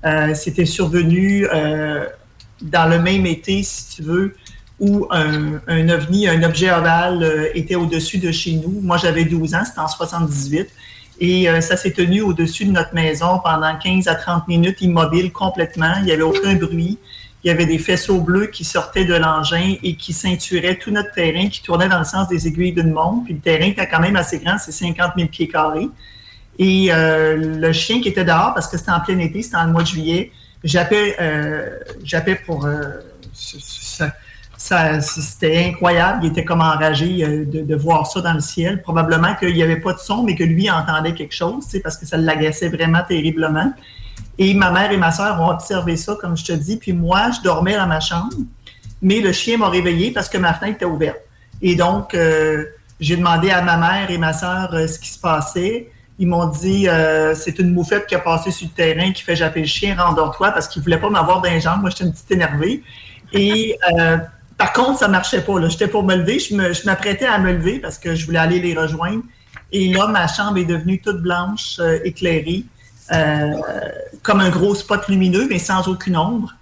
[0.04, 2.04] Euh, C'était survenu euh,
[2.60, 4.34] dans le même été, si tu veux,
[4.80, 8.80] où un, ovni, un objet ovale euh, était au-dessus de chez nous.
[8.82, 10.68] Moi, j'avais 12 ans, c'était en 78.
[11.20, 15.94] Et ça s'est tenu au-dessus de notre maison pendant 15 à 30 minutes, immobile complètement.
[16.00, 16.98] Il n'y avait aucun bruit.
[17.44, 21.12] Il y avait des faisceaux bleus qui sortaient de l'engin et qui ceinturaient tout notre
[21.12, 23.26] terrain, qui tournait dans le sens des aiguilles d'une montre.
[23.26, 25.88] Puis le terrain était quand même assez grand, c'est 50 000 pieds carrés.
[26.58, 29.66] Et euh, le chien qui était dehors, parce que c'était en plein été, c'était en
[29.66, 30.30] le mois de juillet,
[30.62, 32.66] j'appelle euh, pour...
[32.66, 33.00] Euh,
[34.56, 36.24] c'était incroyable.
[36.24, 38.80] Il était comme enragé euh, de, voir ça dans le ciel.
[38.82, 42.06] Probablement qu'il n'y avait pas de son, mais que lui entendait quelque chose, parce que
[42.06, 43.72] ça l'agaçait vraiment terriblement.
[44.38, 46.76] Et ma mère et ma soeur ont observé ça, comme je te dis.
[46.76, 48.34] Puis moi, je dormais dans ma chambre,
[49.02, 51.18] mais le chien m'a réveillé parce que ma fenêtre était ouverte.
[51.60, 52.64] Et donc, euh,
[53.00, 55.90] j'ai demandé à ma mère et ma soeur euh, ce qui se passait.
[56.18, 56.86] Ils m'ont dit
[57.34, 60.52] c'est une moufette qui a passé sur le terrain qui fait j'appelle le chien, rendors-toi
[60.52, 61.80] parce qu'il ne voulait pas m'avoir dans les jambes.
[61.80, 62.82] Moi, j'étais une petite énervée.
[63.32, 63.76] Et
[64.56, 65.68] par contre, ça marchait pas.
[65.68, 66.38] J'étais pour me lever.
[66.38, 69.22] Je m'apprêtais à me lever parce que je voulais aller les rejoindre.
[69.72, 72.64] Et là, ma chambre est devenue toute blanche, euh, éclairée,
[73.12, 73.54] euh,
[74.22, 76.54] comme un gros spot lumineux, mais sans aucune ombre.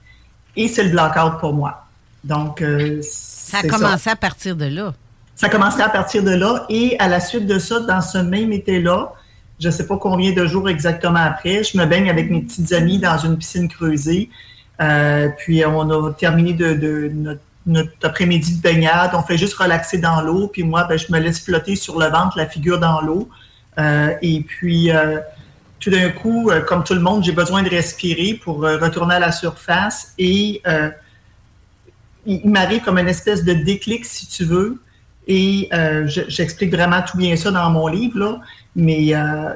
[0.57, 1.84] Et c'est le blackout pour moi.
[2.24, 4.94] Donc, euh, ça a commencé à partir de là.
[5.34, 6.64] Ça a commencé à partir de là.
[6.70, 9.12] Et à la suite de ça, dans ce même été-là,
[9.62, 12.72] je ne sais pas combien de jours exactement après, je me baigne avec mes petites
[12.72, 14.28] amies dans une piscine creusée.
[15.38, 20.48] puis on a terminé de, notre après-midi de baignade, on fait juste relaxer dans l'eau,
[20.48, 23.28] puis moi, ben, je me laisse flotter sur le ventre, la figure dans l'eau.
[23.78, 25.18] Euh, et puis, euh,
[25.80, 29.20] tout d'un coup, euh, comme tout le monde, j'ai besoin de respirer pour retourner à
[29.20, 30.12] la surface.
[30.18, 30.62] Et
[32.26, 34.80] il m'arrive comme une espèce de déclic, si tu veux.
[35.28, 35.68] Et
[36.06, 38.40] j'explique vraiment tout bien ça dans mon livre, là,
[38.74, 39.08] mais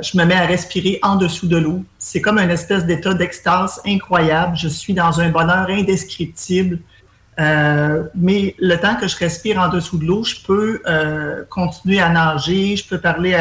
[0.02, 1.84] je me mets à respirer en dessous de l'eau.
[1.98, 4.56] C'est comme une espèce d'état d'extase incroyable.
[4.56, 6.80] Je suis dans un bonheur indescriptible.
[7.38, 12.00] Euh, mais le temps que je respire en dessous de l'eau, je peux euh, continuer
[12.00, 13.36] à nager, je peux parler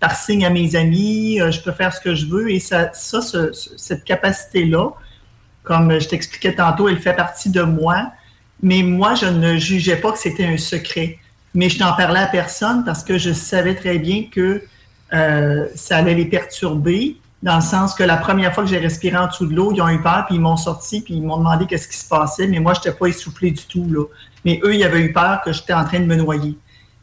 [0.00, 2.50] par signe à mes amis, euh, je peux faire ce que je veux.
[2.50, 3.20] Et ça, ça
[3.76, 4.90] cette capacité-là,
[5.62, 8.12] comme je t'expliquais tantôt, elle fait partie de moi.
[8.62, 11.18] Mais moi, je ne jugeais pas que c'était un secret.
[11.54, 14.62] Mais je n'en parlais à personne parce que je savais très bien que
[15.10, 19.28] ça allait les perturber dans le sens que la première fois que j'ai respiré en
[19.28, 21.66] dessous de l'eau, ils ont eu peur, puis ils m'ont sorti, puis ils m'ont demandé
[21.66, 23.86] qu'est-ce qui se passait, mais moi, je n'étais pas essoufflé du tout.
[23.88, 24.04] Là.
[24.44, 26.58] Mais eux, ils avaient eu peur que j'étais en train de me noyer.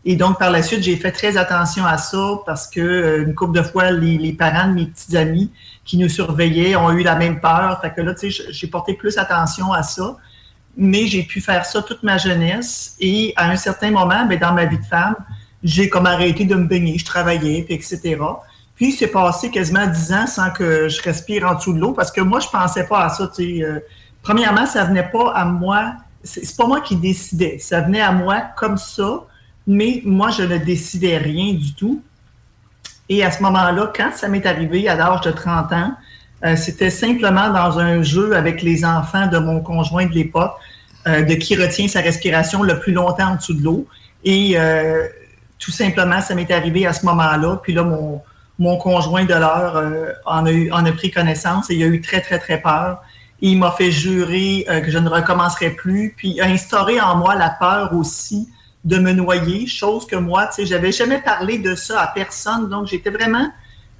[0.07, 3.33] Et donc, par la suite, j'ai fait très attention à ça parce que euh, une
[3.33, 5.51] couple de fois, les, parents de mes petits amis
[5.83, 7.79] qui nous surveillaient ont eu la même peur.
[7.81, 10.17] Fait que là, tu sais, j'ai porté plus attention à ça.
[10.77, 12.95] Mais j'ai pu faire ça toute ma jeunesse.
[12.99, 15.15] Et à un certain moment, ben, dans ma vie de femme,
[15.65, 16.97] j'ai comme arrêté de me baigner.
[16.97, 18.17] Je travaillais, etc.
[18.75, 22.11] Puis, c'est passé quasiment dix ans sans que je respire en dessous de l'eau parce
[22.11, 23.29] que moi, je pensais pas à ça.
[23.39, 23.79] Euh,
[24.21, 25.93] premièrement, ça venait pas à moi.
[26.23, 27.57] C'est pas moi qui décidais.
[27.59, 29.23] Ça venait à moi comme ça,
[29.65, 32.01] mais moi, je ne décidais rien du tout.
[33.09, 35.93] Et à ce moment-là, quand ça m'est arrivé à l'âge de 30 ans,
[36.43, 40.53] euh, c'était simplement dans un jeu avec les enfants de mon conjoint de l'époque,
[41.07, 43.87] euh, de qui retient sa respiration le plus longtemps en dessous de l'eau.
[44.23, 44.57] Et
[45.65, 47.57] tout simplement, ça m'est arrivé à ce moment-là.
[47.63, 48.21] Puis là, mon,
[48.59, 52.01] mon conjoint de l'heure euh, en, a en a pris connaissance et il a eu
[52.01, 53.01] très, très, très peur.
[53.41, 57.15] il m'a fait jurer euh, que je ne recommencerai plus, puis il a instauré en
[57.15, 58.47] moi la peur aussi
[58.83, 62.69] de me noyer, chose que moi, tu sais, j'avais jamais parlé de ça à personne,
[62.69, 63.49] donc j'étais vraiment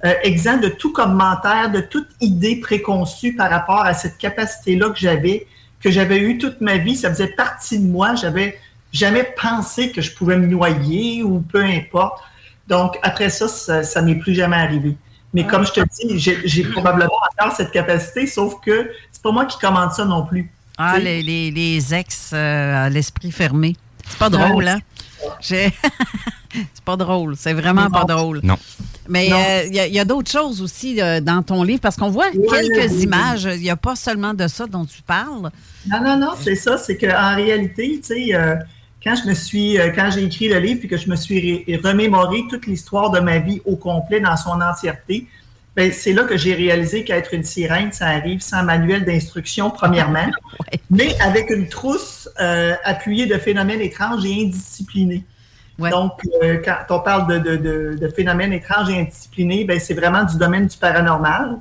[0.04, 4.98] euh, exempt de tout commentaire, de toute idée préconçue par rapport à cette capacité-là que
[5.00, 5.48] j'avais,
[5.80, 8.56] que j'avais eu toute ma vie, ça faisait partie de moi, j'avais
[8.92, 12.22] jamais pensé que je pouvais me noyer ou peu importe.
[12.68, 14.96] Donc, après ça, ça, n'est plus jamais arrivé.
[15.32, 15.50] Mais ah.
[15.50, 19.58] comme je te dis, j'ai probablement encore cette capacité, sauf que c'est pas moi qui
[19.58, 20.50] commande ça non plus.
[20.78, 23.76] Ah, les, ex euh, à l'esprit fermé.
[24.08, 24.78] C'est pas drôle, hein?
[25.40, 25.72] c'est
[26.84, 27.34] pas drôle.
[27.36, 28.40] C'est vraiment pas drôle.
[28.42, 28.58] Non.
[29.08, 29.32] Mais il
[29.78, 33.48] euh, y a, d'autres choses aussi euh, dans ton livre, parce qu'on voit quelques images.
[33.54, 35.50] Il n'y a pas seulement de ça dont tu parles.
[35.88, 36.76] Non, non, non, c'est ça.
[36.76, 38.58] C'est qu'en réalité, tu sais,
[39.06, 41.64] quand je me suis, euh, quand j'ai écrit le livre et que je me suis
[41.84, 45.28] remémoré toute l'histoire de ma vie au complet dans son entièreté,
[45.76, 50.28] ben, c'est là que j'ai réalisé qu'être une sirène, ça arrive sans manuel d'instruction, premièrement,
[50.90, 55.22] mais avec une trousse euh, appuyée de phénomènes étranges et indisciplinés.
[55.78, 60.66] Donc, euh, quand on parle de, phénomènes étranges et indisciplinés, ben, c'est vraiment du domaine
[60.66, 61.58] du paranormal.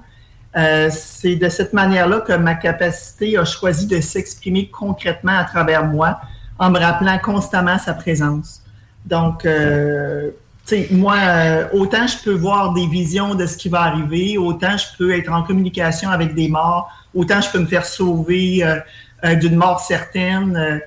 [0.89, 6.21] c'est de cette manière-là que ma capacité a choisi de s'exprimer concrètement à travers moi,
[6.59, 8.61] en me rappelant constamment sa présence.
[9.05, 10.31] Donc, euh,
[10.65, 14.37] tu sais, moi, euh, autant je peux voir des visions de ce qui va arriver,
[14.37, 18.63] autant je peux être en communication avec des morts, autant je peux me faire sauver
[18.63, 20.81] euh, d'une mort certaine.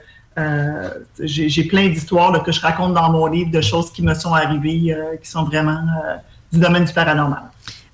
[1.21, 4.97] J'ai plein d'histoires que je raconte dans mon livre de choses qui me sont arrivées,
[5.21, 5.81] qui sont vraiment
[6.53, 7.43] du domaine du paranormal.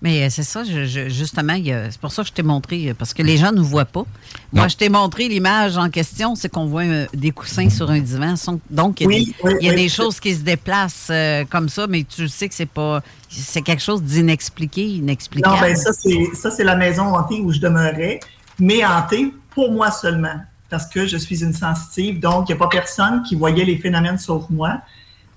[0.04, 2.94] Mais euh, c'est ça, je- je- justement, c'est pour ça que je t'ai montré, euh,
[2.96, 4.04] parce que les gens ne nous voient pas.
[4.52, 8.00] Moi, je t'ai montré l'image en question, c'est qu'on voit euh, des coussins sur un
[8.00, 8.34] divan.
[8.70, 9.80] Donc, il y a, Oui, des, oui, il y a oui.
[9.82, 13.02] des choses qui se déplacent euh, comme ça, mais tu sais que c'est pas.
[13.30, 15.56] C'est quelque chose d'inexpliqué, inexplicable.
[15.56, 18.20] Non, ben ça, c'est ça, c'est la maison hantée où je demeurais,
[18.60, 20.36] mais hantée pour moi seulement,
[20.68, 23.78] parce que je suis une sensitive, donc il n'y a pas personne qui voyait les
[23.78, 24.82] phénomènes sauf moi.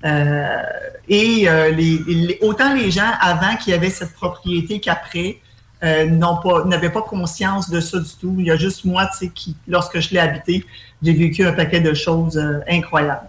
[0.05, 0.61] Euh,
[1.09, 5.39] et euh, les, les- autant les gens avant qui avaient cette propriété qu'après
[5.83, 8.35] euh, n'ont pas n'avaient pas conscience de ça du tout.
[8.39, 10.65] Il y a juste moi, tu sais, qui, lorsque je l'ai habité,
[11.01, 13.27] j'ai vécu un paquet de choses euh, incroyables.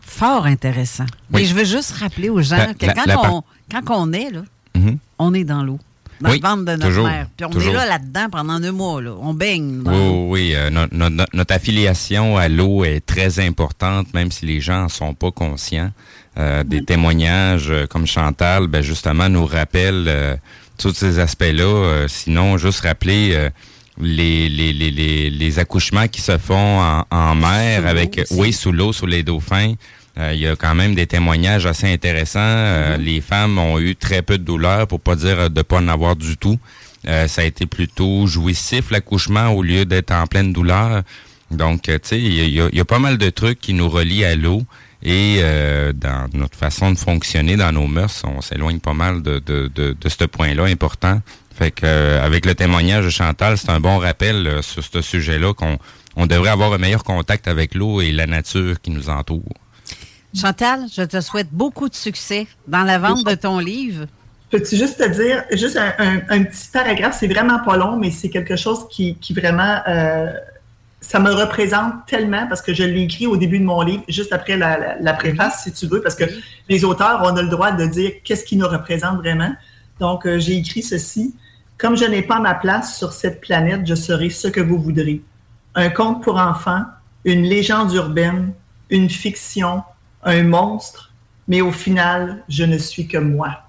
[0.00, 1.06] Fort intéressant.
[1.32, 1.40] Oui.
[1.40, 4.12] Mais je veux juste rappeler aux gens La- que la- quand, la on, quand on
[4.12, 4.42] est là,
[4.76, 4.98] Mhm.
[5.18, 5.78] on est dans l'eau.
[6.20, 7.26] Dans Oui, le ventre de notre toujours, mère.
[7.36, 7.72] Puis on toujours.
[7.74, 9.02] est là, là-dedans, pendant deux mois.
[9.02, 9.12] Là.
[9.20, 9.82] On baigne.
[9.82, 14.12] dans Oui, oui, oui, euh, no- no- no- notre affiliation à l'eau est très importante,
[14.14, 15.90] même si les gens en sont pas conscients.
[16.36, 20.36] Euh, des témoignages euh, comme Chantal, ben justement, nous rappellent euh,
[20.78, 21.62] tous ces aspects-là.
[21.64, 23.50] Euh, sinon, juste rappeler euh,
[24.00, 28.72] les, les, les, les, les accouchements qui se font en, en mer avec, oui, sous
[28.72, 29.74] l'eau, sous les dauphins.
[30.18, 32.38] Euh, Il y a quand même des témoignages assez intéressants.
[32.40, 35.88] Euh, Les femmes ont eu très peu de douleur, pour pas dire de pas en
[35.88, 36.58] avoir du tout.
[37.08, 41.02] Euh, ça a été plutôt jouissif l'accouchement au lieu d'être en pleine douleur.
[41.50, 43.88] Donc, tu sais, il y, a- il y a pas mal de trucs qui nous
[43.88, 44.62] relient à l'eau
[45.02, 49.38] et euh, dans notre façon de fonctionner, dans nos mœurs, on s'éloigne pas mal de,
[49.40, 51.20] de, de, de ce point-là important.
[51.54, 55.02] Fait que euh, avec le témoignage de Chantal, c'est un bon rappel euh, sur ce
[55.02, 55.78] sujet-là qu'on
[56.16, 59.42] on devrait avoir un meilleur contact avec l'eau et la nature qui nous entoure.
[60.34, 64.06] Chantal, je te souhaite beaucoup de succès dans la vente de ton livre.
[64.50, 68.56] Peux-tu juste te dire, juste un, petit paragraphe, c'est vraiment pas long, mais c'est quelque
[68.56, 70.32] chose qui, vraiment, euh,
[71.00, 74.32] ça me représente tellement parce que je l'ai écrit au début de mon livre, juste
[74.32, 76.24] après la, préface, si tu veux, parce que
[76.68, 79.52] les auteurs, on a le droit de dire qu'est-ce qui nous représente vraiment.
[80.00, 81.34] Donc, euh, j'ai écrit ceci.
[81.78, 85.22] Comme je n'ai pas ma place sur cette planète, je serai ce que vous voudrez.
[85.74, 86.82] Un conte pour enfants,
[87.24, 88.52] une légende urbaine,
[88.90, 89.82] une fiction,
[90.24, 91.12] un monstre,
[91.48, 93.60] mais au final, je ne suis que moi.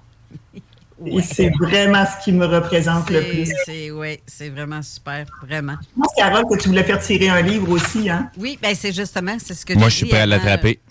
[1.04, 3.52] Et c'est vraiment ce qui me représente le plus.
[3.66, 5.74] C'est ouais, c'est vraiment super, vraiment.
[5.94, 8.30] Je pense, Carole, que tu voulais faire tirer un livre aussi, hein?
[8.38, 10.80] Oui, ben c'est justement, c'est ce que Moi, je suis prêt à l'attraper.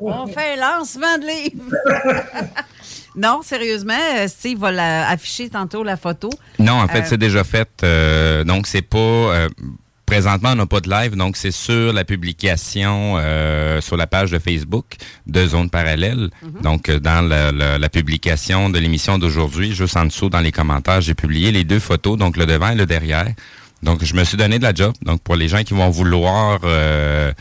[0.00, 1.72] On fait un lancement de livre.
[3.16, 6.30] non, sérieusement, euh, Steve va la- afficher tantôt la photo.
[6.58, 7.68] Non, en fait, Euh, c'est déjà fait.
[7.84, 8.98] euh, donc, c'est pas.
[8.98, 9.48] euh,
[10.06, 14.30] présentement, on n'a pas de live, donc c'est sur la publication euh, sur la page
[14.30, 14.86] de Facebook
[15.26, 16.30] de Zone Parallèle.
[16.62, 20.52] Donc, euh, dans la, la- la publication de l'émission d'aujourd'hui, juste en dessous, dans les
[20.52, 23.26] commentaires, j'ai publié les deux photos, donc le devant et le derrière.
[23.82, 24.94] Donc, je me suis donné de la job.
[25.02, 27.32] Donc, pour les gens qui vont vouloir euh,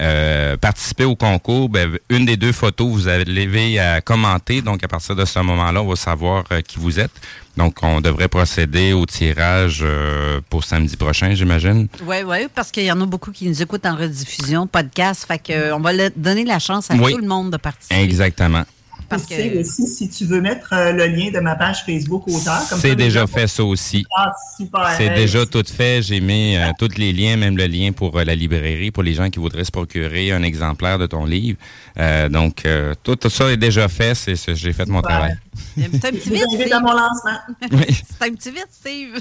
[0.00, 4.62] euh, participer au concours, ben, une des deux photos, vous avez à commenter.
[4.62, 7.12] Donc, à partir de ce moment-là, on va savoir euh, qui vous êtes.
[7.56, 11.86] Donc, on devrait procéder au tirage euh, pour samedi prochain, j'imagine.
[12.04, 15.24] Oui, oui, parce qu'il y en a beaucoup qui nous écoutent en rediffusion, podcast.
[15.26, 17.12] Fait que, euh, on va donner la chance à Oui.
[17.12, 18.00] tout le monde de participer.
[18.02, 18.64] Exactement.
[19.08, 21.84] Parce Tu sais que- aussi, si tu veux mettre euh, le lien de ma page
[21.84, 24.04] Facebook auteur, comme ça, C'est déjà fait ça aussi.
[24.16, 24.88] Ah, super.
[24.96, 26.02] C'est Hey, déjà tout fait.
[26.02, 29.14] J'ai mis euh, tous les liens, même le lien pour euh, la librairie, pour les
[29.14, 31.58] gens qui voudraient se procurer un exemplaire de ton livre.
[31.98, 34.14] Euh, donc, euh, tout, tout ça est déjà fait.
[34.14, 35.36] C'est, c'est- j'ai fait mon travail.
[35.76, 36.72] C'est un petit vite, Steve.
[36.72, 37.38] à mon lancement.
[37.70, 39.20] C'est un petit vite, Steve.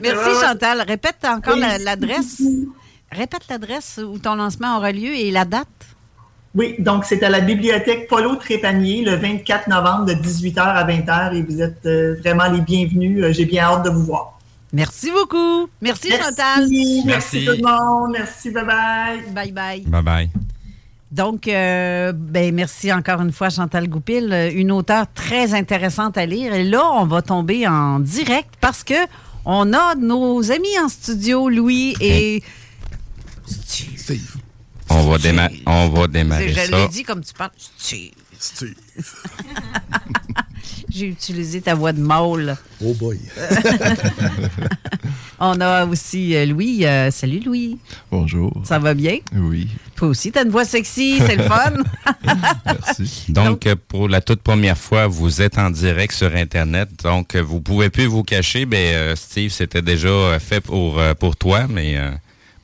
[0.00, 0.40] Merci, Ouais, ouais.
[0.46, 0.82] Chantal.
[0.86, 1.60] Répète encore Oui.
[1.60, 2.40] la- l'adresse.
[3.10, 5.66] Répète l'adresse où ton lancement aura lieu et la date.
[6.58, 11.36] Oui, donc c'est à la bibliothèque Polo Trépanier le 24 novembre de 18h à 20h
[11.36, 13.22] et vous êtes euh, vraiment les bienvenus.
[13.22, 14.40] Euh, J'ai bien hâte de vous voir.
[14.72, 15.68] Merci beaucoup.
[15.80, 16.66] Merci, Chantal.
[16.68, 17.44] Merci, Merci.
[17.44, 18.10] tout le monde.
[18.10, 19.20] Merci, bye bye.
[19.32, 19.80] Bye bye.
[19.82, 20.30] Bye bye.
[21.12, 26.52] Donc, euh, ben, merci encore une fois, Chantal Goupil, une auteure très intéressante à lire.
[26.54, 29.06] Et là, on va tomber en direct parce que
[29.44, 32.42] on a nos amis en studio, Louis et.
[33.46, 34.37] Steve.
[34.90, 36.66] On va, déma- on va démarrer Je ça.
[36.82, 37.50] l'ai dit comme tu parles.
[37.78, 38.10] Steve.
[38.38, 38.74] Steve.
[40.90, 42.56] J'ai utilisé ta voix de mâle.
[42.84, 43.18] Oh boy.
[45.40, 46.84] On a aussi euh, Louis.
[46.84, 47.78] Euh, salut, Louis.
[48.10, 48.52] Bonjour.
[48.64, 49.18] Ça va bien?
[49.34, 49.68] Oui.
[49.94, 51.74] Toi aussi, t'as une voix sexy, c'est le fun.
[52.66, 53.32] Merci.
[53.32, 56.88] Donc, pour la toute première fois, vous êtes en direct sur Internet.
[57.04, 58.66] Donc, euh, vous pouvez plus vous cacher.
[58.66, 62.10] Ben, euh, Steve, c'était déjà fait pour, pour toi, mais euh,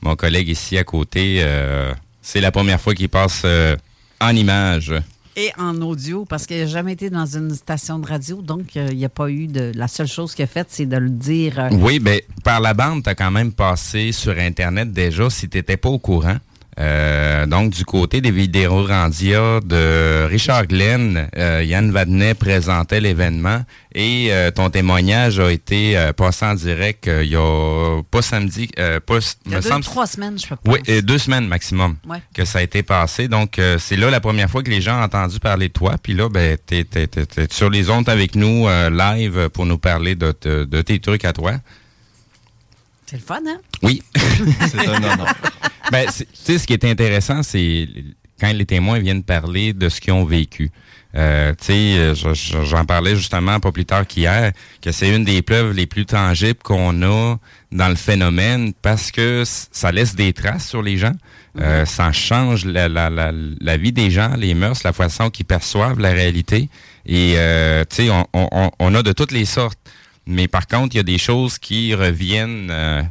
[0.01, 1.93] mon collègue ici à côté, euh,
[2.25, 3.75] c'est la première fois qu'il passe euh,
[4.19, 4.91] en image.
[5.37, 8.87] Et en audio, parce qu'il n'a jamais été dans une station de radio, donc euh,
[8.91, 9.71] il n'y a pas eu de.
[9.75, 11.59] La seule chose qu'il a faite, c'est de le dire.
[11.59, 15.47] euh, Oui, ben par la bande, tu as quand même passé sur Internet déjà, si
[15.49, 16.37] tu n'étais pas au courant.
[16.77, 23.63] Euh, donc, du côté des vidéos Randia de Richard Glenn, euh, Yann Vadnet présentait l'événement
[23.93, 28.21] et euh, ton témoignage a été euh, passé en direct euh, il y a pas
[28.21, 30.71] samedi, euh, pas, Il y a me deux, semble- trois semaines, je peux pas.
[30.73, 32.21] oui, euh, deux semaines maximum Ouais.
[32.33, 33.29] que ça a été passé.
[33.29, 35.95] Donc, euh, c'est là la première fois que les gens ont entendu parler de toi.
[36.03, 39.65] Puis là, ben, t'es, t'es- t'es- t'es sur les ondes avec nous euh, live pour
[39.65, 41.53] nous parler de, de- de tes trucs à toi.
[43.05, 43.59] C'est le fun, hein?
[43.81, 44.03] Oui.
[44.67, 45.33] C'est un honneur.
[45.91, 47.87] Ben, tu sais, ce qui est intéressant, c'est
[48.39, 50.69] quand les témoins viennent parler de ce qu'ils ont vécu.
[51.15, 55.15] Euh, tu sais, euh, je- je- j'en parlais justement pas plus tard qu'hier, que c'est
[55.15, 57.37] une des preuves les plus tangibles qu'on a
[57.71, 61.13] dans le phénomène parce que ça laisse des traces sur les gens.
[61.57, 63.31] Euh, ça change la, la, la,
[63.61, 66.67] la vie des gens, les mœurs, la façon qu'ils perçoivent la réalité.
[67.05, 69.79] Et euh, tu sais, on, on, on- on a de toutes les sortes.
[70.27, 73.01] Mais par contre, il y a des choses qui reviennent euh,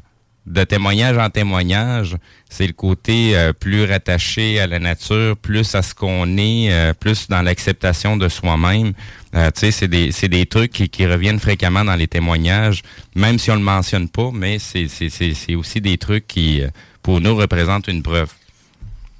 [0.47, 2.16] de témoignage en témoignage.
[2.51, 6.92] C'est le côté euh, plus rattaché à la nature, plus à ce qu'on est, euh,
[6.95, 8.92] plus dans l'acceptation de soi-même.
[9.34, 12.82] Euh, tu sais, c'est des, c'est des trucs qui, qui reviennent fréquemment dans les témoignages,
[13.14, 16.62] même si on le mentionne pas, mais c'est, c'est, c'est, c'est aussi des trucs qui,
[16.62, 16.68] euh,
[17.03, 18.32] pour nous, représentent une preuve.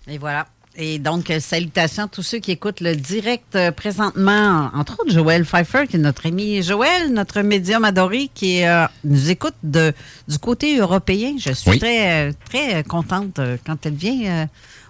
[0.07, 0.47] Et voilà.
[0.77, 5.45] Et donc, salutations à tous ceux qui écoutent le direct euh, présentement, entre autres Joël
[5.45, 9.93] Pfeiffer, qui est notre ami Joël, notre médium adoré, qui euh, nous écoute de,
[10.27, 11.37] du côté européen.
[11.39, 11.79] Je suis Oui.
[11.79, 14.47] très, euh, très contente quand elle vient euh,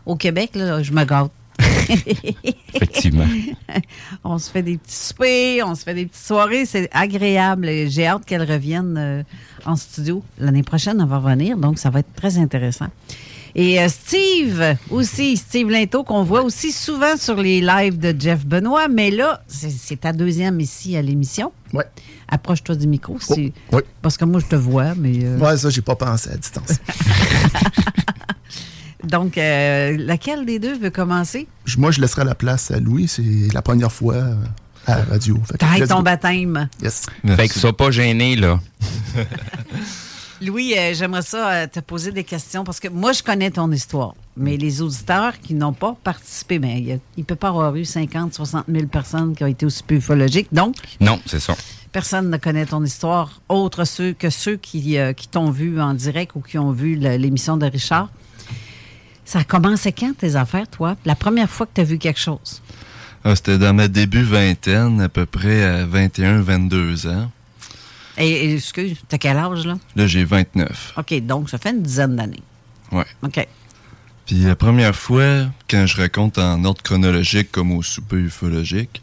[0.07, 0.53] au Québec.
[0.55, 1.31] Là, je me gâte.
[2.75, 3.27] Effectivement.
[4.25, 6.65] on se fait des petits soupers, on se fait des petites soirées.
[6.65, 7.69] C'est agréable.
[7.89, 9.23] J'ai hâte qu'elle revienne euh,
[9.67, 10.23] en studio.
[10.39, 12.87] L'année prochaine, elle va revenir, donc ça va être très intéressant.
[13.57, 18.45] Et euh, Steve aussi, Steve Linto, qu'on voit aussi souvent sur les lives de Jeff
[18.45, 21.53] Benoît, mais là, c'est ta deuxième ici à l'émission.
[21.73, 21.85] Oui.
[22.29, 23.19] Approche-toi du micro.
[23.21, 23.83] si- oui.
[24.03, 25.21] Parce que moi, je te vois, mais...
[25.25, 26.79] euh, Ouais, ça, j'ai pas pensé à distance.
[29.05, 31.47] Donc, euh, laquelle des deux veut commencer?
[31.77, 33.07] Moi, je laisserai la place à Louis.
[33.07, 34.35] C'est la première fois euh,
[34.87, 35.39] à la radio.
[35.59, 36.03] T'arrêtes ton go.
[36.03, 36.69] baptême.
[36.83, 37.05] Yes.
[37.37, 38.59] Fait que sois pas gêné, là.
[40.43, 43.71] Louis, euh, j'aimerais ça euh, te poser des questions parce que moi, je connais ton
[43.71, 44.15] histoire.
[44.37, 48.35] Mais les auditeurs qui n'ont pas participé, ben, il ne peut pas avoir eu 50,
[48.35, 50.49] 60 000 personnes qui ont été aussi peu ufologiques.
[50.53, 51.55] Donc, Non, c'est ça.
[51.93, 55.95] personne ne connaît ton histoire, autre ceux que ceux qui, euh, qui t'ont vu en
[55.95, 58.11] direct ou qui ont vu l'émission de Richard.
[59.25, 60.97] Ça a commencé quand, tes affaires, toi?
[61.05, 62.61] La première fois que tu as vu quelque chose?
[63.25, 67.31] Ah, C'était dans ma début vingtaine, à peu près à 21, 22 ans.
[68.19, 69.79] Et, excuse, t'as quel âge, là?
[69.97, 70.95] Là, j'ai 29.
[70.97, 72.43] OK, donc ça fait une dizaine d'années.
[72.93, 73.07] Ouais.
[73.23, 73.47] OK.
[74.27, 79.03] Puis la première fois, quand je raconte en ordre chronologique comme au souper ufologique,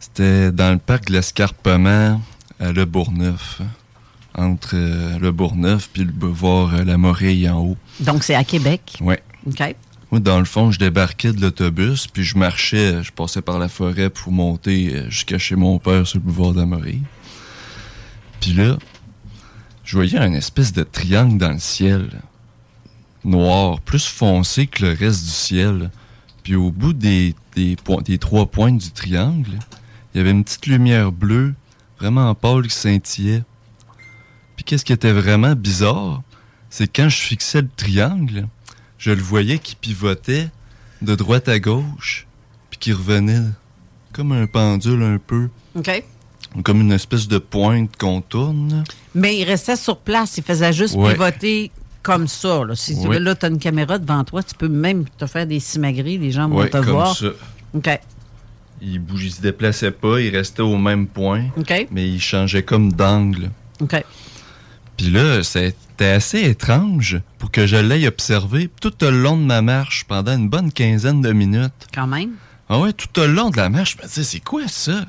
[0.00, 2.20] c'était dans le parc de l'Escarpement
[2.58, 3.60] à Le Bourgneuf.
[4.34, 7.76] Entre euh, Le Bourgneuf puis le boulevard euh, La Morille en haut.
[7.98, 8.96] Donc, c'est à Québec?
[9.00, 9.20] Ouais.
[9.46, 9.74] OK.
[10.10, 13.68] Moi, dans le fond, je débarquais de l'autobus, puis je marchais, je passais par la
[13.68, 17.02] forêt pour monter euh, jusqu'à chez mon père sur le boulevard de la Morille.
[18.40, 18.78] Puis là,
[19.84, 22.08] je voyais un espèce de triangle dans le ciel.
[23.24, 25.90] Noir, plus foncé que le reste du ciel.
[26.42, 27.34] Puis au bout des,
[28.18, 29.58] trois pointes du triangle,
[30.14, 31.54] il y avait une petite lumière bleue,
[31.98, 33.42] vraiment pâle, qui scintillait.
[34.56, 36.22] Puis qu'est-ce qui était vraiment bizarre,
[36.70, 38.46] c'est quand je fixais le triangle,
[38.96, 40.48] je le voyais qui pivotait
[41.02, 42.26] de droite à gauche,
[42.70, 43.42] puis qui revenait
[44.12, 45.48] comme un pendule un peu.
[46.64, 48.84] Comme une espèce de pointe qu'on tourne.
[49.14, 51.12] Mais il restait sur place, il faisait juste Ouais.
[51.12, 51.70] pivoter
[52.02, 52.64] comme ça.
[52.64, 53.14] Là, si tu Oui.
[53.16, 56.18] veux, là, tu as une caméra devant toi, tu peux même te faire des simagrées,
[56.18, 57.16] les gens vont te comme voir.
[57.16, 57.26] ça.
[57.74, 57.88] OK.
[58.82, 61.86] Il bougeait, il se déplaçait pas, il restait au même point, OK.
[61.90, 63.50] mais il changeait comme d'angle.
[63.80, 64.02] OK.
[64.96, 69.62] Puis là, c'était assez étrange pour que je l'aille observé tout le long de ma
[69.62, 71.72] marche pendant une bonne quinzaine de minutes.
[71.94, 72.32] Quand même.
[72.68, 75.04] Ah ouais, tout le long de la marche, je me disais, c'est quoi ça?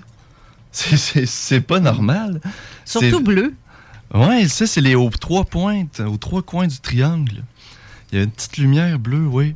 [0.72, 2.42] C'est- pas normal.
[2.86, 3.54] Surtout bleu.
[4.14, 7.44] Ouais, ça, c'est les aux trois pointes, aux trois coins du triangle.
[8.12, 9.56] Il y a une petite lumière bleue, oui.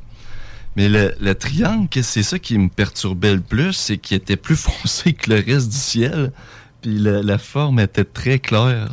[0.77, 4.55] Mais le, le triangle, c'est ça qui me perturbait le plus, c'est qu'il était plus
[4.61, 6.31] foncé que le reste du ciel.
[6.81, 8.89] Puis la, la forme était très claire.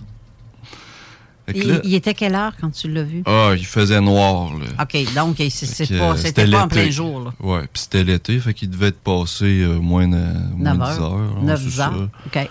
[1.55, 3.23] Il, était quelle heure quand tu l'as vu?
[3.27, 4.67] ah, il faisait noir, là.
[4.83, 7.33] OK, donc euh, c'était pas en plein jour.
[7.41, 10.17] Ouais, puis c'était l'été, fait qu'il devait être passé euh, moins de
[10.57, 11.13] moins 9 de 10 heures.
[11.13, 11.37] heures.
[11.39, 12.09] hein, 9 c'est heures.
[12.27, 12.49] OK.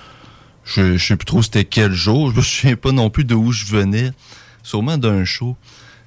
[0.63, 2.31] Je, je sais plus trop c'était quel jour.
[2.31, 4.11] Je me souviens pas non plus de où je venais.
[4.63, 5.55] Sûrement d'un show.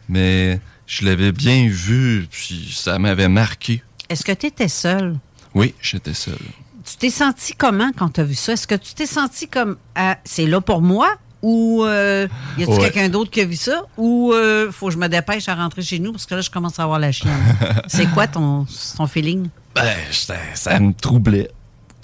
[0.08, 3.82] Mais je l'avais bien vu, puis ça m'avait marqué.
[4.10, 5.16] Est-ce que tu étais seul?
[5.54, 6.38] Oui, j'étais seul.
[6.84, 8.52] Tu t'es senti comment quand tu as vu ça?
[8.52, 11.08] Est-ce que tu t'es senti comme ah, c'est là pour moi?
[11.46, 12.26] Ou euh,
[12.56, 12.84] y a-t-il Ouais.
[12.90, 13.82] quelqu'un d'autre qui a vu ça?
[13.98, 16.48] Ou euh, faut que je me dépêche à rentrer chez nous parce que là, je
[16.48, 17.32] commence à avoir la chienne.
[17.86, 18.66] C'est quoi ton,
[18.96, 19.48] ton feeling?
[19.74, 21.50] Ben, ça, ça me troublait.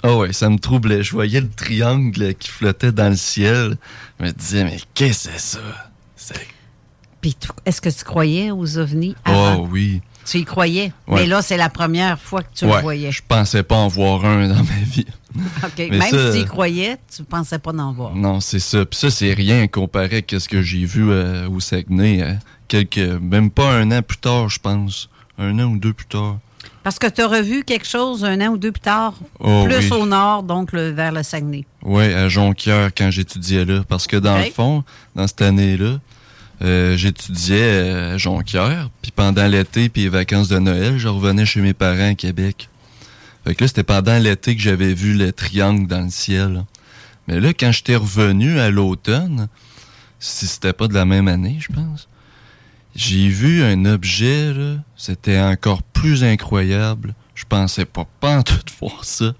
[0.03, 1.01] Ah ouais, ça me troublait.
[1.01, 3.77] Je voyais le triangle qui flottait dans le ciel.
[4.19, 5.59] Je me disais, mais qu'est-ce que c'est ça?
[6.15, 6.47] C'est-
[7.19, 7.35] Puis
[7.65, 9.55] est-ce que tu croyais aux ovnis avant?
[9.63, 10.01] Oh oui.
[10.25, 10.91] Tu y croyais?
[11.07, 11.21] Ouais.
[11.21, 13.11] Mais là, c'est la première fois que tu le voyais.
[13.11, 15.05] je pensais pas en voir un dans ma vie.
[15.63, 15.71] OK.
[15.77, 18.13] Mais Même ça- si tu y croyais, tu pensais pas d'en voir.
[18.15, 18.85] Non, c'est ça.
[18.85, 22.21] Puis ça, c'est rien comparé à ce que j'ai vu euh, au Saguenay.
[22.21, 22.33] euh,
[22.67, 25.09] quelques, même pas un an plus tard, je pense.
[25.37, 26.37] Un an ou deux plus tard.
[26.83, 29.91] Parce que tu as revu quelque chose un an ou deux plus tard, Oh, plus
[29.91, 29.97] oui.
[29.99, 31.65] au nord, donc le- vers le Saguenay.
[31.83, 33.83] Oui, à Jonquière, quand j'étudiais là.
[33.87, 34.83] Parce que dans le fond,
[35.15, 35.99] dans cette année-là,
[36.61, 38.89] euh, j'étudiais euh, à Jonquière.
[39.01, 42.69] Puis pendant l'été puis les vacances de Noël, je revenais chez mes parents à Québec.
[43.45, 46.63] Fait que là, c'était pendant l'été que j'avais vu le triangle dans le ciel.
[47.27, 49.47] Mais là, quand j'étais revenu à l'automne,
[50.19, 52.07] si c'était pas de la même année, je pense,
[52.95, 54.53] j'ai vu un objet,
[54.95, 57.15] c'était encore plus incroyable.
[57.33, 58.59] Je pensais pas, pas en tout
[59.01, 59.33] ça.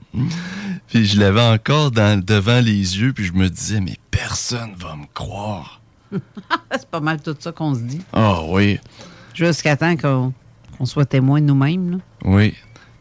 [0.87, 5.05] Puis je l'avais encore devant les yeux, puis je me disais, mais personne va me
[5.13, 5.80] croire.
[6.71, 8.01] c'est pas mal tout ça qu'on se dit.
[8.13, 8.79] Ah oui,
[9.33, 11.91] Jusqu'à temps qu'on soit témoin de nous-mêmes.
[11.91, 11.97] là.
[12.25, 12.53] oui.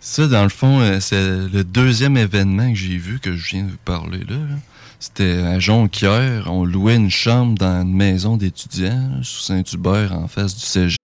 [0.02, 1.20] Ça, dans le fond, euh, c'est
[1.52, 4.36] le deuxième événement que j'ai vu, que je viens de vous parler là.
[4.36, 4.56] là.
[4.98, 6.50] C'était à Jonquière.
[6.50, 10.96] On louait une chambre dans une maison d'étudiants, sous Saint-Hubert, en face du cégep.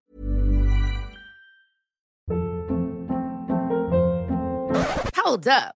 [5.25, 5.76] Hold up.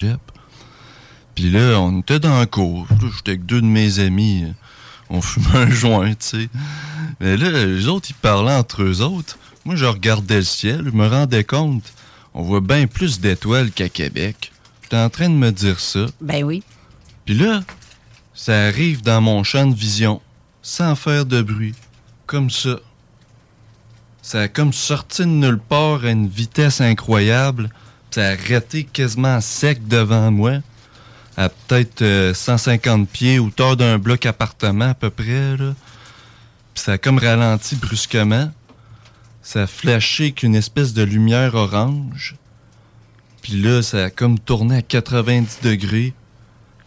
[0.00, 0.20] Cégep.
[1.34, 2.86] Puis là, on était dans la cour.
[3.00, 4.44] J'étais avec deux de mes amis.
[5.08, 6.48] On fumait un joint, tu sais.
[7.20, 9.38] Mais là, les autres, ils parlaient entre eux autres.
[9.64, 11.92] Moi, je regardais le ciel, je me rendais compte.
[12.34, 14.52] On voit bien plus d'étoiles qu'à Québec.
[14.82, 16.06] J'étais en train de me dire ça.
[16.20, 16.62] Ben oui.
[17.24, 17.62] Puis là,
[18.34, 20.20] ça arrive dans mon champ de vision,
[20.62, 21.74] sans faire de bruit.
[22.26, 22.78] Comme ça.
[24.22, 27.70] Ça a comme sorti de nulle part à une vitesse incroyable.
[28.16, 30.60] Puis Ça a arrêté quasiment sec devant moi.
[31.36, 35.56] À peut-être euh, 150 pieds, hauteur d'un bloc appartement à peu près.
[35.58, 35.74] Là.
[36.72, 38.50] Puis ça a comme ralenti brusquement.
[39.42, 42.36] Ça a flashé qu'une espèce de lumière orange.
[43.42, 46.14] Puis là, ça a comme tourné à 90 degrés.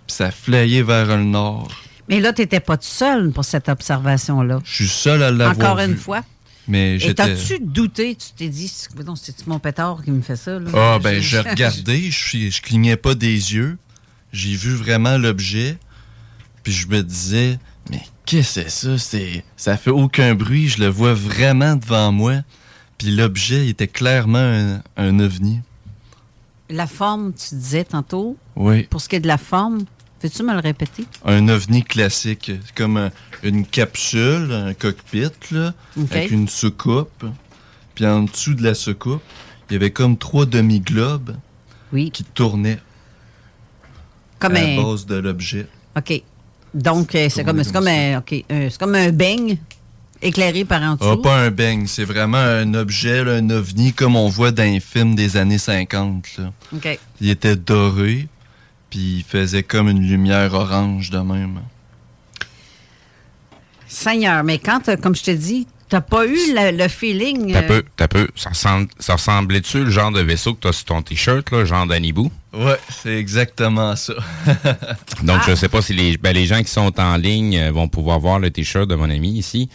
[0.07, 1.69] Puis ça a flayé vers le nord.
[2.07, 4.61] Mais là, tu n'étais pas tout seul pour cette observation-là.
[4.63, 6.23] Je suis seul à l'avoir Encore une fois?
[6.69, 8.15] Mais Et t'as-tu douté?
[8.15, 10.59] Tu t'es dit, c'est mon pétard qui me fait ça?
[10.59, 10.69] Là?
[10.73, 13.77] Ah, ben, j'ai regardé, je, je clignais pas des yeux.
[14.31, 15.77] J'ai vu vraiment l'objet.
[16.61, 17.57] Puis je me disais,
[17.89, 18.97] mais qu'est-ce que c'est ça?
[18.99, 22.43] C'est, ça fait aucun bruit, je le vois vraiment devant moi.
[22.99, 25.61] Puis l'objet était clairement un, un ovni.
[26.69, 28.37] La forme, tu disais tantôt?
[28.55, 28.83] Oui.
[28.83, 29.85] Pour ce qui est de la forme,
[30.19, 31.05] peux-tu me le répéter?
[31.25, 33.11] Un ovni classique, comme un-
[33.43, 35.73] une capsule, un cockpit, là,
[36.11, 37.25] avec une soucoupe.
[37.95, 39.21] Puis en dessous de la soucoupe,
[39.69, 41.35] il y avait comme trois demi-globes
[42.13, 42.79] qui tournaient
[44.39, 45.67] Comme à un- la base de l'objet.
[45.97, 46.21] OK.
[46.73, 49.57] Donc, euh, c'est comme, c'est comme, un, OK, c'est comme un beigne
[50.21, 51.21] éclairé par en Ah, dessous?
[51.21, 54.79] pas un beigne, c'est vraiment un objet, là, un ovni comme on voit dans les
[54.79, 56.37] films des années 50.
[56.37, 56.51] là.
[56.75, 56.99] OK.
[57.21, 58.27] Il était doré,
[58.89, 61.59] puis il faisait comme une lumière orange de même.
[63.87, 67.51] Seigneur, mais quand, t'as- comme je te dis, t'as pas eu le, le feeling.
[67.51, 68.27] T'as euh, peu, t'as peu.
[68.35, 71.87] Ça, ressemble, ça ressemblait-tu le genre de vaisseau que t'as sur ton t-shirt, là, genre
[71.87, 72.31] d'Anibou?
[72.53, 74.13] Ouais, c'est exactement ça.
[75.23, 75.45] Donc, Ah.
[75.47, 78.19] je sais pas si les, ben, les gens qui sont en ligne euh, vont pouvoir
[78.19, 79.69] voir le t-shirt de mon ami ici.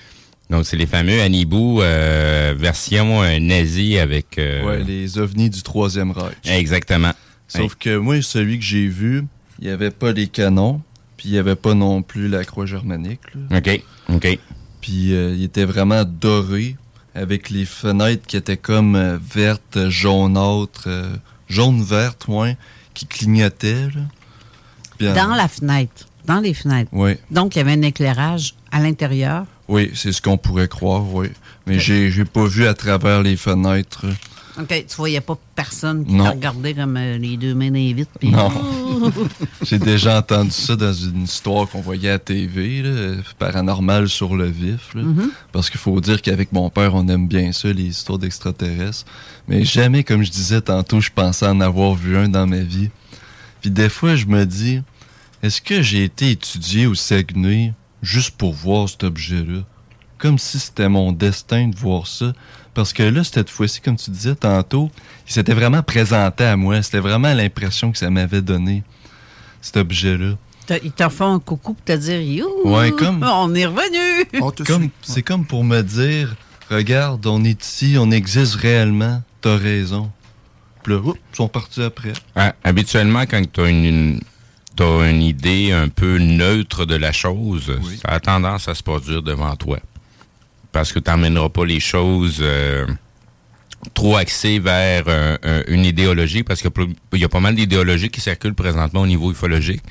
[0.51, 4.39] Donc, c'est les fameux Anibou euh, version euh, nazie avec...
[4.39, 6.35] euh, Ouais, les ovnis du Troisième Reich.
[6.45, 7.12] Exactement.
[7.49, 9.25] Sauf que moi, celui que j'ai vu,
[9.61, 10.81] il n'y avait pas les canons,
[11.17, 13.21] puis il n'y avait pas non plus la croix germanique.
[13.35, 13.59] là.
[13.59, 13.83] OK,
[14.13, 14.39] OK.
[14.81, 16.77] Puis euh, il était vraiment doré,
[17.15, 21.15] avec les fenêtres qui étaient comme euh, vertes, jaunâtres, euh,
[21.49, 22.57] jaune-verte, ouais,
[22.93, 23.87] qui clignotaient.
[23.95, 24.03] Là.
[24.99, 26.09] Puis, euh, Dans la fenêtre.
[26.27, 26.91] Dans les fenêtres.
[26.93, 27.17] Oui.
[27.31, 29.45] Donc, il y avait un éclairage à l'intérieur.
[29.69, 31.29] Oui, c'est ce qu'on pourrait croire, oui.
[31.67, 34.07] Mais j'ai j'ai pas vu à travers les fenêtres.
[34.61, 37.93] OK, tu voyais pas personne qui t'a regardé comme euh, les deux mains dans les
[37.93, 38.11] vitres.
[38.21, 38.51] puis- Non.
[39.63, 44.47] J'ai déjà entendu ça dans une histoire qu'on voyait à TV, là, paranormal sur le
[44.47, 44.95] vif.
[44.95, 45.03] là.
[45.03, 45.31] Mhm.
[45.53, 49.05] Parce qu'il faut dire qu'avec mon père, on aime bien ça, les histoires d'extraterrestres.
[49.49, 52.91] Mais jamais, comme je disais tantôt, je pensais en avoir vu un dans ma vie.
[53.61, 54.83] Puis des fois, je me dis,
[55.43, 59.63] est-ce que j'ai été étudié au Saguenay juste pour voir cet objet-là?
[60.19, 62.33] Comme si c'était mon destin de voir ça.
[62.75, 64.91] Parce que là, cette fois-ci, comme tu disais tantôt,
[65.29, 66.83] il s'était vraiment présenté à moi.
[66.83, 68.83] C'était vraiment l'impression que ça m'avait donné,
[69.61, 70.33] cet objet-là.
[70.66, 72.49] T'as- Ils t'ont fait un coucou pour te dire You!
[72.64, 74.27] Ouais, comme- On est revenu!
[74.66, 76.35] Comme- C'est comme pour me dire,
[76.70, 80.11] regarde, on est ici, on existe réellement, t'as raison.
[80.83, 82.12] Puis là, oups, ils sont partis après.
[82.35, 84.20] Ah, habituellement, quand tu as une, une-
[84.75, 87.70] t'as une idée un peu neutre de la chose,
[88.03, 89.79] ça a tendance à se produire devant toi.
[90.75, 92.85] Parce que tu n'emmèneras pas les choses euh,
[93.95, 96.70] trop axées vers euh, un- une idéologie, parce qu'il
[97.12, 99.83] y a pas mal d'idéologies qui circulent présentement au niveau ufologique.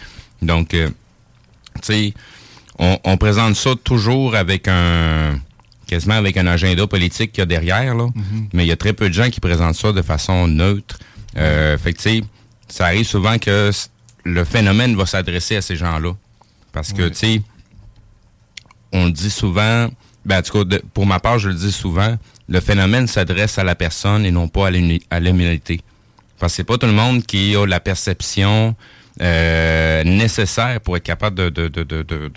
[0.42, 0.90] Donc, euh,
[1.76, 2.14] tu sais,
[2.80, 5.40] on, on présente ça toujours avec un
[5.88, 8.08] quasiment avec un agenda politique qu'il y a derrière, là.
[8.52, 11.00] mais il y a très peu de gens qui présentent ça de façon neutre.
[11.38, 12.22] Euh, fait que, tu sais,
[12.68, 13.72] ça arrive souvent que
[14.26, 16.14] le phénomène va s'adresser à ces gens-là.
[16.74, 17.12] Parce que, Ouais.
[17.12, 17.42] tu sais,
[18.92, 19.90] on dit souvent,
[20.26, 22.18] ben, en tout cas, pour ma part, je le dis souvent,
[22.48, 25.82] le phénomène s'adresse à la personne et non pas à l'humanité.
[26.40, 28.76] Parce que c'est pas tout le monde qui a la perception
[29.22, 32.32] euh, nécessaire pour être capable de, de, de, de,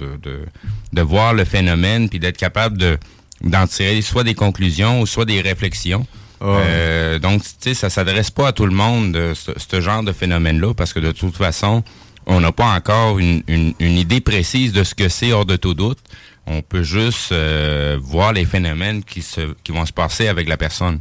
[0.93, 2.99] de, voir le phénomène puis d'être capable de
[3.43, 6.07] d'en tirer soit des conclusions ou soit des réflexions.
[6.43, 10.03] Euh, donc, tu sais, ça s'adresse pas à tout le monde, euh, ce, ce genre
[10.03, 11.83] de phénomène-là, parce que de toute façon,
[12.27, 15.57] on n'a pas encore une, une, une idée précise de ce que c'est hors de
[15.57, 15.99] tout doute.
[16.47, 20.57] On peut juste euh, voir les phénomènes qui, se, qui vont se passer avec la
[20.57, 21.01] personne.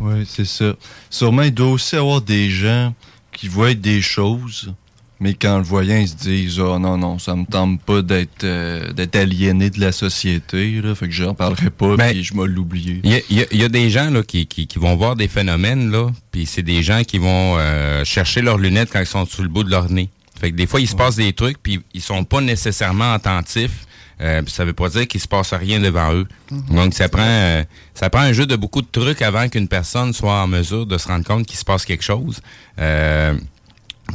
[0.00, 0.74] Oui, c'est ça.
[1.10, 2.94] Sûrement, il doit aussi y avoir des gens
[3.32, 4.74] qui voient des choses,
[5.20, 8.44] mais qu'en le voyant, ils se disent Oh non, non, ça me tente pas d'être
[8.44, 12.46] euh, d'être aliéné de la société, là, fait que j'en parlerai pas, puis je vais
[12.46, 13.00] l'oublier.
[13.04, 15.90] Il y y y a des gens là, qui, qui, qui vont voir des phénomènes,
[15.90, 19.42] là, puis c'est des gens qui vont euh, chercher leurs lunettes quand ils sont sur
[19.42, 20.10] le bout de leur nez.
[20.38, 23.86] Fait que des fois, il se passe des trucs, puis ils sont pas nécessairement attentifs.
[24.20, 26.26] Euh, ça veut pas dire qu'il se passe rien devant eux.
[26.70, 27.62] Donc, ça prend, euh,
[27.94, 30.98] ça prend un jeu de beaucoup de trucs avant qu'une personne soit en mesure de
[30.98, 32.40] se rendre compte qu'il se passe quelque chose.
[32.80, 33.34] Euh,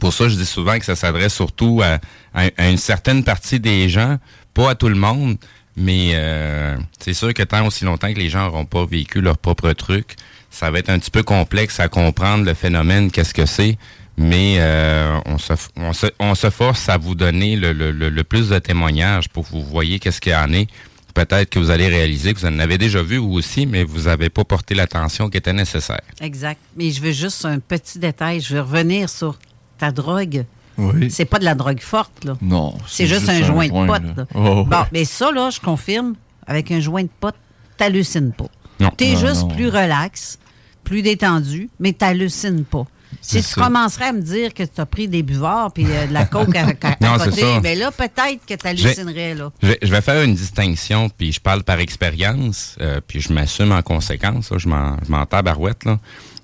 [0.01, 1.99] pour ça, je dis souvent que ça s'adresse surtout à,
[2.33, 4.17] à- à une certaine partie des gens,
[4.53, 5.37] pas à tout le monde,
[5.77, 9.37] mais euh, c'est sûr que tant aussi longtemps que les gens n'auront pas vécu leur
[9.37, 10.15] propre truc,
[10.51, 13.77] ça va être un petit peu complexe à comprendre le phénomène, qu'est-ce que c'est,
[14.17, 18.09] mais euh, on, se, on, se, on se force à vous donner le, le- le-
[18.09, 20.67] le plus de témoignages pour que vous voyez qu'est-ce qu'il y en est.
[21.13, 24.03] Peut-être que vous allez réaliser que vous en avez déjà vu vous aussi, mais vous
[24.03, 26.01] n'avez pas porté l'attention qui était nécessaire.
[26.21, 26.59] Exact.
[26.75, 28.41] Mais je veux juste un petit détail.
[28.41, 29.37] Je veux revenir sur
[29.77, 30.45] ta drogue.
[30.77, 31.11] Oui.
[31.11, 32.35] C'est pas de la drogue forte, là.
[32.41, 32.75] Non.
[32.87, 34.17] C'est juste, un joint de pote.
[34.17, 34.25] là.
[34.33, 34.83] Oh, bon, ouais.
[34.91, 36.15] mais ça, là, je confirme,
[36.47, 37.35] avec un joint de pote,
[37.77, 38.47] t'hallucines pas.
[38.79, 38.89] Non.
[38.97, 39.49] T'es juste non.
[39.49, 40.39] plus relax,
[40.83, 42.87] plus détendu, mais t'hallucines pas.
[43.21, 43.61] Si tu ça.
[43.61, 46.55] commencerais à me dire que tu as pris des buvards puis euh, de la coke
[46.55, 46.65] à,
[47.01, 49.35] Non, côté, mais là, peut-être que tu hallucinerais.
[49.35, 49.51] Là.
[49.61, 53.31] Je vais, je vais faire une distinction, puis je parle par expérience, euh, puis je
[53.33, 55.99] m'assume en conséquence, là, je m'en tabarouette, là.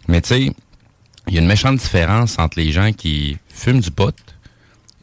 [0.07, 0.53] Mais tu sais,
[1.27, 4.15] il y a une méchante différence entre les gens qui fument du pot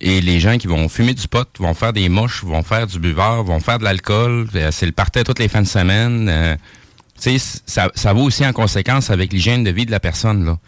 [0.00, 2.98] et les gens qui vont fumer du pot, vont faire des moches, vont faire du
[2.98, 4.48] buvard, vont faire de l'alcool.
[4.54, 6.28] euh, C'est le party toutes les fins de semaine.
[6.28, 6.56] euh,
[7.20, 10.44] tu sais, ça, ça va aussi en conséquence avec l'hygiène de vie de la personne,
[10.44, 10.58] là.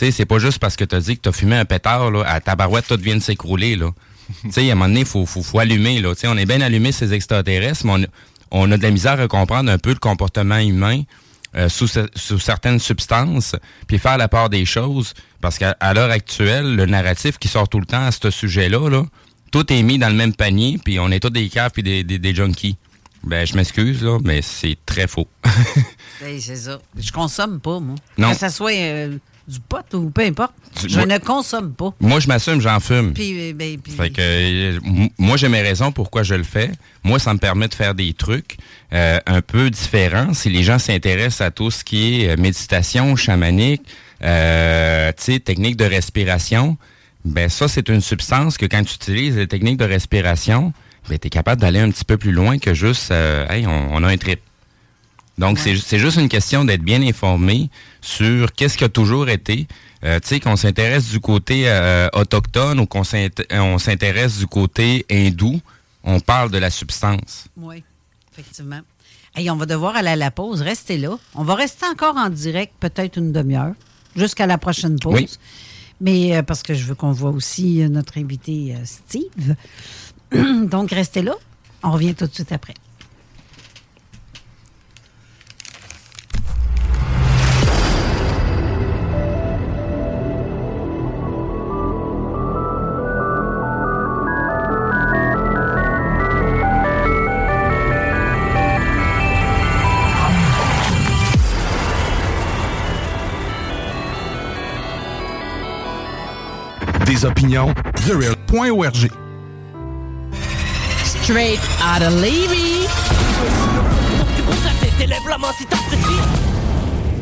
[0.00, 1.66] Tu sais, c'est pas juste parce que tu as dit que tu as fumé un
[1.66, 3.90] pétard, là, à ta barouette, tout vient de s'écrouler, là.
[4.44, 6.14] tu sais, à un moment donné, il faut, faut, faut allumer, là.
[6.14, 8.06] Tu sais, on est bien allumé, ces extraterrestres, mais
[8.50, 11.02] on, on a de la misère à comprendre un peu le comportement humain
[11.54, 13.56] euh, sous, ce- sous certaines substances,
[13.88, 17.80] puis faire la part des choses, parce qu'à l'heure actuelle, le narratif qui sort tout
[17.80, 19.04] le temps à ce sujet-là, là,
[19.52, 22.04] tout est mis dans le même panier, puis on est tous des caves puis des,
[22.04, 22.78] des, des junkies.
[23.24, 25.28] Ben, je m'excuse, là, mais c'est très faux.
[26.22, 26.78] Ben, c'est ça.
[26.98, 27.94] Je consomme pas, moi.
[28.18, 28.32] Non.
[28.32, 29.16] Que ce soit euh,
[29.50, 30.52] du pot ou peu importe.
[30.86, 31.92] Je moi- ne consomme pas.
[32.00, 33.12] Moi, je m'assume, j'en fume.
[33.12, 34.78] Puis, euh, ben, puis- Fait que euh,
[35.18, 36.70] moi j'ai mes raisons pourquoi je le fais.
[37.02, 38.56] Moi ça me permet de faire des trucs
[38.92, 40.32] euh, un peu différents.
[40.34, 43.82] Si les gens s'intéressent à tout ce qui est méditation chamanique,
[44.22, 46.76] euh, tu sais technique de respiration,
[47.24, 50.72] ben ça c'est une substance que quand tu utilises les techniques de respiration,
[51.08, 53.88] ben, tu es capable d'aller un petit peu plus loin que juste, euh, hey, on,
[53.94, 54.40] on a un trip.
[55.40, 57.70] Donc, c'est c'est juste une question d'être bien informé
[58.00, 59.66] sur qu'est-ce qui a toujours été.
[60.04, 64.46] Euh, tu sais, qu'on s'intéresse du côté euh, autochtone ou qu'on s'int- on s'intéresse du
[64.46, 65.60] côté hindou,
[66.04, 67.46] on parle de la substance.
[67.56, 67.82] Oui,
[68.32, 68.80] effectivement.
[69.34, 70.60] Hey, on va devoir aller à la pause.
[70.62, 71.18] Restez là.
[71.34, 73.74] On va rester encore en direct peut-être une demi-heure
[74.16, 75.14] jusqu'à la prochaine pause.
[75.14, 75.28] Oui.
[76.00, 79.54] Mais euh, parce que je veux qu'on voit aussi notre invité Steve.
[80.74, 81.34] Donc, restez là.
[81.82, 82.74] On revient tout de suite après.
[107.20, 109.10] Des opinions, TheReal.org.
[111.04, 112.86] Straight out of Levy.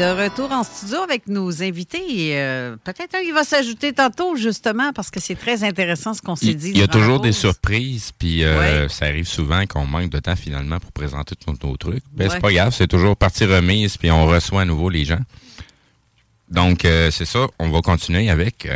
[0.00, 2.30] De retour en studio avec nos invités.
[2.40, 6.36] Euh, Peut-être un qui va s'ajouter tantôt, justement, parce que c'est très intéressant ce qu'on
[6.36, 6.70] s'est dit.
[6.70, 8.88] il y a toujours des surprises, puis euh, Ouais.
[8.88, 12.02] ça arrive souvent qu'on manque de temps finalement pour présenter tous nos trucs.
[12.14, 12.30] Ben, Ouais.
[12.34, 15.20] C'est pas grave, c'est toujours partie remise, puis on reçoit à nouveau les gens.
[16.48, 18.66] Donc, euh, c'est ça, on va continuer avec...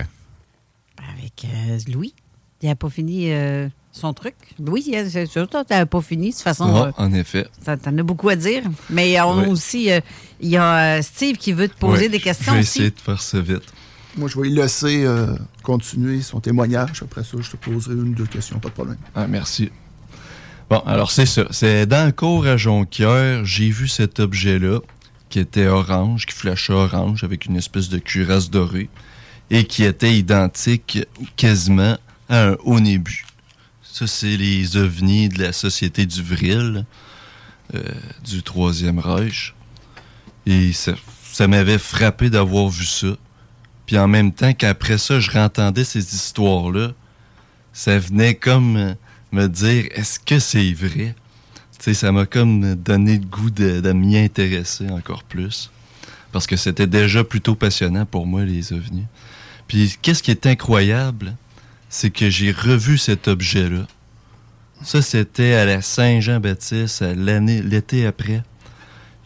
[0.99, 1.47] Avec
[1.89, 2.13] Louis.
[2.61, 3.31] Il n'a pas fini
[3.95, 4.35] son truc?
[4.59, 6.29] Il a- c'est sûr, toi, tu n'as pas fini.
[6.31, 7.47] De toute façon, Ouais, euh, en effet.
[7.65, 8.63] t'en as beaucoup à dire.
[8.91, 9.47] Mais on a Ouais.
[9.49, 10.01] aussi, euh,
[10.41, 12.79] il y a euh, Steve qui veut te poser des questions Je vais aussi.
[12.81, 13.63] essayer de faire ça vite.
[14.17, 17.03] Moi, je vais y laisser euh, continuer son témoignage.
[17.03, 18.97] Après ça, je te poserai une ou deux questions, pas de problème.
[19.15, 19.71] Ah, merci.
[20.71, 21.45] Bon, alors c'est ça.
[21.51, 24.81] C'est dans le cours à Jonquière, j'ai vu cet objet-là
[25.29, 28.89] qui était orange, qui flashait orange avec une espèce de cuirasse dorée
[29.51, 31.01] et qui était identique
[31.37, 31.97] quasiment
[32.29, 33.25] à un onébus.
[33.95, 36.85] Ça, c'est les ovnis de la Société du Vril
[37.77, 37.81] euh,
[38.25, 39.55] du Troisième Reich.
[40.47, 43.17] Et ça, m'avait frappé d'avoir vu ça.
[43.87, 46.91] Puis en même temps qu'après ça, je rentendais ces histoires-là,
[47.73, 48.95] ça venait comme euh,
[49.31, 51.15] me dire est-ce que c'est vrai?
[51.79, 55.71] Tu ça m'a comme donné le goût de, de m'y intéresser encore plus.
[56.33, 59.07] Parce que c'était déjà plutôt passionnant pour moi, les ovnis.
[59.69, 61.37] Puis qu'est-ce qui est incroyable,
[61.95, 63.87] c'est que j'ai revu cet objet-là.
[64.83, 68.43] Ça, c'était à la Saint-Jean-Baptiste, l'année, l'été après.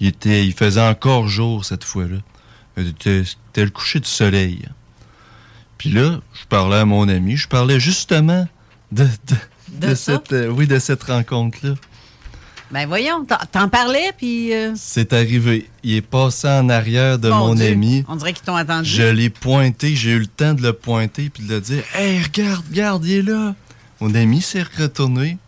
[0.01, 2.19] Il, était, il faisait encore jour cette fois-là.
[2.77, 4.69] C'était c'était le coucher du soleil.
[5.79, 8.47] Puis là, je parlais à mon ami, je parlais justement
[8.93, 11.75] de, de, De cette, euh, oui, de cette rencontre-là.
[12.71, 14.53] Ben voyons, t'en- parlais, puis...
[14.53, 15.69] euh, C'est arrivé.
[15.83, 18.05] Il est passé en arrière de mon ami.
[18.09, 18.89] On dirait qu'ils t'ont attendu.
[18.89, 22.23] Je l'ai pointé, j'ai eu le temps de le pointer puis de le dire Hey,
[22.23, 23.55] regarde, regarde, il est là.
[24.01, 25.39] Mon ami s'est retourné.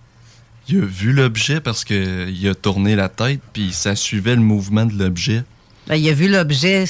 [0.69, 4.87] Il a vu l'objet parce qu'il a tourné la tête puis ça suivait le mouvement
[4.87, 5.43] de l'objet.
[5.89, 6.85] Ben, il a vu l'objet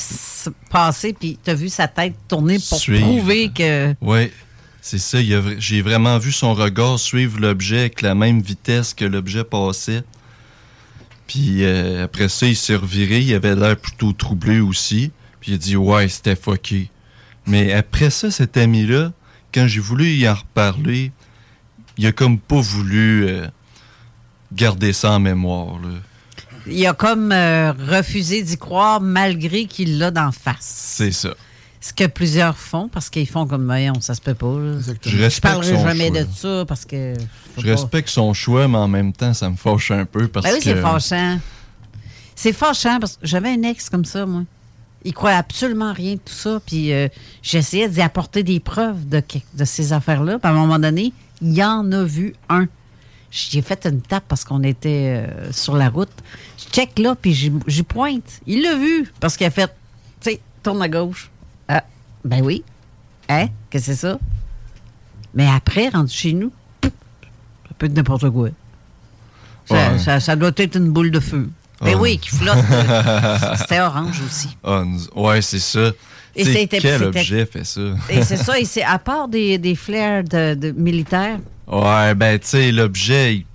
[0.70, 3.00] passer, puis t'as vu sa tête tourner pour Suivre.
[3.06, 3.94] prouver que...
[4.00, 4.30] Ouais,
[4.82, 5.18] c'est ça.
[5.58, 10.02] J'ai vraiment vu son regard suivre l'objet avec la même vitesse que l'objet passait.
[11.30, 13.20] Puis euh, après ça, il s'est reviré.
[13.20, 15.12] Il avait l'air plutôt troublé aussi.
[15.40, 16.90] Puis il a dit Ouais, c'était fucké.
[17.46, 19.12] Mais après ça, cet ami-là,
[19.54, 21.12] quand j'ai voulu y en reparler,
[21.96, 23.46] il a comme pas voulu euh,
[24.52, 25.78] garder ça en mémoire.
[25.78, 26.00] Là.
[26.66, 30.96] Il a comme euh, refusé d'y croire malgré qu'il l'a d'en face.
[30.96, 31.36] C'est ça.
[31.82, 34.54] Ce que plusieurs font, parce qu'ils font comme, voyons, ça se peut pas.
[35.02, 36.24] Je respecte parlerai jamais choix.
[36.24, 37.14] de ça parce que...
[37.56, 40.44] Je pas- respecte son choix, mais en même temps, ça me fâche un peu parce
[40.44, 40.64] Ben oui, que.
[40.64, 41.38] c'est fâchant.
[42.34, 44.42] C'est fâchant parce que j'avais un ex comme ça, moi.
[45.04, 46.60] Il croyait absolument rien de tout ça.
[46.64, 47.08] Puis euh,
[47.42, 49.22] j'essayais d'y apporter des preuves de,
[49.64, 50.38] ces affaires-là.
[50.38, 52.66] Puis à un moment donné, il y en a vu un.
[53.30, 56.10] J'ai fait une tape parce qu'on était euh, sur la route.
[56.58, 58.40] Je check là, puis j'y pointe.
[58.46, 59.68] Il l'a vu parce qu'il a fait,
[60.20, 61.30] tu sais, tourne à gauche.
[62.24, 62.62] Ben oui.
[63.28, 63.48] Hein?
[63.70, 64.18] Que c'est ça?
[65.34, 66.90] Mais après, rendu chez nous, pouf,
[67.78, 68.48] peut être n'importe quoi.
[69.66, 69.98] Ça, Ouais.
[69.98, 71.48] ça- ça doit être une boule de feu.
[71.80, 72.58] Ben oui, qui flotte.
[72.70, 74.48] euh, C'était orange aussi.
[74.64, 75.92] Nous- ouais, c'est ça.
[76.36, 77.80] Et c'était- quel objet fait ça?
[78.10, 81.38] Et c'est ça, et c'est à part des, des flares de, de militaires?
[81.66, 83.46] Ouais, ben, tu sais, l'objet, il-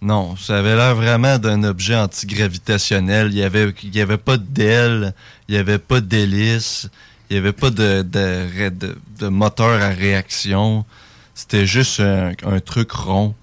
[0.00, 3.28] non, ça avait l'air vraiment d'un objet antigravitationnel.
[3.32, 5.12] Il y avait, il y avait pas d'aile,
[5.48, 6.88] il y avait pas d'hélice,
[7.32, 10.84] il y avait pas de, de, ré- de- de moteur à réaction.
[11.34, 13.34] C'était juste un, un truc rond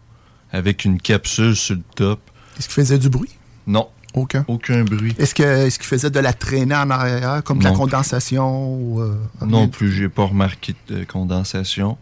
[0.52, 2.20] avec une capsule sur le top.
[2.58, 3.36] Est-ce qu'il faisait du bruit?
[3.66, 3.88] Non.
[4.14, 4.46] Aucun.
[4.48, 5.16] Aucun bruit.
[5.18, 8.76] Est-ce qu'il faisait de la traînée en arrière, comme de la condensation?
[8.76, 11.98] ou, euh, Non plus, j'ai pas remarqué de condensation.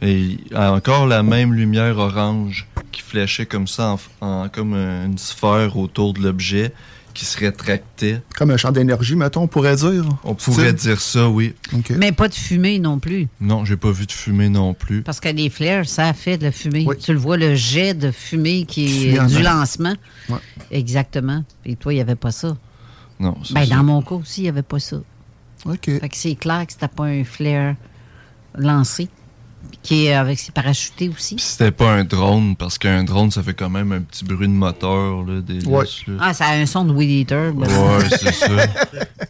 [0.00, 5.76] Et encore la même lumière orange qui flashait comme ça, en, en- comme une sphère
[5.76, 6.72] autour de l'objet
[7.12, 8.20] qui se rétractait.
[8.36, 10.04] Comme un champ d'énergie, mettons, on pourrait dire.
[10.24, 11.54] On pourrait dire ça, oui.
[11.96, 13.28] Mais pas de fumée non plus.
[13.40, 15.02] Non, j'ai pas vu de fumée non plus.
[15.02, 16.86] Parce que les flares, ça fait de la fumée.
[17.00, 19.94] Tu le vois, le jet de fumée qui est du lancement.
[20.28, 20.38] Ouais.
[20.70, 21.44] Exactement.
[21.64, 22.56] Et toi, il n'y avait pas ça.
[23.20, 23.76] Non, c'est Ben, ça.
[23.76, 24.96] dans mon cas aussi, il n'y avait pas ça.
[25.64, 25.84] OK.
[25.84, 27.74] Fait que c'est clair que c'était pas un flare
[28.56, 29.08] lancé.
[29.82, 31.36] Qui est avec ses parachutés aussi.
[31.38, 34.52] C'était pas un drone, parce qu'un drone, ça fait quand même un petit bruit de
[34.52, 35.84] moteur, là, des Ouais.
[36.06, 36.14] là.
[36.20, 37.52] Ah, ça a un son de weed eater.
[37.52, 37.66] ben.
[37.66, 38.66] Ouais, c'est ça.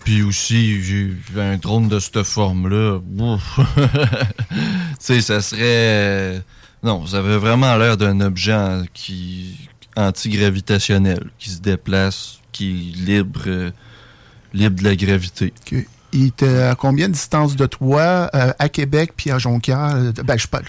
[0.04, 2.98] Puis aussi, j'ai un drone de cette forme-là.
[4.50, 4.56] Tu
[4.98, 6.42] sais, ça serait.
[6.82, 9.56] Non, ça avait vraiment l'air d'un objet en- qui
[9.96, 13.70] antigravitationnel, qui se déplace, qui est libre, euh,
[14.54, 15.52] libre de la gravité.
[15.72, 15.86] OK.
[16.12, 19.94] Il était à combien de distance de toi, euh, à Québec puis à Jonquière?
[19.96, 20.60] Euh, Ben, je sais pas.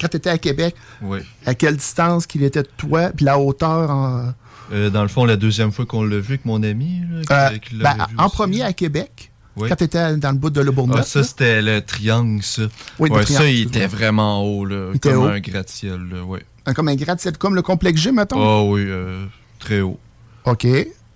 [0.00, 1.18] Quand tu étais à Québec, Oui.
[1.46, 4.32] à quelle distance qu'il était de toi, puis la hauteur en.
[4.72, 7.58] Euh, dans le fond, la deuxième fois qu'on l'a vu avec mon ami, là, Euh,
[7.58, 8.36] qui- ben, vu en aussi.
[8.36, 9.68] premier à Québec, Oui.
[9.68, 10.98] quand tu étais dans le bout de Le Bourgneuf.
[11.00, 12.62] Ah, ça, c'était le triangle, ça.
[13.00, 14.90] Oui, le ouais, triangle, ça, il était vraiment haut, là.
[14.94, 15.24] Il comme haut.
[15.26, 16.44] un gratte-ciel, là, ouais.
[16.76, 18.40] Comme un gratte-ciel, comme le complexe G, mettons?
[18.40, 19.26] Ah oui, euh,
[19.58, 19.98] très haut.
[20.44, 20.66] OK.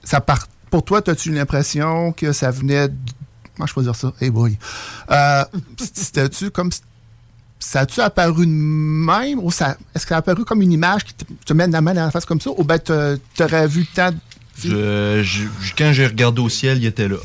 [0.02, 0.48] Ça part...
[0.70, 2.88] Pour toi, as-tu l'impression que ça venait.
[3.56, 4.12] Comment dire ça?
[4.20, 4.58] Hey boy.
[5.10, 5.44] Euh,
[5.94, 6.70] C'était-tu comme.
[7.60, 9.76] Ça a-tu apparu de même ou ça.
[9.94, 12.04] Est-ce que ça a apparu comme une image qui te, te met la main dans
[12.04, 14.10] la face comme ça ou te- t'aurais vu le temps.
[14.10, 14.18] de-
[15.22, 17.16] Je- je- quand j'ai regardé au ciel, il était là.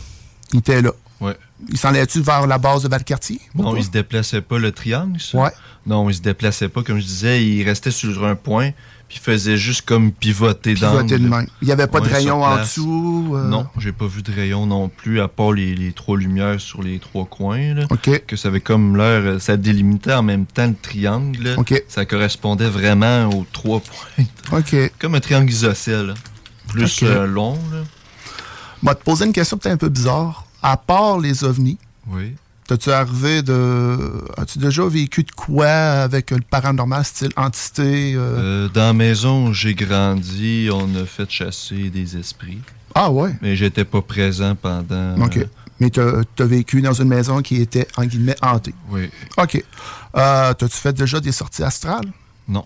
[0.53, 0.91] Il était là.
[1.19, 1.35] Ouais.
[1.67, 3.41] Il s'en allait-tu vers la base de Valcartier?
[3.53, 5.37] Non, il se déplaçait pas le triangle, ça?
[5.37, 5.51] Ouais.
[5.85, 8.71] Non, il se déplaçait pas, comme je disais, il restait sur un point,
[9.09, 11.47] puis il faisait juste comme pivoter, dans Pivoter de même.
[11.63, 13.33] Il y avait pas de rayon en dessous?
[13.35, 13.47] euh?
[13.49, 16.83] Non, j'ai pas vu de rayon non plus, à part les, les trois lumières sur
[16.83, 17.73] les trois coins.
[17.73, 18.25] Là, OK.
[18.27, 21.43] Que ça avait comme l'air, euh, ça délimitait en même temps le triangle.
[21.43, 21.55] là.
[21.87, 24.25] Ça correspondait vraiment aux trois points.
[24.59, 24.75] OK.
[24.99, 26.13] Comme un triangle isocèle.
[26.67, 27.53] Plus euh, long.
[27.73, 27.79] Là.
[28.83, 30.45] Moi, te poser une question peut-être un peu bizarre.
[30.61, 32.35] À part les ovnis, Oui.
[32.69, 33.97] T'as-tu arrivé de.
[34.37, 38.13] As-tu déjà vécu de quoi avec le paranormal, style entité?
[38.13, 38.19] euh?
[38.19, 42.59] Euh, dans la maison où j'ai grandi, on a fait chasser des esprits.
[42.93, 43.31] Ah ouais?
[43.41, 45.19] Mais j'étais pas présent pendant.
[45.19, 45.37] OK.
[45.37, 45.45] euh,
[45.79, 48.75] Mais t'as as vécu dans une maison qui était, en guillemets, hantée.
[48.91, 49.09] oui.
[49.39, 49.63] OK.
[50.15, 52.05] Euh, T'as-tu fait déjà des sorties astrales?
[52.47, 52.65] Non.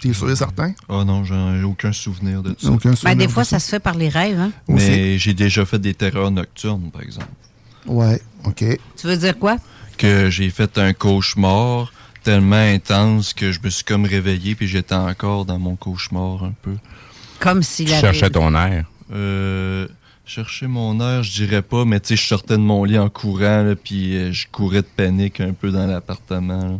[0.00, 0.72] T'es sûr et certain?
[0.88, 2.70] Oh non, j'en ai aucun souvenir de ça.
[2.70, 4.38] Aucun Ben, souvenir des de fois, ça se fait par les rêves.
[4.38, 4.52] Hein?
[4.68, 7.26] Mais j'ai déjà fait des terreurs nocturnes, par exemple.
[7.86, 8.64] Ouais, OK.
[8.96, 9.56] Tu veux dire quoi?
[9.98, 11.92] Que j'ai fait un cauchemar
[12.22, 16.54] tellement intense que je me suis comme réveillé puis j'étais encore dans mon cauchemar un
[16.62, 16.76] peu.
[17.40, 18.00] Comme s'il Tu avait...
[18.00, 18.84] cherchais ton air.
[19.12, 19.88] Euh,
[20.24, 23.08] chercher mon air, je dirais pas, mais tu sais, je sortais de mon lit en
[23.10, 26.62] courant, là, puis euh, je courais de panique un peu dans l'appartement.
[26.64, 26.78] là.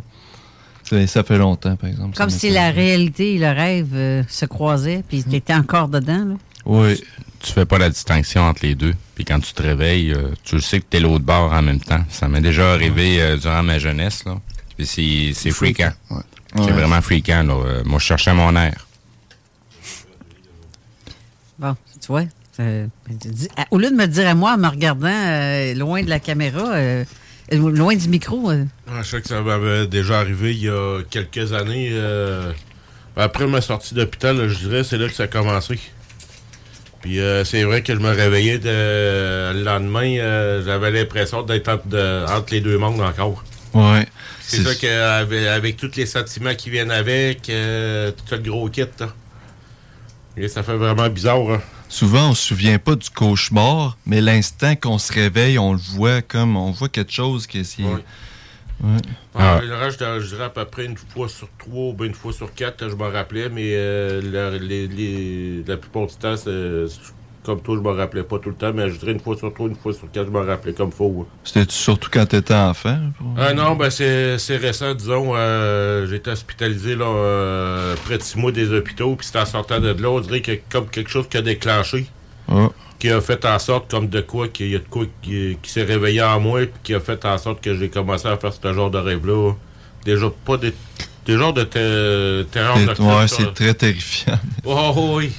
[0.83, 2.17] Ça, ça fait longtemps, par exemple.
[2.17, 6.25] Comme si la réalité et le rêve euh, se croisaient, puis tu étais encore dedans.
[6.25, 6.35] Là.
[6.65, 7.01] Oui.
[7.43, 8.93] Tu fais pas la distinction entre les deux.
[9.15, 11.79] Puis quand tu te réveilles, euh, tu le sais que t'es l'autre bord en même
[11.81, 12.03] temps.
[12.09, 14.39] Ça m'est déjà arrivé euh, durant ma jeunesse, là.
[14.77, 15.91] Puis c'est, c'est fréquent.
[16.55, 16.71] C'est Ouais.
[16.71, 17.53] vraiment fréquent, là.
[17.53, 18.87] Euh, moi, je cherchais mon air.
[21.59, 22.23] Bon, tu vois.
[22.59, 22.87] euh,
[23.21, 26.03] tu dis- à- au lieu de me dire à moi en me regardant euh, loin
[26.03, 26.75] de la caméra,
[27.51, 31.01] loin du micro, euh, Ah, je sais que ça m'avait déjà arrivé il y a
[31.09, 31.89] quelques années.
[31.91, 32.51] euh,
[33.17, 35.79] après ma sortie d'hôpital, là, je dirais, c'est là que ça a commencé.
[37.03, 41.67] Puis euh, c'est vrai que je me réveillais de- le lendemain, euh, j'avais l'impression d'être
[41.69, 43.43] entre, les deux mondes encore.
[43.73, 44.07] Ouais.
[44.41, 48.85] C'est ça qu'avec avec tous les sentiments qui viennent avec, euh, tout le gros kit.
[48.99, 49.09] là.
[50.37, 51.39] Et ça fait vraiment bizarre.
[51.51, 51.61] hein.
[51.89, 56.21] Souvent, on se souvient pas du cauchemar, mais l'instant qu'on se réveille, on le voit
[56.23, 57.77] comme on voit quelque chose qui est.
[58.83, 58.97] Ouais.
[59.35, 62.13] En général, je, dirais- je dirais à peu près une fois sur trois ou une
[62.13, 66.35] fois sur quatre, je m'en rappelais, mais euh, la, les- les- la plupart du temps,
[67.43, 69.53] comme toi, je me rappelais pas tout le temps, mais je dirais une fois sur
[69.53, 71.27] trois, une fois sur quatre, je me rappelais comme faut.
[71.43, 72.97] C'était surtout quand t'étais enfant?
[73.37, 75.33] Ah non, ben c'est récent, disons.
[75.35, 79.45] euh, j'ai été hospitalisé là, euh, près de six mois des hôpitaux, puis c'est en
[79.45, 82.05] sortant de là, on dirait que comme quelque chose qui a déclenché,
[82.47, 82.69] Ah.
[82.99, 85.71] qui a fait en sorte comme de quoi, qu'il y a de quoi qui, qui
[85.71, 88.53] s'est réveillé en moi, puis qui a fait en sorte que j'ai commencé à faire
[88.53, 89.53] ce genre de rêve-là.
[90.05, 90.73] Déjà pas des,
[91.25, 94.39] des genres de te- terreur C'est- nocturne, Ouais, c'est très terrifiant.
[94.65, 95.31] Oh, oh, oui.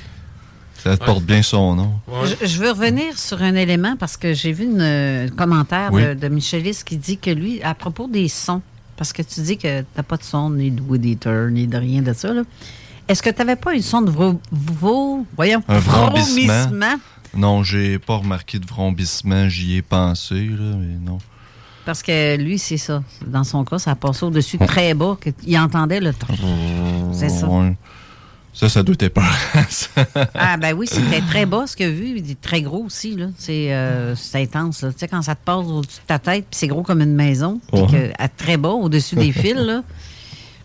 [0.76, 1.93] Ça porte bien son nom.
[2.40, 6.02] Je, je veux revenir sur un élément parce que j'ai vu un commentaire Oui.
[6.05, 8.60] de, de Michelis qui dit que lui, à propos des sons,
[8.97, 11.66] parce que tu dis que tu n'as pas de son, ni de wood eater, ni
[11.66, 12.43] de rien de ça, là.
[13.09, 16.97] Est-ce que tu n'avais pas une son de vro, vro- voyons, Un vrombissement?
[17.36, 19.48] Non, j'ai pas remarqué de vrombissement.
[19.48, 21.18] J'y ai pensé, là, mais non.
[21.85, 23.02] Parce que lui, c'est ça.
[23.26, 27.28] Dans son cas, ça a passé au-dessus de très bas, qu'il entendait le tr- C'est
[27.28, 27.47] ça.
[27.47, 27.76] Ouais.
[28.55, 29.35] Ça, ça doit être peur.
[30.35, 32.14] Ah, ben oui, c'était très bas ce a vu.
[32.18, 33.26] Il est très gros aussi, là.
[33.36, 34.93] C'est euh, c'est intense, là.
[34.93, 37.14] Tu sais, quand ça te passe au-dessus de ta tête, puis c'est gros comme une
[37.16, 39.82] maison, puis que, à très bas, au-dessus des fils, là.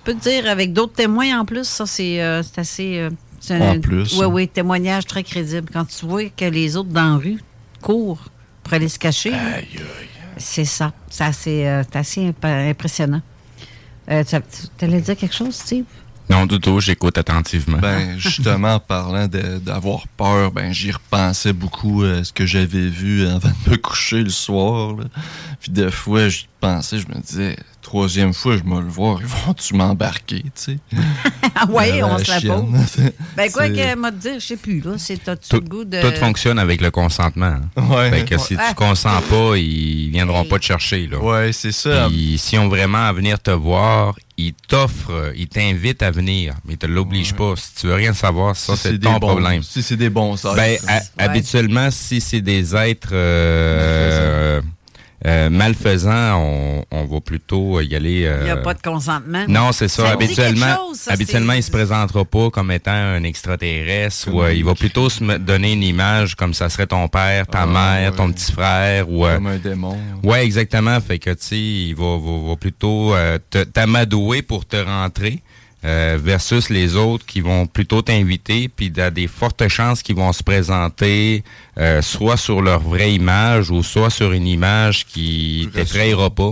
[0.10, 2.98] Je peux te dire, avec d'autres témoins en plus, ça, c'est euh, c'est assez.
[2.98, 3.10] euh,
[3.52, 4.18] En plus.
[4.18, 5.70] Oui, oui, témoignage très crédible.
[5.72, 7.40] Quand tu vois que les autres dans la rue
[7.80, 8.26] courent
[8.64, 9.32] pour aller se cacher,
[10.38, 10.94] c'est ça.
[11.12, 13.22] C'est assez, euh, c'est assez imp- impressionnant.
[14.10, 15.86] Euh, tu allais dire quelque chose, Steve?
[16.28, 17.78] Non, du tout, j'écoute attentivement.
[17.78, 23.28] Ben, justement, en parlant d'avoir peur, ben, j'y repensais beaucoup à ce que j'avais vu
[23.28, 24.96] avant de me coucher le soir.
[24.96, 25.06] là.
[25.62, 29.26] Puis des fois, j'y pensais, je me disais, troisième fois, je vais le voir, ils
[29.28, 30.78] vont-tu m'embarquer, tu sais?
[31.56, 32.66] Ah ouais, Euh, on se la pose.
[33.36, 36.00] Ben quoi C'est- que m'a dire, je sais plus là, c'est Tout, le goût de
[36.02, 37.58] tout fonctionne avec le consentement.
[37.76, 37.82] hein.
[37.90, 38.10] Ouais.
[38.12, 41.08] Fait que si tu consens pas, ils viendront pas te chercher.
[41.08, 41.18] Là.
[41.20, 42.08] Ouais, c'est ça.
[42.08, 46.74] Puis s'ils ont vraiment à venir te voir, ils t'offrent, ils t'invitent à venir, mais
[46.76, 47.56] ils te l'obligent pas.
[47.58, 49.64] Si tu veux rien savoir, ça Si c'est ton bons- problème.
[49.64, 50.56] si c'est des bons êtres.
[50.56, 50.78] Ben,
[51.18, 54.62] habituellement, si c'est des êtres euh,
[55.26, 58.12] euh, malfaisants, on, on va plutôt y aller.
[58.40, 59.44] Il n'y a euh, pas de consentement.
[59.48, 60.10] non, c'est ça.
[60.12, 64.54] habituellement, quelque chose, ça, habituellement, il se présentera pas comme étant un extraterrestre ou euh,
[64.54, 67.66] il va plutôt se me- donner une image comme ça serait ton père, ta Ah,
[67.66, 68.18] mère, ouais.
[68.18, 69.98] ton petit frère ou euh, Comme un démon.
[70.24, 71.00] Ouais, exactement.
[71.02, 75.42] Fait que tu sais, il va, va, va plutôt euh, te- t'amadouer pour te rentrer.
[75.86, 80.04] Euh, versus les autres qui vont plutôt t'inviter, puis il y a des fortes chances
[80.04, 81.44] qu'ils vont se présenter
[81.78, 86.52] euh, soit sur leur vraie image ou soit sur une image qui t'effrayera pas.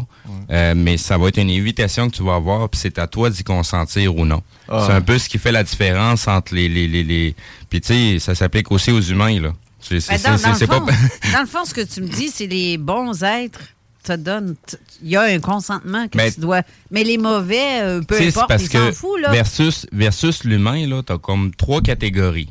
[0.49, 3.29] Euh, mais ça va être une invitation que tu vas avoir, puis c'est à toi
[3.29, 4.41] d'y consentir ou non.
[4.69, 4.85] Ah.
[4.87, 6.69] C'est un peu ce qui fait la différence entre les...
[6.69, 7.35] les, les, les...
[7.69, 9.51] Puis tu sais, ça s'applique aussi aux humains, là.
[9.79, 10.91] C'est c'est- Ben, dans, c'est- dans le c'est fond, pas...
[11.33, 13.59] dans le fond, ce que tu me dis, c'est les bons êtres
[14.07, 14.55] te donnent.
[14.65, 16.61] t- Il y a un consentement que Mais- tu dois.
[16.91, 19.31] Mais les mauvais, euh, peu Tu importe, parce ils s'en foutent, là.
[19.31, 22.49] versus versus l'humain là, t'as comme trois catégories.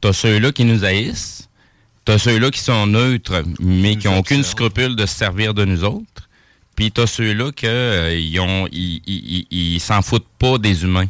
[0.00, 1.48] T'as ceux-là qui nous haïssent,
[2.04, 5.82] t'as ceux-là qui sont neutres mais qui ont aucune scrupule de se servir de nous
[5.84, 6.28] autres,
[6.76, 10.84] puis t'as ceux-là que euh, ils ont ils, ils- ils- ils s'en foutent pas des
[10.84, 11.08] humains.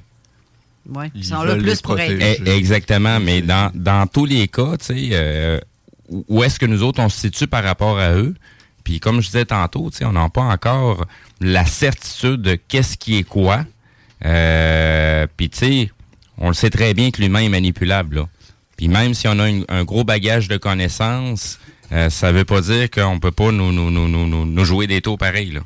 [0.88, 2.16] Ouais, ils Ils sont là plus pour être.
[2.16, 2.42] protéger.
[2.46, 5.60] Eh, exactement, mais dans, dans tous les cas, tu sais, euh,
[6.28, 8.34] où est-ce que nous autres on se situe par rapport à eux?
[8.88, 11.04] Puis comme je disais tantôt, on n'a pas encore
[11.42, 13.66] la certitude de qu'est-ce qui est quoi.
[14.24, 15.90] Euh, Puis tu sais,
[16.38, 18.16] on le sait très bien que l'humain est manipulable.
[18.16, 18.28] Là.
[18.78, 21.58] Puis même si on a une- un gros bagage de connaissances,
[21.92, 24.86] euh, ça veut pas dire qu'on peut pas nous, nous, nous, nous, nous- nous jouer
[24.86, 25.50] des taux pareils.
[25.50, 25.60] Là.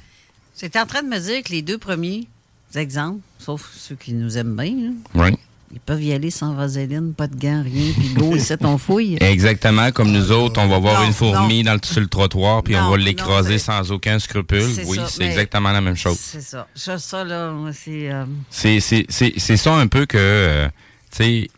[0.53, 2.27] C'était en train de me dire que les deux premiers
[2.75, 5.39] exemples, sauf ceux qui nous aiment bien, là, Oui.
[5.73, 9.17] Ils peuvent y aller sans vaseline, pas de gants, rien, puis go, ici, on fouille.
[9.21, 12.63] Exactement, comme nous autres, on va voir Non, une fourmi dans le, sur le trottoir,
[12.63, 14.69] puis Non, on va l'écraser sans aucun scrupule.
[14.87, 16.19] Oui, c'est exactement la même chose.
[16.19, 16.67] C'est ça.
[16.75, 18.11] Ça, ça, là, c'est.
[18.11, 20.69] euh, c'est ça un peu que, euh,
[21.11, 21.51] tu sais,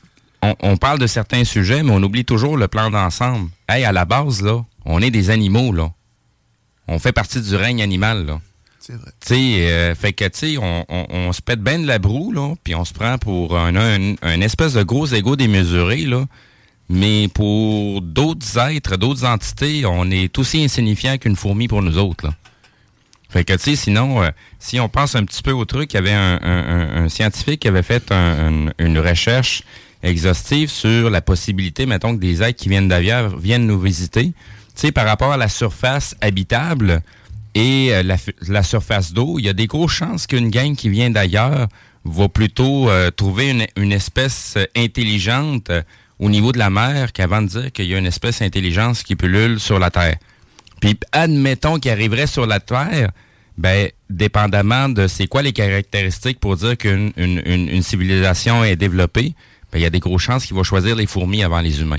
[0.43, 3.49] on, on parle de certains sujets, mais on oublie toujours le plan d'ensemble.
[3.69, 5.91] Hey, à la base, là, on est des animaux, là.
[6.87, 8.41] On fait partie du règne animal, là.
[9.21, 12.55] Tu sais, euh, fait que, tu sais, on, se pète bien de la broue, là,
[12.63, 16.27] puis on se prend pour un, un, un espèce de gros égo démesuré, là.
[16.91, 22.27] Mais pour d'autres êtres, d'autres entités, on est aussi insignifiant qu'une fourmi pour nous autres,
[22.27, 22.35] là.
[23.31, 24.31] Fait que, tu sais, sinon, euh,
[24.61, 27.83] si on pense un petit peu au truc, il y avait un, scientifique qui avait
[27.83, 29.63] fait un- un- une recherche
[30.03, 34.27] exhaustive sur la possibilité, mettons, que des êtres qui viennent d'ailleurs viennent nous visiter.
[34.27, 34.35] Tu
[34.77, 37.03] sais, par rapport à la surface habitable
[37.55, 38.03] et euh,
[38.49, 41.69] la, surface d'eau, il y a des grosses chances qu'une gang qui vient d'ailleurs
[42.05, 45.71] va plutôt euh, trouver une, une espèce euh, intelligente
[46.19, 49.17] au niveau de la mer qu'avant de dire qu'il y a une espèce intelligente qui
[49.17, 50.17] pullule sur la Terre.
[50.81, 53.11] Puis admettons qu'il arriverait sur la Terre,
[53.57, 58.77] ben, dépendamment de c'est quoi les caractéristiques pour dire qu'une une, une- une civilisation est
[58.77, 59.35] développée,
[59.73, 61.99] ben, il y a des grosses chances qu'il va choisir les fourmis avant les humains.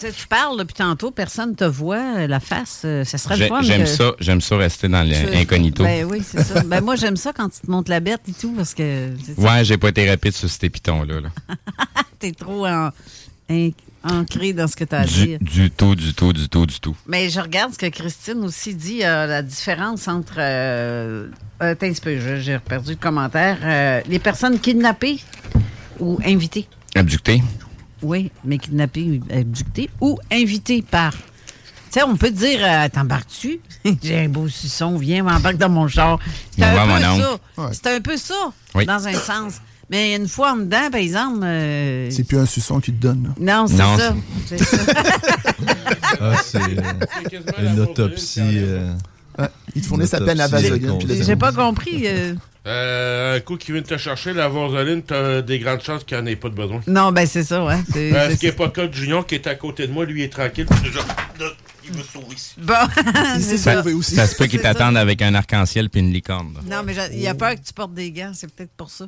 [0.00, 2.82] Tu parles depuis tantôt, personne te voit, euh, la face.
[2.84, 3.60] euh, ça serait le fun.
[3.62, 5.82] J'aime que- ça, j'aime ça rester dans l'incognito.
[5.84, 6.62] Ben oui, c'est ça.
[6.64, 9.10] ben moi, j'aime ça quand tu te montes la bête et tout, parce que.
[9.36, 11.20] Ouais, j'ai pas été rapide sur ces pitons-là.
[11.20, 11.28] là.
[12.18, 12.90] t'es trop en-
[13.50, 13.70] en-
[14.04, 15.38] ancré dans ce que tu as à Du, dire.
[15.40, 16.96] du tout, du tout, du tout, du tout.
[17.06, 20.36] Mais je regarde ce que Christine aussi dit, euh, la différence entre.
[20.38, 21.28] Euh,
[21.62, 23.58] euh, attends un petit peu, j'ai perdu le commentaire.
[23.62, 25.18] Euh, les personnes kidnappées
[25.98, 26.66] ou invitées.
[26.94, 27.42] Abducté.
[28.02, 31.12] Oui, mais kidnappées, ou abductées ou invitées par.
[31.12, 33.60] Tu sais, on peut te dire, euh, t'embarques-tu?
[34.02, 36.18] J'ai un beau suçon, viens, m'embarque dans mon char.
[36.56, 37.72] C'est un, oncle.
[37.72, 38.34] C'est un peu ça,
[38.74, 38.86] Oui.
[38.86, 39.54] dans un sens.
[39.90, 41.40] Mais une fois en dedans, par exemple.
[41.42, 43.34] euh, C'est plus un suçon qui te donne.
[43.40, 43.56] là.
[43.56, 44.14] non, c'est ça.
[44.46, 44.76] C'est ça.
[46.20, 48.40] Ah, c'est euh, une autopsie.
[48.40, 48.94] euh,
[49.74, 51.24] Ils te fournissent à peine la complète.
[51.24, 52.06] J'ai pas compris.
[52.66, 56.26] Euh, un coup qui vient te chercher, la vaseline, t'as des grandes chances qu'il n'en
[56.26, 56.80] ait pas de besoin.
[56.86, 57.78] Non, ben c'est ça, ouais.
[57.92, 59.86] C'est- Euh, c'est ce qui n'est pas le cas de Junior qui est à côté
[59.86, 60.66] de moi, lui il est tranquille.
[60.66, 61.46] puis déjà, là,
[61.84, 62.54] il sauver ici.
[62.58, 62.74] Bon,
[63.40, 63.90] c'est Ça, ça.
[64.02, 66.52] ça se peut qu'ils t'attendent avec un arc-en-ciel puis une licorne.
[66.54, 66.76] là.
[66.76, 69.06] Non, mais il a peur que tu portes des gants, c'est peut-être pour ça.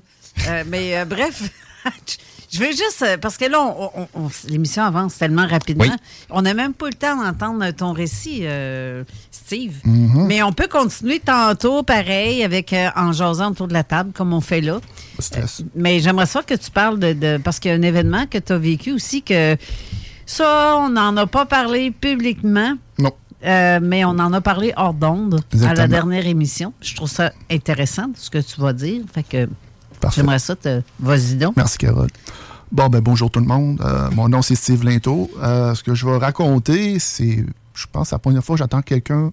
[0.49, 1.43] Euh, mais euh, bref,
[2.51, 5.85] je veux juste, parce que là, on- on- on- l'émission avance tellement rapidement.
[5.85, 5.91] Oui.
[6.31, 9.05] On n'a même pas eu le temps d'entendre ton récit, euh,
[9.85, 10.27] Mhm.
[10.27, 14.33] Mais on peut continuer tantôt, pareil, avec euh, en jasant autour de la table, comme
[14.33, 14.79] on fait là.
[15.19, 15.63] Stress.
[15.75, 18.39] Mais j'aimerais ça que tu parles de, de- parce qu'il y a un événement que
[18.39, 19.57] tu as vécu aussi que
[20.27, 22.75] ça, on n'en a pas parlé publiquement.
[22.99, 23.13] Non.
[23.45, 26.73] Euh, mais on en a parlé hors d'onde à la dernière émission.
[26.81, 29.03] Je trouve ça intéressant ce que tu vas dire.
[29.13, 29.49] Fait que
[30.15, 30.81] j'aimerais ça te.
[31.01, 31.57] Vas-y donc.
[31.57, 32.09] Merci, Carole.
[32.71, 33.81] Bon, ben bonjour tout le monde.
[33.85, 35.29] Euh, mon nom, c'est Steve Linto.
[35.43, 39.33] Euh, ce que je vais raconter, c'est, je pense, la première fois que j'entends quelqu'un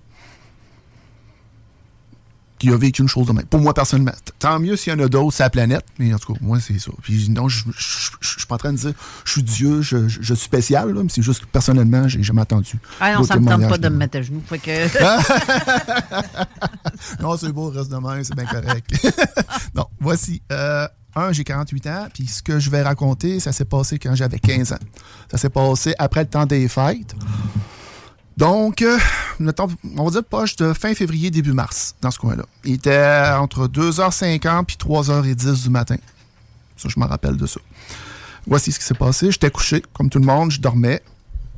[2.59, 3.45] qui a vécu une chose de même.
[3.45, 4.11] Pour moi, personnellement.
[4.37, 6.59] Tant mieux s'il y en a d'autres sur la planète, mais en tout cas, moi,
[6.59, 6.91] c'est ça.
[7.01, 8.93] Puis non, je ne suis pas en train de dire
[9.25, 12.21] je suis Dieu, je, je- je suis spécial, là, mais c'est juste que personnellement, j'ai
[12.21, 12.73] jamais entendu.
[12.99, 14.43] Ah non, ça me tente pas de me mettre à genoux.
[14.49, 14.59] Que.
[17.21, 18.91] non, c'est beau, reste de même, c'est bien correct.
[19.75, 20.41] non, voici.
[20.51, 24.13] Euh, un, j'ai 48 ans, puis ce que je vais raconter, ça s'est passé quand
[24.15, 24.79] j'avais 15 ans.
[25.31, 27.15] Ça s'est passé après le temps des fêtes.
[28.39, 28.97] Donc, euh,
[29.97, 32.45] on va dire poche de fin février, début mars, dans ce coin-là.
[32.63, 35.97] Il était entre 2h50 puis 3h10 du matin.
[36.77, 37.59] Ça, je me rappelle de ça.
[38.47, 39.29] Voici ce qui s'est passé.
[39.29, 41.03] J'étais couché, comme tout le monde, je dormais.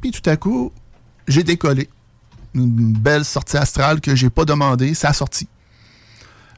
[0.02, 0.72] Puis tout à coup,
[1.28, 1.88] j'ai décollé.
[2.56, 5.48] Une belle sortie astrale que j'ai pas demandé, ça a sorti.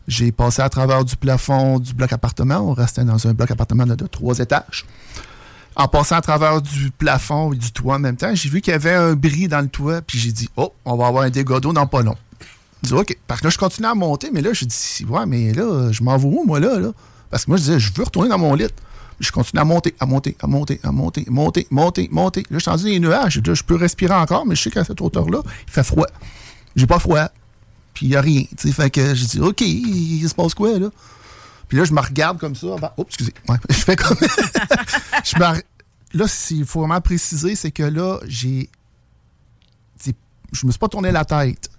[0.07, 2.59] J'ai passé à travers du plafond du bloc appartement.
[2.59, 4.85] On restait dans un bloc appartement de trois étages.
[5.75, 8.71] En passant à travers du plafond et du toit en même temps, j'ai vu qu'il
[8.71, 11.29] y avait un bris dans le toit, puis j'ai dit, oh, on va avoir un
[11.29, 12.15] dégât dans pas long.
[12.83, 13.17] J'ai dit, OK.
[13.27, 16.03] Parce que là, je continuais à monter, mais là, j'ai dit, ouais, mais là, je
[16.03, 16.91] m'en vais où, moi, là, là?
[17.29, 18.67] Parce que moi, je disais, je veux retourner dans mon lit.
[19.19, 22.43] Je continue à monter, à monter, à monter, à monter, monter, monter, monter.
[22.51, 23.41] Là, je suis les nuages.
[23.43, 26.07] Je peux respirer encore, mais je sais qu'à cette hauteur-là, il fait froid.
[26.75, 27.29] J'ai pas froid.
[27.93, 28.43] Puis il n'y a rien.
[28.57, 28.71] tu sais.
[28.71, 30.89] Fait que j'ai dit, OK, il se passe quoi, là?
[31.73, 32.67] Puis là, je me regarde comme ça.
[32.67, 33.33] Oups, excusez.
[33.71, 34.15] Je fais comme.
[36.13, 38.69] Là, il faut vraiment préciser, c'est que là, j'ai.
[40.05, 41.71] Je me suis pas tourné la tête.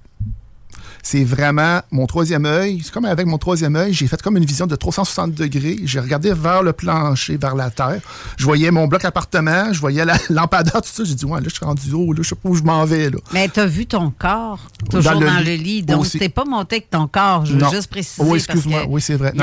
[1.06, 2.80] C'est vraiment mon troisième œil.
[2.82, 5.76] C'est comme avec mon troisième œil, j'ai fait comme une vision de 360 degrés.
[5.84, 8.00] J'ai regardé vers le plancher, vers la terre.
[8.38, 11.04] Je voyais mon bloc appartement, je voyais la lampadaire, tout ça.
[11.04, 12.86] J'ai dit, ouais, là, je suis rendu haut, là, je sais pas où je m'en
[12.86, 13.18] vais, là.
[13.34, 14.58] Mais tu as vu ton corps?
[14.90, 15.82] Toujours Dans dans le lit.
[15.82, 17.44] Donc, t'es pas monté avec ton corps.
[17.44, 17.70] Je veux Non.
[17.70, 18.22] juste préciser.
[18.26, 18.86] Oui, excuse-moi.
[18.88, 19.34] Oui, c'est vrai.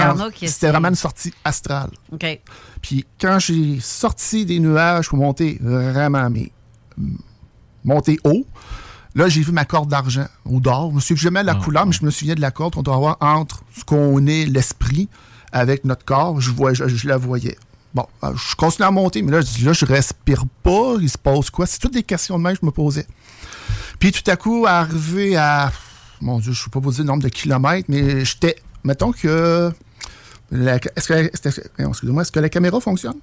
[0.47, 1.91] C'était vraiment une sortie astrale.
[2.11, 2.25] OK.
[2.81, 6.51] Puis quand j'ai sorti des nuages pour monter vraiment, mais
[7.83, 8.45] monter haut,
[9.15, 10.89] là, j'ai vu ma corde d'argent ou d'or.
[10.91, 12.83] Je me souviens jamais de la couleur, mais je me souviens de la corde qu'on
[12.83, 15.09] doit avoir entre ce qu'on est, l'esprit,
[15.51, 16.39] avec notre corps.
[16.39, 17.57] Je, vois, je, je la voyais.
[17.93, 20.95] Bon, euh, je continue à monter, mais là, je là, je respire pas.
[21.01, 21.65] Il se passe quoi?
[21.65, 23.05] C'est toutes des questions de même que je me posais.
[23.99, 25.71] Puis tout à coup, arrivé à,
[26.21, 29.11] mon Dieu, je ne sais pas vous dire le nombre de kilomètres, mais j'étais, mettons
[29.11, 29.71] que,
[30.51, 33.15] est-ce que la caméra fonctionne?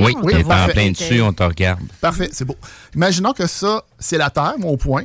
[0.00, 0.56] Oui, Oui, on voit.
[0.64, 1.80] en plein dessus, on te regarde.
[2.00, 2.56] Parfait, c'est beau.
[2.94, 5.04] Imaginons que ça, c'est la Terre, mon point.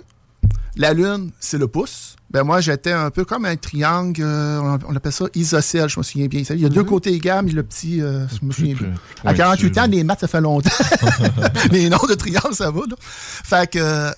[0.77, 2.15] La Lune, c'est le pouce.
[2.31, 6.03] Ben moi, j'étais un peu comme un triangle, euh, on appelle ça isocèle, je me
[6.03, 6.43] souviens bien.
[6.49, 8.93] Il y a deux côtés égales, mais le petit, euh, je me souviens bien.
[9.25, 10.69] À 48 ans, les maths, ça fait longtemps.
[11.71, 12.79] les noms de triangle, ça va.
[12.89, 12.95] Là.
[12.99, 14.11] Fait que euh,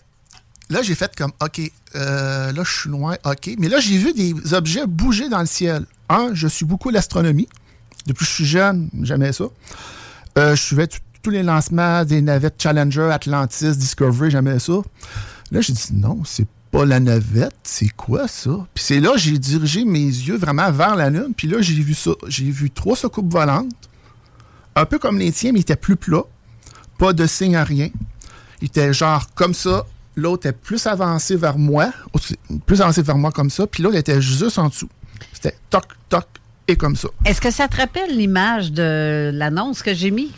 [0.70, 1.60] là, j'ai fait comme, OK,
[1.96, 3.50] euh, là, je suis loin, OK.
[3.58, 5.86] Mais là, j'ai vu des objets bouger dans le ciel.
[6.08, 7.48] Un, je suis beaucoup l'astronomie.
[8.06, 9.46] Depuis que je suis jeune, jamais ça.
[10.38, 10.88] Euh, je suivais
[11.22, 14.74] tous les lancements des navettes Challenger, Atlantis, Discovery, jamais ça.
[15.52, 18.66] Là, j'ai dit non, c'est pas la navette, c'est quoi ça?
[18.74, 21.94] Puis c'est là j'ai dirigé mes yeux vraiment vers la Lune, puis là, j'ai vu
[21.94, 22.12] ça.
[22.28, 23.72] J'ai vu trois soucoupes volantes,
[24.76, 26.26] un peu comme les tiens, mais ils étaient plus plats,
[26.98, 27.90] pas de signe à rien.
[28.62, 29.86] Il était genre comme ça.
[30.16, 31.92] L'autre était plus avancé vers moi,
[32.66, 34.90] plus avancé vers moi comme ça, puis l'autre était juste en dessous.
[35.34, 36.26] C'était toc, toc,
[36.68, 37.10] et comme ça.
[37.26, 40.32] Est-ce que ça te rappelle l'image de l'annonce que j'ai mis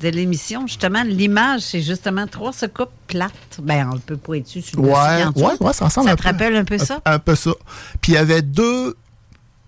[0.00, 0.66] de l'émission?
[0.66, 3.32] Justement, l'image, c'est justement trois secoupes plates.
[3.62, 4.62] Ben, on peut pas être dessus.
[4.62, 6.28] sur le dessus, Ouais, ouais, ouais, ça ressemble Ça un te peu.
[6.28, 7.00] rappelle un peu ça?
[7.04, 7.52] Un, peu ça.
[8.00, 8.96] Puis il y avait deux,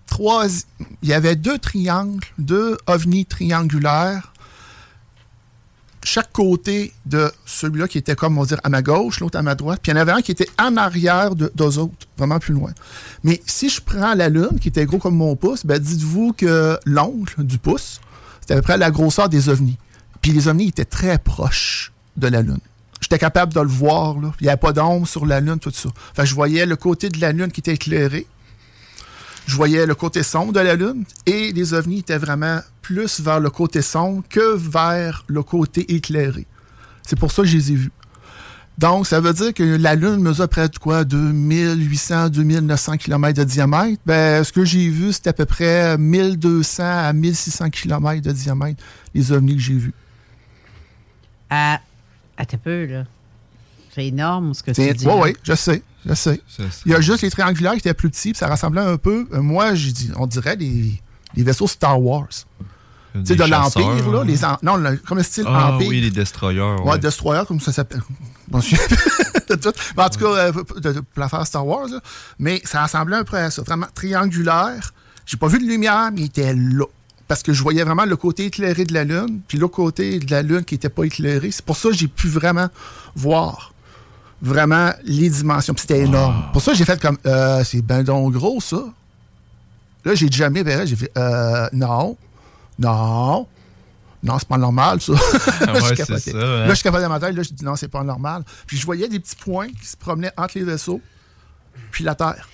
[0.07, 0.45] trois,
[1.01, 4.32] il y avait deux triangles, deux ovnis triangulaires.
[6.03, 9.41] Chaque côté de celui-là qui était comme, on va dire, à ma gauche, l'autre à
[9.41, 9.79] ma droite.
[9.81, 12.53] Puis il y en avait un qui était en arrière de, d'eux autres, vraiment plus
[12.53, 12.71] loin.
[13.23, 16.77] Mais si je prends la Lune, qui était gros comme mon pouce, ben dites-vous que
[16.85, 18.01] l'ongle du pouce,
[18.41, 19.77] c'était à peu près la grosseur des ovnis.
[20.21, 22.59] Puis les ovnis étaient très proches de la Lune.
[23.01, 24.19] J'étais capable de le voir.
[24.19, 24.33] Là.
[24.39, 25.89] Il n'y avait pas d'ombre sur la Lune, tout ça.
[26.15, 28.25] Fait que je voyais le côté de la Lune qui était éclairé.
[29.45, 31.03] Je voyais le côté sombre de la Lune.
[31.25, 36.45] Et les ovnis étaient vraiment plus vers le côté sombre que vers le côté éclairé.
[37.05, 37.91] C'est pour ça que je les ai vus.
[38.77, 41.03] Donc, ça veut dire que la Lune mesure près de quoi?
[41.03, 44.01] 2800, 2900 km de diamètre.
[44.05, 48.83] Ben, ce que j'ai vu, c'était à peu près 1200 à 1600 km de diamètre,
[49.13, 49.93] les ovnis que j'ai vus.
[51.49, 51.79] À,
[52.37, 53.03] à tes peu, là.
[53.93, 55.05] C'est énorme ce que tu Oui, dis.
[55.05, 55.15] là.
[55.17, 56.41] oui, je sais, je sais.
[56.85, 59.27] Il y a juste les triangulaires qui étaient plus petits, puis ça ressemblait un peu,
[59.33, 59.71] euh, moi,
[60.17, 60.99] on dirait des,
[61.35, 62.27] des vaisseaux Star Wars.
[63.13, 64.23] Tu sais, de l'Empire, là, hein.
[64.25, 65.87] les en- non, le- comme le style Ah Empire.
[65.87, 66.59] oui, les destroyers.
[66.61, 66.97] Ouais, ouais.
[66.99, 68.01] Destroyer, comme ça s'appelle.
[68.47, 68.75] Bon, je
[69.97, 70.65] en tout cas, euh, pour
[71.15, 71.99] l'affaire Star Wars, là.
[72.39, 73.61] mais ça ressemblait un peu à ça.
[73.61, 74.93] Vraiment triangulaire.
[75.25, 76.85] J'ai pas vu de lumière, mais il était là.
[77.27, 80.29] Parce que je voyais vraiment le côté éclairé de la Lune, puis l'autre côté de
[80.31, 81.51] la Lune qui était pas éclairé.
[81.51, 82.67] C'est pour ça que j'ai pu vraiment
[83.15, 83.72] voir
[84.43, 85.73] vraiment les dimensions.
[85.73, 86.49] Puis C'était énorme.
[86.53, 88.83] Pour ça, j'ai fait comme, euh, c'est ben donc gros, ça.
[90.05, 92.17] Là, j'ai jamais verré, j'ai fait, euh, non,
[92.77, 93.47] non,
[94.21, 95.13] non, c'est pas normal, ça.
[95.61, 96.41] Ah Là, je ça, hein.
[96.65, 98.43] Là, je suis capable de ma tête, là, je dis non, c'est pas normal.
[98.67, 100.99] Puis je voyais des petits points qui se promenaient entre les vaisseaux,
[101.91, 102.47] puis la Terre.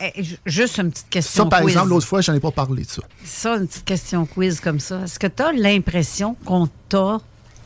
[0.00, 1.72] Eh, ju- Juste une petite question Ça, par quiz.
[1.72, 3.02] exemple, l'autre fois, j'en ai pas parlé de ça.
[3.22, 5.02] Ça, une petite question quiz comme ça.
[5.02, 7.18] Est-ce que tu as l'impression qu'on t'a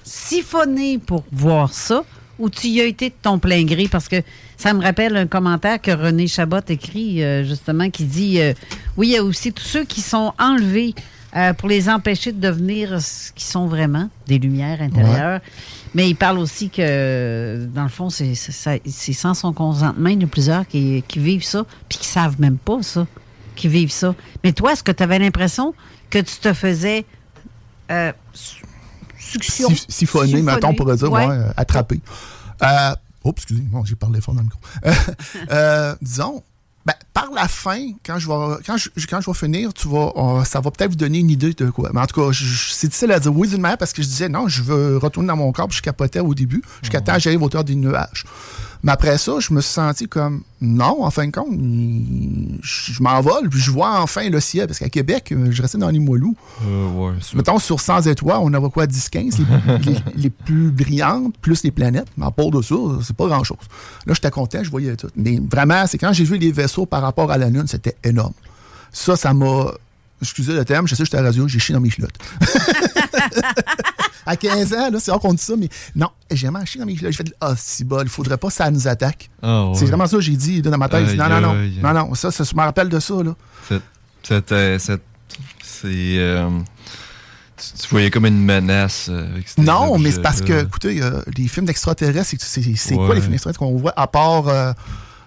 [0.02, 2.02] siphonné pour voir ça?
[2.38, 3.88] Ou tu y as été de ton plein gré?
[3.90, 4.22] Parce que
[4.56, 8.52] ça me rappelle un commentaire que René Chabot écrit, euh, justement, qui dit euh,
[8.96, 10.94] Oui, il y a aussi tous ceux qui sont enlevés
[11.36, 15.40] euh, pour les empêcher de devenir ce qu'ils sont vraiment, des lumières intérieures.
[15.94, 20.08] Mais il parle aussi que, dans le fond, c'est sans son consentement.
[20.08, 23.06] Il y en a plusieurs qui, qui vivent ça, puis qui savent même pas ça,
[23.56, 24.14] qui vivent ça.
[24.44, 25.74] Mais toi, est-ce que tu avais l'impression
[26.10, 27.04] que tu te faisais
[29.28, 29.68] su- succion?
[29.70, 31.26] Si- Siphonné, mettons, on pourrait dire, Ouais.
[31.26, 32.00] ouais, euh, attrapé.
[32.62, 32.94] Euh,
[33.24, 34.60] oups, excusez-moi, j'ai parlé fort dans le micro.
[34.86, 34.92] Euh,
[35.50, 36.42] euh, disons,
[36.86, 38.34] ben, par la fin, quand je vais,
[38.66, 41.28] quand je, quand je vais finir, tu vas, euh, ça va peut-être vous donner une
[41.30, 41.90] idée de quoi.
[41.92, 44.28] Mais en tout cas, c'est difficile à dire oui d'une manière parce que je disais
[44.30, 47.20] non, je veux retourner dans mon corps, puis je capotais au début, jusqu'à temps que
[47.20, 48.24] j'arrive au hauteur des nuages.
[48.82, 51.48] Mais après ça, je me suis senti comme non, en fin de compte,
[52.62, 55.88] je, m'envole, puis je vois enfin le ciel, parce qu'à Québec, euh, je restais dans
[55.90, 56.36] les Moilous.
[56.66, 57.14] Euh, ouais.
[57.34, 61.62] Mettons, sur 100 étoiles, on en a quoi, 10-15, les, les- les plus brillantes, plus
[61.64, 62.08] les planètes.
[62.16, 63.58] Mais à part de ça, c'est pas grand-chose.
[64.06, 65.08] Là, j'étais content, je voyais tout.
[65.16, 68.34] Mais vraiment, c'est quand j'ai vu les vaisseaux par rapport à la Lune, c'était énorme.
[68.92, 69.66] Ça, ça m'a...
[70.20, 72.16] Excusez le terme, je sais que j'étais à la radio, j'ai chié dans mes culottes.
[74.26, 76.86] à 15 ans, là, c'est rare qu'on dit ça, mais non, j'ai vraiment chié dans
[76.86, 77.12] mes culottes.
[77.12, 79.30] J'ai fait, ah, si bol, il faudrait pas que ça nous attaque.
[79.42, 79.74] Ah, ouais.
[79.76, 81.16] C'est vraiment ça que j'ai dit dans ma tête.
[81.16, 83.34] Non, non, non, non, non, ça, ça, je me rappelle de ça, là.
[83.68, 83.82] Cette-
[84.22, 84.98] cette, euh, c'est.
[85.84, 86.50] euh,
[87.56, 91.02] tu, tu voyais comme une menace euh, avec ces Non, mais c'est parce que, écoutez,
[91.02, 94.48] euh, les films d'extraterrestres, c'est- quoi les films d'extraterrestres qu'on voit à part.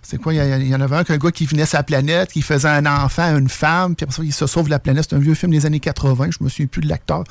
[0.04, 2.42] C'est quoi, il y, en avait un qu'un gars qui venait sur la planète, qui
[2.42, 5.06] faisait un enfant à une femme, puis après ça, il se sauve la planète.
[5.10, 7.24] C'est un vieux film des années 80, je me souviens plus de l'acteur.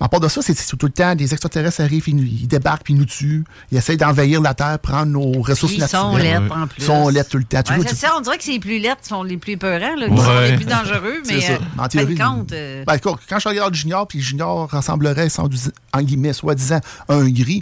[0.00, 2.92] Mais à part de ça, c'est tout le temps, des extraterrestres arrivent, ils, débarquent, puis
[2.94, 3.44] ils nous tuent.
[3.72, 6.42] Ils essayent d'envahir la Terre, prendre nos ressources Ils sont naturelles.
[6.42, 6.82] lettres en plus.
[6.82, 7.58] Ils sont lettres tout le temps.
[7.58, 9.56] Ouais, Toujours, c'est tu- ça, on dirait que c'est les plus lettres sont les plus
[9.56, 11.52] peurants, là, qui sont les plus dangereux, mais ça.
[11.52, 15.48] euh, En théorie, compte, euh, Ben, écoute, quand je regarde Junior, puis Junior ressemblerait, sans,
[15.94, 17.60] en guillemets, soi-disant, à un gris,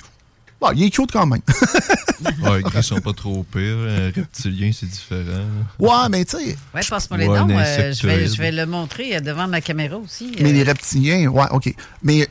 [0.64, 1.40] bon, il est cute quand même.
[2.42, 3.76] Ouais, les gris sont pas trop pires.
[3.86, 5.44] Un reptilien, c'est différent.
[5.78, 6.56] ouais, mais tu sais.
[6.74, 7.48] ouais, passe-moi les Ouais, noms.
[7.50, 10.32] euh, je, vais, je vais le montrer euh, devant ma caméra aussi.
[10.40, 10.52] Mais euh.
[10.52, 11.74] les reptiliens, ouais, OK.
[12.02, 12.26] Mais,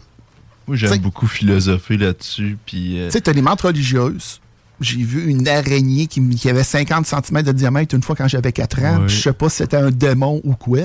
[0.67, 2.57] Moi, j'aime beaucoup philosopher là-dessus.
[2.65, 2.99] Puis.
[2.99, 4.39] euh, tu sais, t'as des menthes religieuses.
[4.83, 8.51] J'ai vu une araignée qui, qui avait 50 cm de diamètre une fois quand j'avais
[8.51, 9.01] 4 ans.
[9.01, 9.09] Ouais.
[9.09, 10.79] Je sais pas si c'était un démon ou quoi,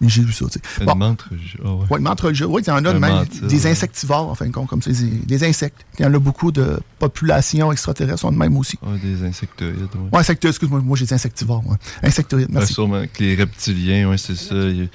[0.00, 0.84] mais j'ai vu ça, tu sais.
[0.84, 0.92] Bon.
[0.92, 1.98] Ah ouais.
[1.98, 2.44] ouais.
[2.46, 3.24] Oui, il y en a de même.
[3.42, 4.90] Des insectivores, en fin de compte, comme ça.
[4.90, 5.84] Des, des insectes.
[5.98, 8.78] Il y en a beaucoup de populations extraterrestres sont de même aussi.
[9.02, 9.88] Des insectoïdes.
[10.12, 11.62] Ouais, insectoïdes, excuse-moi, moi j'ai dit insectivores.
[12.02, 12.74] Insectoïdes, merci.
[12.74, 14.54] sûrement que les reptiliens, ouais, c'est ça.
[14.54, 14.88] Il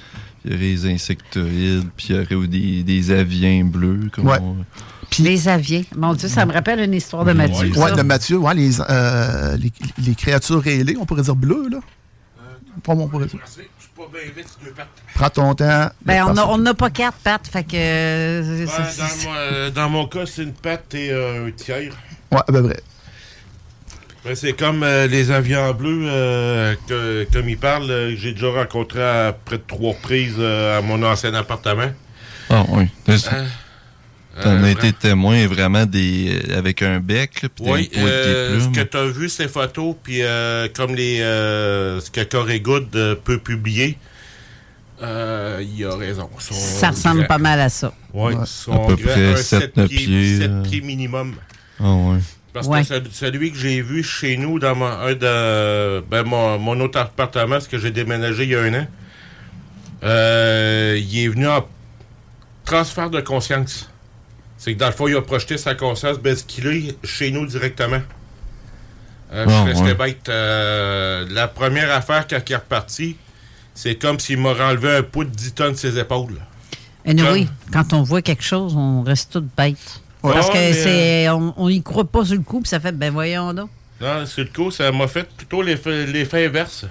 [0.44, 4.10] y, aurait les insectoïdes, puis il y aurait des, des aviens bleus.
[4.12, 4.30] Comme.
[5.18, 5.82] Les aviens.
[5.96, 7.68] Mon Dieu, ça me rappelle une histoire de Mathieu.
[7.76, 7.94] Ouais, ça.
[7.96, 9.72] de Mathieu, ouais, les, euh, les,
[10.04, 11.78] les créatures ailées, on pourrait dire bleues, là.
[12.84, 13.40] Comment on pourrait dire?
[15.14, 15.88] Prends ton temps.
[16.04, 17.70] Ben, on Passe- a- on n'a pas quatre pattes, fait que.
[17.76, 21.92] euh, Ouais, dans, mon, euh, dans mon cas, c'est une patte et euh, un tiers.
[22.30, 22.80] Ouais, à peu près.
[24.26, 28.50] Ouais, c'est comme euh, les avions bleus, euh, que- comme ils parlent, euh, j'ai déjà
[28.50, 31.90] rencontré à près de trois reprises euh, à mon ancien appartement.
[32.50, 32.88] Ah oui.
[34.36, 34.42] Hein?
[34.42, 37.98] t'en Euh, as été témoin vraiment des avec un bec, là, puis des Oui, des
[38.00, 38.72] euh, ce plumes.
[38.76, 42.88] que tu as vu, ces photos, puis euh, comme les, euh, ce que Corey Good
[42.94, 43.96] euh, peut publier,
[45.02, 46.28] euh, il a raison.
[46.38, 47.92] Ça ressemble pas mal à ça.
[48.12, 48.40] Oui, Ouais.
[48.42, 50.62] ils sont À peu près un sept, sept neuf pieds, pieds, sept euh.
[50.62, 51.34] pieds minimum.
[51.80, 52.18] Ah ouais.
[52.54, 52.80] Parce Ouais.
[52.80, 56.80] que celui, celui que j'ai vu chez nous, dans mon, un de, ben, mon, mon
[56.80, 58.86] autre appartement, ce que j'ai déménagé il y a un an,
[60.04, 61.66] euh, il est venu en
[62.64, 63.90] transfert de conscience.
[64.58, 68.00] C'est que dans le fond, il a projeté sa conscience basculée chez nous directement.
[69.32, 69.94] Euh, Ah, je restais ouais.
[69.94, 70.28] bête.
[70.28, 73.16] Euh, la première affaire quand il est reparti,
[73.74, 76.40] c'est comme s'il m'aurait enlevé un pot de 10 tonnes de ses épaules.
[77.04, 79.76] Anyway, quand on voit quelque chose, on reste tout bête.
[80.22, 80.32] Ouais.
[80.32, 82.80] Parce que Ouais, mais, c'est, on, on y croit pas sur le coup, puis ça
[82.80, 83.70] fait, ben voyons donc.
[84.00, 86.84] Non, sur le coup, ça m'a fait plutôt l'effet l'effet inverse.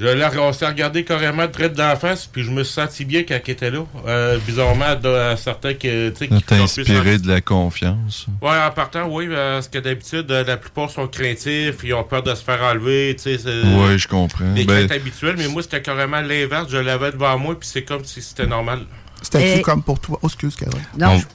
[0.00, 3.22] Je l'ai on s'est regardé carrément dans la face, puis je me suis senti bien
[3.22, 3.84] quand il était là.
[4.06, 8.26] Euh, bizarrement, à, certains qui, tu sais, Ça qui t'a qu'on inspiré de la confiance.
[8.40, 12.22] Ouais, en partant, oui, parce que d'habitude, euh, la plupart sont craintifs, ils ont peur
[12.22, 13.38] de se faire enlever, tu sais.
[13.38, 14.54] c'est- Ouais, je comprends.
[14.54, 16.68] Des Ben, craintes habituelles, mais moi, c'était carrément l'inverse.
[16.70, 18.80] Je l'avais devant moi, puis c'est comme si c'était normal.
[19.22, 20.18] C'était-tu Et- comme pour toi?
[20.22, 20.80] Oh, excuse, Carole.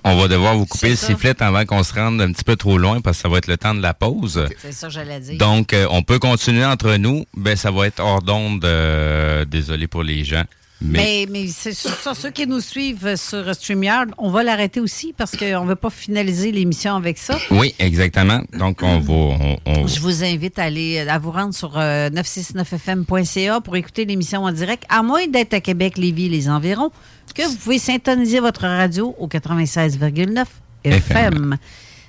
[0.03, 1.07] On, on va devoir vous couper le ça.
[1.07, 3.48] sifflet avant qu'on se rende un petit peu trop loin parce que ça va être
[3.48, 4.45] le temps de la pause.
[4.62, 5.38] C'est ça que j'allais dire.
[5.38, 7.26] Donc, euh, on peut continuer entre nous.
[7.36, 8.64] Ben, ça va être hors d'onde.
[8.66, 10.44] euh, désolé pour les gens.
[10.82, 14.82] Mais, Mais, mais c'est sur ça, ceux qui nous suivent sur StreamYard, on va l'arrêter
[14.82, 17.38] aussi parce qu'on ne veut pas finaliser l'émission avec ça.
[17.52, 18.41] oui, exactement.
[18.53, 19.14] Donc, on va.
[19.14, 24.06] on- on- Je vous invite à aller à vous rendre sur euh, 969fm.ca pour écouter
[24.06, 26.91] l'émission en direct, à moins d'être à Québec, Lévis, les environs,
[27.36, 30.45] que vous pouvez syntoniser votre radio au 96,9
[30.84, 31.57] FM.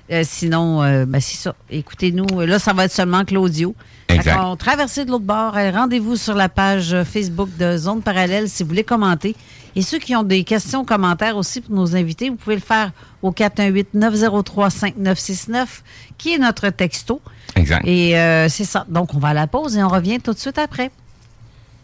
[0.09, 1.53] Euh, sinon, euh, ben, c'est ça.
[1.69, 2.39] Écoutez-nous.
[2.41, 3.75] Là, ça va être seulement Claudio.
[4.09, 4.39] Exact.
[4.41, 5.55] On traversez de l'autre bord.
[5.57, 9.35] Euh, Rendez-vous sur la page euh, Facebook de Zone Parallèle si vous voulez commenter.
[9.75, 12.91] Et ceux qui ont des questions, commentaires aussi pour nos invités, vous pouvez le faire
[13.21, 15.67] au 418-903-5969,
[16.17, 17.21] qui est notre texto.
[17.55, 17.85] Exact.
[17.85, 18.87] Et euh, c'est ça.
[18.89, 20.89] Donc, on va à la pause et on revient tout de suite après.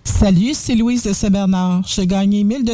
[0.03, 1.81] Salut, c'est Louise de Saint-Bernard.
[1.85, 2.73] J'ai gagné 1000 de...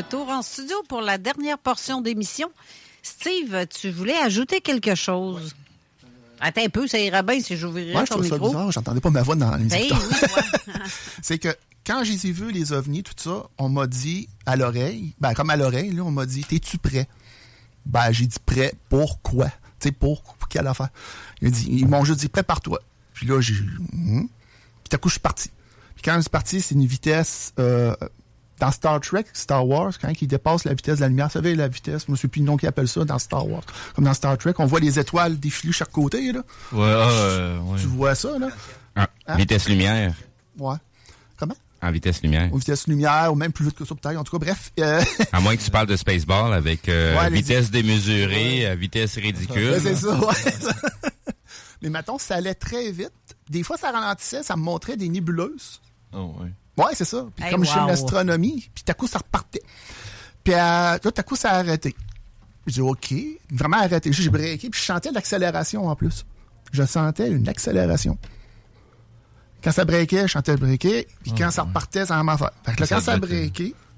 [0.00, 2.50] Retour en studio pour la dernière portion d'émission.
[3.02, 5.54] Steve, tu voulais ajouter quelque chose?
[6.40, 8.48] Attends un peu, ça ira bien si j'ouvrirais Moi, je ton ça micro.
[8.48, 8.72] bizarre.
[8.72, 9.88] J'entendais pas ma voix dans les Ben.
[11.22, 11.54] C'est que
[11.86, 15.34] quand je les ai vus, les ovnis, tout ça, on m'a dit à l'oreille, ben
[15.34, 17.06] comme à l'oreille, là, on m'a dit T'es-tu prêt?
[17.84, 19.48] Ben, j'ai dit prêt pour quoi?
[19.80, 20.88] Tu sais, pour, pour quelle affaire?
[21.42, 22.80] Ils, dit, ils m'ont juste dit prépare-toi.
[23.12, 23.54] Puis là, j'ai.
[23.92, 24.28] Hum.
[24.84, 25.50] Puis à coup, je suis parti.
[25.94, 27.52] Puis quand je suis parti, c'est une vitesse.
[27.58, 27.94] euh,
[28.60, 31.54] dans Star Trek, Star Wars, quand il dépasse la vitesse de la lumière, vous savez,
[31.54, 33.62] la vitesse, je ne sais plus le nom qui appelle ça dans Star Wars.
[33.94, 36.40] Comme dans Star Trek, on voit les étoiles défiler chaque côté, là.
[36.72, 37.80] Ouais, ah, euh, ouais.
[37.80, 38.48] Tu vois ça, là?
[38.94, 39.36] Ah, Hein?
[39.36, 40.14] Vitesse lumière.
[40.58, 40.76] Ouais.
[41.36, 41.54] Comment?
[41.82, 42.52] En vitesse lumière.
[42.52, 44.18] Aux vitesses lumière, ou même plus vite que ça, peut-être.
[44.18, 44.70] En tout cas, bref.
[44.80, 48.74] euh, À moins que tu parles de Spaceball avec euh, Ouais, les- vitesse démesurée, euh,
[48.74, 49.70] vitesse ridicule.
[49.70, 50.34] Ouais, c'est ça, ouais.
[51.82, 53.10] Mais mettons, ça allait très vite.
[53.48, 55.80] Des fois, ça ralentissait, ça me montrait des nébuleuses.
[56.12, 56.50] Oh, ouais.
[56.76, 57.26] Ouais, c'est ça.
[57.34, 57.86] Puis Hey, comme je suis wow.
[57.86, 59.62] en astronomie, puis tout à coup, ça repartait.
[60.44, 61.94] Puis euh, là, tout à coup, ça a arrêté.
[62.66, 63.14] J'ai dit, OK,
[63.50, 64.12] vraiment arrêté.
[64.12, 66.24] J'ai breaké, puis je sentais l'accélération en plus.
[66.72, 68.16] Je sentais une accélération.
[69.62, 72.44] Quand ça breakait, je sentais le breaker, puis quand ça repartait, ça m'a fait.
[72.64, 73.18] Fait que là, quand ça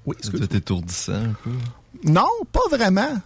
[0.05, 1.51] oui, Ça doit être étourdissant un peu?
[2.03, 3.21] Non, pas vraiment.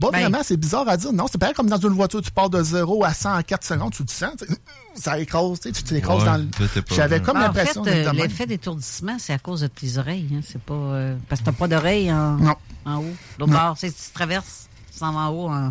[0.00, 1.12] Pas Ben- vraiment, c'est bizarre à dire.
[1.12, 3.64] Non, c'est pareil comme dans une voiture, tu pars de 0 à 100 en 4
[3.64, 4.58] secondes, tu le sens, tu sais,
[4.96, 6.48] ça écrase, tu sais, tu t'écrases Ouais, dans le...
[6.94, 9.96] J'avais comme Ben, l'impression En fait, d'être euh, l'effet d'étourdissement, c'est à cause de tes
[9.98, 10.28] oreilles.
[10.34, 10.40] Hein.
[10.46, 10.74] C'est pas.
[10.74, 12.38] euh, parce que t'as pas d'oreilles en,
[12.84, 13.14] en haut.
[13.38, 15.48] L'autre bord, c'est tu traverses, tu s'en vas en haut.
[15.48, 15.70] En,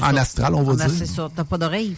[0.00, 0.90] En astral, on va En- dire.
[0.96, 1.28] C'est ça.
[1.34, 1.94] T'as pas d'oreilles.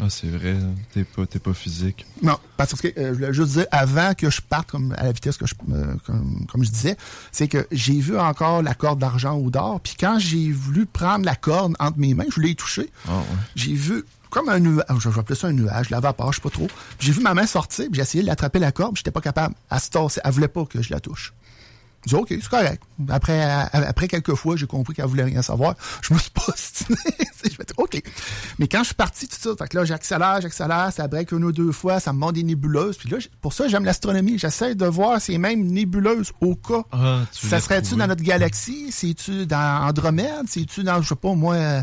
[0.00, 0.74] Ah, c'est vrai, hein.
[0.94, 2.06] t'es pas, t'es pas physique.
[2.22, 5.12] Non, parce que euh, je voulais juste dire, avant que je parte comme à la
[5.12, 6.96] vitesse que je, euh, comme, comme je disais,
[7.32, 11.24] c'est que j'ai vu encore la corde d'argent ou d'or, puis quand j'ai voulu prendre
[11.24, 13.24] la corde entre mes mains, je l'ai touché, Ah, ouais.
[13.56, 16.42] j'ai vu comme un nuage, je vais appeler ça un nuage, la vapeur, je sais
[16.42, 16.68] pas trop.
[17.00, 19.54] J'ai vu ma main sortir, j'ai essayé de l'attraper la corde, j'étais pas capable.
[19.70, 21.32] Elle se tassait, elle voulait pas que je la touche.
[22.06, 22.82] J'ai dit, OK, c'est correct.
[23.08, 25.74] Après, à- après quelques fois, j'ai compris qu'elle voulait rien savoir.
[26.02, 26.42] Je me suis pas
[26.88, 26.94] je
[27.58, 28.02] me dis, OK.
[28.58, 31.44] Mais quand je suis parti, tout ça, fait que là, j'accélère, j'accélère, ça break une
[31.44, 32.96] ou deux fois, ça me montre des nébuleuses.
[32.96, 34.38] Puis là, pour ça, j'aime l'astronomie.
[34.38, 36.82] J'essaie de voir ces mêmes nébuleuses au cas.
[36.92, 38.90] Ah, tu ça serait-tu dans notre galaxie?
[38.92, 40.46] C'est-tu dans Andromède?
[40.46, 41.82] C'est-tu dans, je sais pas, moi, euh,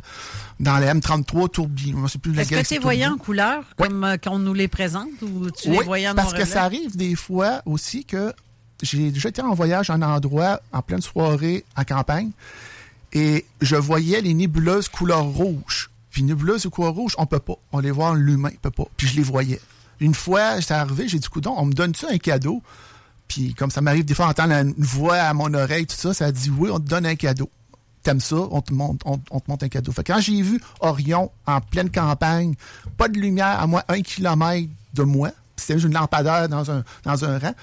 [0.60, 2.06] dans la M33 tourbillon?
[2.22, 5.10] Plus la Est-ce que tu les voyais en couleur, comme euh, qu'on nous les présente,
[5.22, 8.34] ou tu Oui, les voyais en parce que ça arrive des fois aussi que
[8.82, 12.32] j'ai déjà été en voyage en endroit, en pleine soirée, en campagne,
[13.14, 15.90] et je voyais les nébuleuses couleur rouge.
[16.12, 17.56] Puis nébuleuses couleur rouge, on peut pas.
[17.72, 18.86] On les voit, l'humain peut pas.
[18.98, 19.62] Puis je les voyais.
[20.00, 22.62] Une fois, j'étais arrivé, j'ai dit, coudon, on me donne-tu un cadeau?
[23.28, 26.32] Puis comme ça m'arrive des fois d'entendre une voix à mon oreille, tout ça, ça
[26.32, 27.50] dit, oui, on te donne un cadeau.
[28.04, 29.92] T'aimes ça, on te monte, on, te monte un cadeau.
[29.92, 32.54] Fait quand j'ai vu Orion en pleine campagne,
[32.98, 36.84] pas de lumière à moi, un kilomètre de moi, c'était juste une lampadaire dans un,
[37.04, 37.54] dans un rang,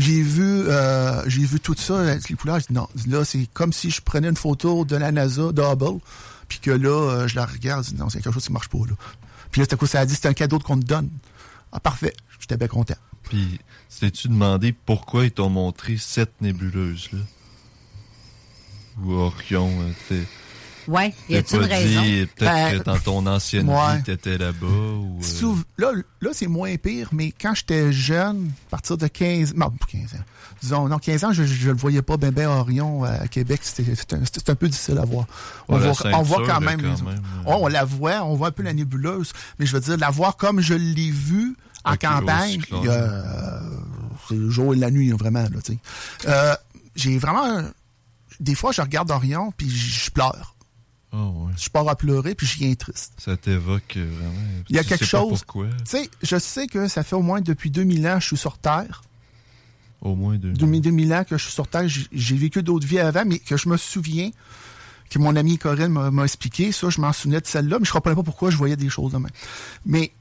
[0.00, 3.72] j'ai vu, euh, j'ai vu tout ça, euh, les couleurs, dit non, là, c'est comme
[3.72, 6.00] si je prenais une photo de la NASA, Double,
[6.48, 8.78] puis que là, euh, je la regarde, dis non, c'est quelque chose qui marche pas,
[8.78, 8.94] là.
[9.50, 11.10] Puis là, quoi, ça a dit, c'est un cadeau qu'on te donne.
[11.72, 12.14] Ah, parfait.
[12.38, 12.94] J'étais bien content.
[13.24, 13.58] Puis,
[13.98, 17.18] t'es-tu demandé pourquoi ils t'ont montré cette nébuleuse-là?
[19.02, 19.70] Ou Orion,
[20.08, 20.26] t'es...
[20.90, 22.00] Ouais, y a-t-il une raison?
[22.02, 23.96] peut-être Ben, que dans ton ancienne ouais.
[23.98, 25.20] vie, t'étais là-bas, ou...
[25.42, 29.54] euh, Là, là c'est moins pire, mais quand j'étais jeune, à partir de 15...
[29.54, 30.24] Non, pas 15 ans.
[30.62, 33.60] Disons, non, 15 ans, je, je le voyais pas ben ben Orion à Québec.
[33.62, 35.26] C'était un, peu difficile à voir.
[35.68, 36.82] On, Ouais, voit, on voit ceinture, quand même...
[36.82, 37.42] quand les- même, euh.
[37.46, 40.10] Oh, on la voit, on voit un peu la nébuleuse, mais je veux dire, la
[40.10, 42.80] voir comme je l'ai vue en campagne, aussi clair.
[42.82, 43.60] il y a, euh,
[44.28, 45.42] c'est le jour et la nuit, vraiment.
[45.44, 45.78] Là, tu sais.
[46.28, 46.54] euh,
[46.96, 47.62] J'ai vraiment...
[48.40, 50.54] Des fois, je regarde Orion, puis je pleure.
[51.12, 51.52] Ouais.
[51.58, 53.14] Je pars à pleurer, puis je viens triste.
[53.18, 54.40] Ça t'évoque euh, vraiment...
[54.68, 55.42] Il y a tu quelque sais chose.
[55.52, 58.36] Tu sais, je sais que ça fait au moins depuis 2000 ans que je suis
[58.36, 59.02] sur Terre.
[60.00, 60.52] Au moins deux.
[60.52, 61.88] 2000, 2000 ans que je suis sur Terre.
[61.88, 64.30] J'ai- vécu d'autres vies avant, mais que je me souviens
[65.10, 66.70] que mon ami Corinne m'a expliqué.
[66.72, 69.12] Ça, je m'en souvenais de celle-là, mais je comprenais pas pourquoi je voyais des choses
[69.12, 69.30] de même.
[69.84, 70.12] Mais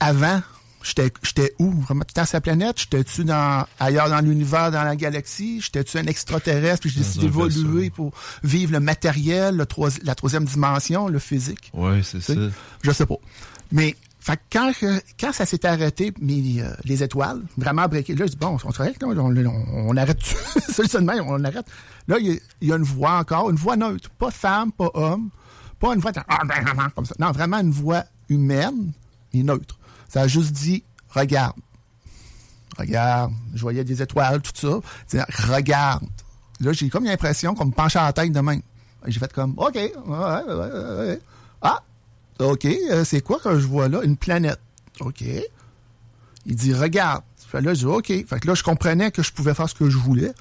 [0.00, 0.40] avant,
[0.82, 1.72] j'étais j'étais où?
[2.16, 2.80] À sa planète?
[2.80, 5.60] J'étais-tu dans, ailleurs dans l'univers, dans la galaxie?
[5.60, 6.80] J'étais-tu un extraterrestre?
[6.82, 8.12] Puis j'ai décidé d'évoluer pour
[8.42, 11.70] vivre le matériel, le troi- la troisième dimension, le physique.
[11.74, 12.34] Ouais, c'est ça.
[12.82, 13.16] Je sais pas.
[13.72, 14.72] Mais fait que quand,
[15.18, 18.70] quand ça s'est arrêté, mais, euh, les étoiles, vraiment breaké, là, je dis, bon, on
[18.70, 20.60] se on, on- on arrête tout.
[20.68, 21.64] C'est le seul même, on arrête.
[22.06, 24.10] Là, il y, a- il y a une voix encore, une voix neutre.
[24.10, 25.30] Pas femme, pas homme.
[25.78, 26.20] Pas une voix de-
[26.94, 27.14] comme ça.
[27.18, 28.92] Non, vraiment une voix humaine
[29.32, 29.78] et neutre.
[30.10, 31.56] Ça a juste dit, regarde.
[32.76, 33.32] Regarde.
[33.54, 35.24] Je voyais des étoiles, tout ça.
[35.48, 36.04] Regarde.
[36.60, 38.60] Là, j'ai comme l'impression qu'on me penchait la tête de même.
[39.06, 39.78] J'ai fait comme, OK.
[41.62, 41.82] Ah,
[42.40, 44.02] OK, euh, c'est quoi que je vois là?
[44.02, 44.60] Une planète.
[45.00, 45.22] OK.
[46.46, 47.22] Il dit, regarde.
[47.52, 48.06] Là, je dis, OK.
[48.06, 50.32] Fait que là, je comprenais que je pouvais faire ce que je voulais.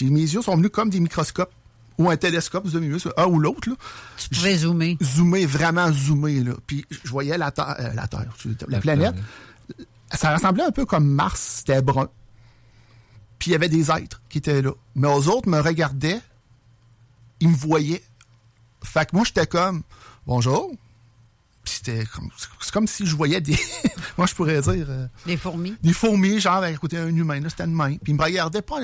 [0.00, 1.52] Mes yeux sont venus comme des microscopes
[1.98, 3.68] ou un télescope, vous avez vu, un ou l'autre.
[3.68, 3.76] Là.
[4.16, 4.96] Tu pouvais zoomer.
[5.02, 6.42] Zoomer, vraiment zoomer.
[6.44, 6.52] Là.
[6.66, 9.14] Puis je voyais la Terre, euh, la, terre la, La planète.
[10.12, 12.08] Ça ressemblait un peu comme Mars, c'était brun.
[13.38, 14.72] Puis il y avait des êtres qui étaient là.
[14.94, 16.20] Mais aux autres me regardaient,
[17.40, 18.02] ils me voyaient.
[18.84, 19.82] Fait que moi, j'étais comme,
[20.26, 20.70] bonjour.
[21.64, 22.28] Puis c'était comme,
[22.60, 23.58] c'est comme si je voyais des,
[24.18, 25.76] moi je pourrais dire, euh, Des fourmis.
[25.82, 27.96] des fourmis, genre, côté d'un humain, là, c'était une main.
[27.96, 28.80] Puis ils me regardaient pas,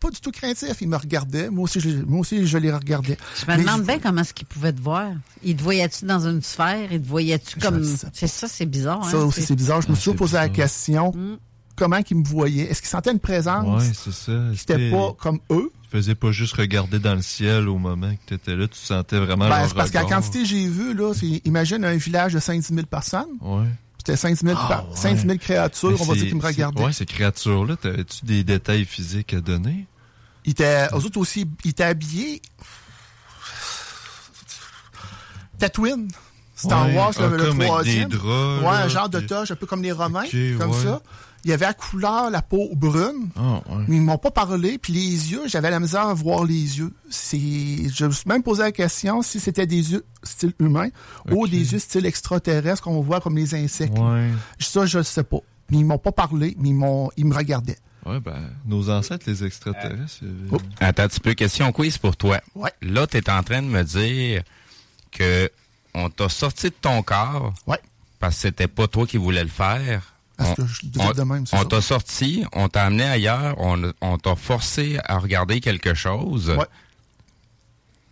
[0.00, 1.50] pas du tout craintif, ils me regardaient.
[1.50, 3.18] Moi aussi, je, moi aussi, je les regardais.
[3.38, 5.10] Je me Mais demande bien comment est-ce qu'ils pouvaient te voir.
[5.44, 6.90] Ils te voyaient-tu dans une sphère?
[6.90, 7.84] Ils te voyaient-tu comme...
[8.12, 9.04] C'est ça, c'est bizarre.
[9.08, 9.24] Ça hein?
[9.24, 9.82] aussi, c'est bizarre.
[9.82, 11.36] Je me suis toujours posé la question, Mm.
[11.76, 12.64] comment ils me voyaient?
[12.70, 13.66] Est-ce qu'ils sentaient une présence?
[13.82, 14.32] Ouais, c'est ça.
[14.56, 15.70] C'était pas comme eux?
[15.84, 19.18] Tu faisais pas juste regarder dans le ciel au moment que t'étais là, tu sentais
[19.18, 21.96] vraiment Ben, leur c'est parce qu'à la quantité que j'ai vu, là, c'est, imagine un
[21.96, 23.26] village de 5 000 personnes.
[23.40, 23.66] Ouais.
[23.98, 24.96] C'était 5 000, Ah, ouais.
[24.96, 26.84] 5 000 créatures, Mais on va dire, c'est- qui me regardaient.
[26.84, 29.86] Ouais, ces créatures-là, t'avais-tu des détails physiques à donner?
[30.44, 32.40] Ils étaient, eux autres aussi, ils étaient habillés.
[35.58, 36.08] Tatooine.
[36.56, 38.08] Star Ouais, Wars, le, ah, le troisième.
[38.08, 38.22] draps,
[38.60, 40.24] Ouais, là, un genre de toge, un peu comme les Romains,
[40.58, 40.82] comme ouais.
[40.82, 41.00] ça.
[41.42, 43.30] Il y avait à couleur la peau brune.
[43.34, 43.84] Ah, ouais.
[43.88, 44.76] Mais ils m'ont pas parlé.
[44.76, 46.92] Puis les yeux, j'avais la misère à voir les yeux.
[47.08, 50.88] C'est, je me suis même posé la question si c'était des yeux style humain
[51.30, 53.96] ou des yeux style extraterrestre qu'on voit comme les insectes.
[54.58, 55.38] Ça, je sais pas.
[55.70, 57.78] Mais ils m'ont pas parlé, mais ils m'ont, ils me regardaient.
[58.06, 60.20] Ouais, ben, nos ancêtres, les extraterrestres.
[60.22, 62.40] euh, Attends un petit peu, question quiz pour toi.
[62.54, 62.70] Ouais.
[62.82, 64.42] Là, tu es en train de me dire
[65.12, 65.50] que
[65.94, 67.78] on t'a sorti de ton corps Ouais.
[68.18, 70.14] parce que c'était pas toi qui voulais le faire.
[70.36, 73.56] Parce On- que je on- de même, c'est On t'a sorti, on t'a amené ailleurs,
[73.58, 76.48] on, on t'a forcé à regarder quelque chose.
[76.50, 76.64] Ouais.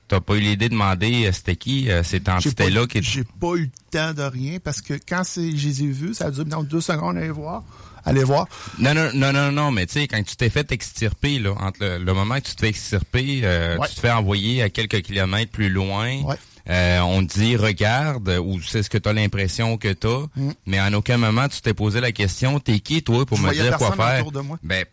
[0.09, 3.55] T'as pas eu l'idée de demander euh, c'était qui euh, cette entité-là qui j'ai pas
[3.57, 6.31] eu le temps de rien parce que quand c'est, je les ai vus, ça a
[6.31, 7.63] duré dans deux secondes à aller voir.
[8.05, 8.47] Allez voir.
[8.79, 11.79] Non, non, non, non, non, mais tu sais, quand tu t'es fait extirper, là, entre
[11.81, 13.89] le, le moment que tu te fais extirper, euh, Ouais.
[13.89, 16.23] tu te fais envoyer à quelques kilomètres plus loin.
[16.23, 16.37] Ouais.
[16.71, 20.27] euh, on te dit regarde ou c'est ce que tu as l'impression que tu as,
[20.37, 20.51] Mm.
[20.67, 23.53] mais en aucun moment tu t'es posé la question t'es qui toi pour Je me
[23.55, 24.31] dire quoi faire?
[24.31, 24.59] de moi.
[24.63, 24.85] Ben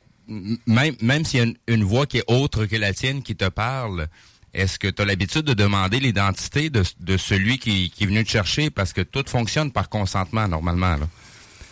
[0.67, 3.35] même même s'il y a une, une voix qui est autre que la tienne qui
[3.35, 4.07] te parle,
[4.53, 8.23] est-ce que tu as l'habitude de demander l'identité de, de celui qui, qui est venu
[8.23, 8.69] te chercher?
[8.69, 11.07] Parce que tout fonctionne par consentement normalement là.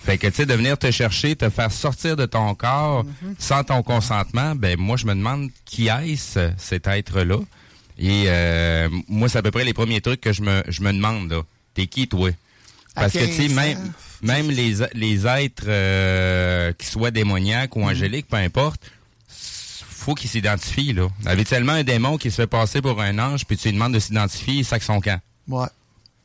[0.05, 3.35] Fait que, tu sais, de venir te chercher, te faire sortir de ton corps Mm-hmm.
[3.39, 7.37] sans ton consentement, ben moi, je me demande qui est-ce, cet être-là.
[7.97, 10.91] Et euh, moi, c'est à peu près les premiers trucs que je me, je me
[10.91, 11.41] demande, là.
[11.73, 12.31] T'es qui, toi?
[12.95, 17.83] Parce que, tu sais, 15 même, même les, les êtres euh, qui soient démoniaques ou
[17.83, 18.81] angéliques, peu importe,
[19.27, 21.07] faut qu'ils s'identifient, là.
[21.25, 23.99] Habituellement, un démon qui se fait passer pour un ange, puis tu lui demandes de
[23.99, 25.19] s'identifier, il sac son camp.
[25.47, 25.67] Ouais.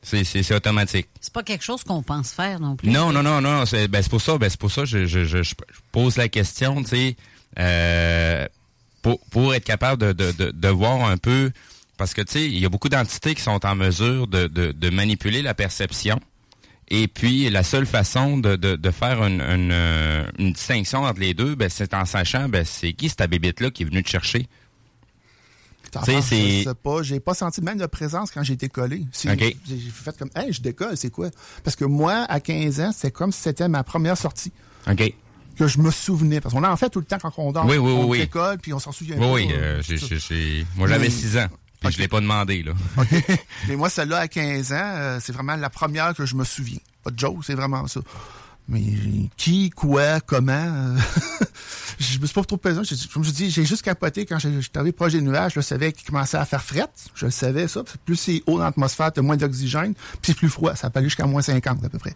[0.08, 1.08] C'est, automatique.
[1.20, 2.90] C'est pas quelque chose qu'on pense faire non plus.
[2.90, 3.66] Non, non, non, non.
[3.66, 5.54] C'est ben, c'est pour ça, ben, c'est pour ça que je, je, je, je
[5.92, 7.16] pose la question, tu sais,
[7.58, 8.46] euh,
[9.02, 11.50] pour, pour être capable de, de, de, de voir un peu,
[11.96, 14.72] parce que tu sais, il y a beaucoup d'entités qui sont en mesure de, de,
[14.72, 16.20] de manipuler la perception.
[16.90, 19.72] Et puis, la seule façon de, de, de faire une, une,
[20.38, 23.82] une distinction entre les deux, ben, c'est en sachant, ben, c'est qui cette bébite-là qui
[23.82, 24.46] est venue te chercher?
[25.90, 29.04] Tu sais, c'est- pas, j'ai pas senti même de présence quand j'ai été collé.
[29.66, 31.28] J'ai fait comme, hey, je décolle, c'est quoi?
[31.64, 34.52] Parce que moi, à 15 ans, c'est comme si c'était ma première sortie.
[34.90, 35.12] OK.
[35.58, 36.40] Que je me souvenais.
[36.40, 37.64] Parce qu'on en fait tout le temps quand on dort.
[37.66, 38.18] Oui, oui, oui, on oui.
[38.20, 39.48] décolle, puis on s'en souvient Oui, oui.
[39.52, 39.82] euh,
[40.76, 41.48] moi, j'avais Mais- 6 ans.
[41.80, 42.72] Puis je l'ai pas demandé, là.
[43.68, 46.78] Mais moi, celle-là, à 15 ans, euh, c'est vraiment la première que je me souviens.
[47.04, 48.00] Pas de joke, c'est vraiment ça.
[48.70, 48.82] Mais
[49.38, 50.96] qui, quoi, comment, euh,
[51.98, 52.60] je me suis pas trop.
[52.82, 55.52] J'ai- Je me suis dit, j'ai juste capoté quand j'étais arrivé proche des nuages.
[55.54, 56.86] Je savais qu'il commençait à faire fret.
[57.14, 57.82] Je le savais, ça.
[58.04, 59.94] Plus c'est haut dans l'atmosphère, t'as moins d'oxygène.
[59.94, 60.76] Puis c'est plus froid.
[60.76, 62.14] Ça peut aller jusqu'à moins 50 à peu près.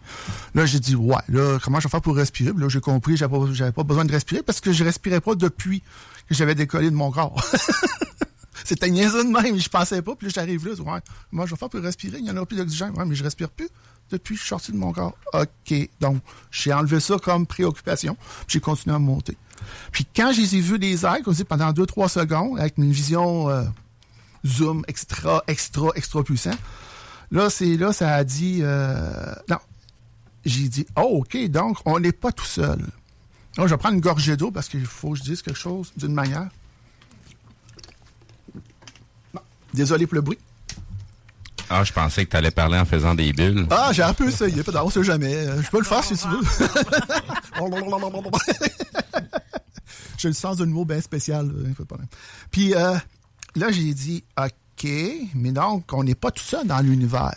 [0.53, 2.51] Là, j'ai dit, ouais, là, comment je vais faire pour respirer?
[2.53, 5.21] Puis là, j'ai compris, j'avais pas, j'avais pas besoin de respirer parce que je respirais
[5.21, 5.81] pas depuis
[6.29, 7.43] que j'avais décollé de mon corps.
[8.65, 10.15] C'était niaiseux de même, je pensais pas.
[10.15, 10.99] Puis là, j'arrive là, ouais,
[11.31, 12.91] moi, je vais faire pour respirer, il n'y en aura plus d'oxygène.
[12.95, 13.67] Ouais, mais je respire plus
[14.11, 15.17] depuis que je suis sorti de mon corps.
[15.33, 15.89] OK.
[15.99, 16.21] Donc,
[16.51, 18.15] j'ai enlevé ça comme préoccupation.
[18.47, 19.37] Puis j'ai continué à monter.
[19.91, 22.91] Puis quand je les ai vus des airs, comme dis, pendant 2-3 secondes, avec une
[22.91, 23.63] vision euh,
[24.45, 26.55] zoom extra, extra, extra puissant,
[27.31, 29.57] là, c'est là, ça a dit, euh, non.
[30.45, 32.85] J'ai dit, oh, OK, donc, on n'est pas tout seul.
[33.57, 36.13] Je vais prendre une gorgée d'eau parce qu'il faut que je dise quelque chose d'une
[36.13, 36.49] manière.
[39.33, 39.41] Non.
[39.73, 40.39] Désolé pour le bruit.
[41.75, 43.65] Ah, je pensais que tu allais parler en faisant des bulles.
[43.71, 45.33] Ah, j'ai un peu essayé, peut-être, on sait jamais.
[45.33, 46.41] Euh, Je peux le faire si tu veux.
[50.17, 52.05] j'ai le sens d'un mot bien spécial, euh, de.
[52.51, 52.95] Puis euh,
[53.55, 54.87] là, j'ai dit, OK,
[55.33, 57.35] mais donc, on n'est pas tout seul dans l'univers.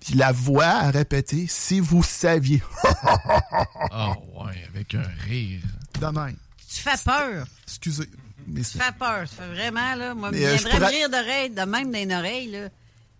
[0.00, 2.62] Puis la voix a répété, si vous saviez.
[3.94, 5.60] Ah ouais, avec un rire.
[6.00, 6.36] De même.
[6.72, 7.44] Tu fais peur.
[7.66, 8.08] Excusez.
[8.46, 9.24] Mais Tu fais peur.
[9.28, 10.14] Tu fais vraiment, là.
[10.14, 12.68] Moi, je euh, je viendrais me rire d'oreille, de même dans une oreille, là.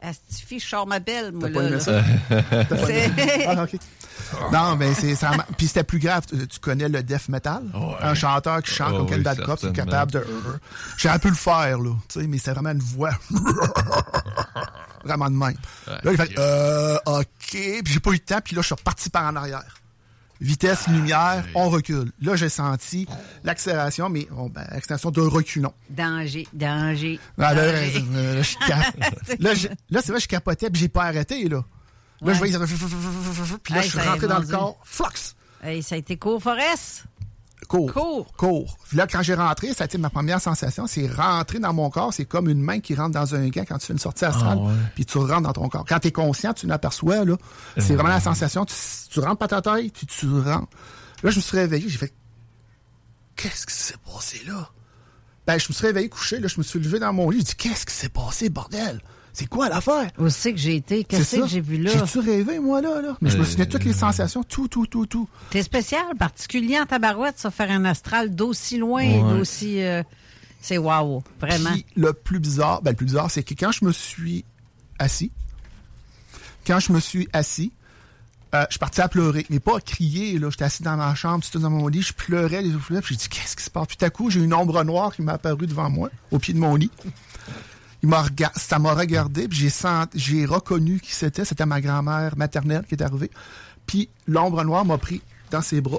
[0.03, 1.71] Astifi, je sors ma belle, moi, là.
[1.71, 1.81] là.
[1.81, 2.03] ça?
[4.35, 4.49] Ah.
[4.53, 5.31] Non, mais c'est ça.
[5.57, 6.25] Puis c'était plus grave.
[6.27, 7.63] Tu, tu connais le death metal?
[8.01, 10.27] Un chanteur qui chante Oh, comme Ken oui, Bad Cop, qui est capable de.
[10.97, 11.91] J'ai un peu le faire, là.
[12.09, 13.13] Tu sais, mais c'est vraiment une voix.
[15.05, 15.57] vraiment de même.
[15.87, 17.25] Là, il fait euh, OK.
[17.51, 18.41] Puis j'ai pas eu le temps.
[18.43, 19.65] Puis là, je suis reparti par en arrière.
[20.43, 22.11] Vitesse, lumière, on recule.
[22.21, 23.07] Là, j'ai senti
[23.45, 25.73] l'accélération, mais bon, ben, l'accélération d'un reculon.
[25.89, 27.21] Danger, danger.
[27.39, 28.05] Ah, là, danger.
[28.11, 28.77] là,
[29.39, 29.53] là,
[29.91, 31.59] là, c'est vrai, je capotais, puis j'ai pas arrêté, là.
[31.59, 31.63] Là,
[32.23, 32.35] Ouais.
[32.35, 32.61] je voyais ça.
[33.63, 34.79] Puis là, Hey, je suis rentré dans le corps.
[34.85, 35.35] Flux!
[35.63, 37.05] Hey, ça a été court, Forest.
[37.69, 37.93] Cours.
[37.93, 38.33] Cours.
[38.37, 38.77] Cours.
[38.89, 40.87] Puis là, quand j'ai rentré, ça a été ma première sensation.
[40.87, 42.13] C'est rentrer dans mon corps.
[42.13, 44.59] C'est comme une main qui rentre dans un gant quand tu fais une sortie astrale.
[44.61, 44.73] Ah ouais.
[44.95, 45.85] Puis tu rentres dans ton corps.
[45.89, 47.37] Quand tu es conscient, tu l'aperçois, là.
[47.79, 47.95] C'est Euh.
[47.97, 48.65] vraiment la sensation.
[48.65, 48.75] Tu,
[49.11, 50.69] tu rentres par ta tête, puis tu rentres.
[51.23, 51.89] Là, je me suis réveillé.
[51.89, 52.13] J'ai fait,
[53.37, 54.69] qu'est-ce qui s'est passé là?
[55.47, 57.45] Ben, je me suis réveillé couché, là, je me suis levé dans mon lit, j'ai
[57.45, 59.01] dit, qu'est-ce qui s'est passé, bordel?
[59.35, 60.11] C'est quoi l'affaire?
[60.19, 61.05] Où c'est que j'ai été?
[61.05, 61.91] Qu'est-ce que j'ai vu là?
[61.91, 63.01] J'ai-tu rêvé, moi, là?
[63.01, 63.17] là?
[63.23, 65.27] Mais je me Euh, souviens de toutes les sensations, tout, tout, tout, tout.
[65.51, 69.23] T'es spécial, particulier en tabarouette, ça, faire un astral d'aussi loin, Ouais.
[69.39, 69.83] d'aussi...
[69.83, 70.03] euh,
[70.61, 71.71] c'est wow, vraiment.
[71.73, 74.45] Puis le plus bizarre, ben, le plus bizarre, c'est que quand je me suis
[74.99, 75.33] assis,
[76.67, 77.73] quand je me suis assis,
[78.55, 80.51] euh, je suis parti à pleurer, mais pas à crier, là.
[80.51, 83.17] J'étais assis dans ma chambre, tout dans mon lit, je pleurais, les yeux puis j'ai
[83.17, 83.87] dit, qu'est-ce qui se passe?
[83.89, 86.53] Puis tout à coup, j'ai une ombre noire qui m'est apparue devant moi, au pied
[86.53, 86.91] de mon lit.
[88.03, 88.25] Il m'a
[88.57, 91.45] ça m'a regardé, puis j'ai senti, j'ai reconnu qui c'était.
[91.45, 93.31] C'était ma grand-mère maternelle qui est arrivée.
[93.87, 95.99] Puis l'ombre noire m'a pris dans ses bras.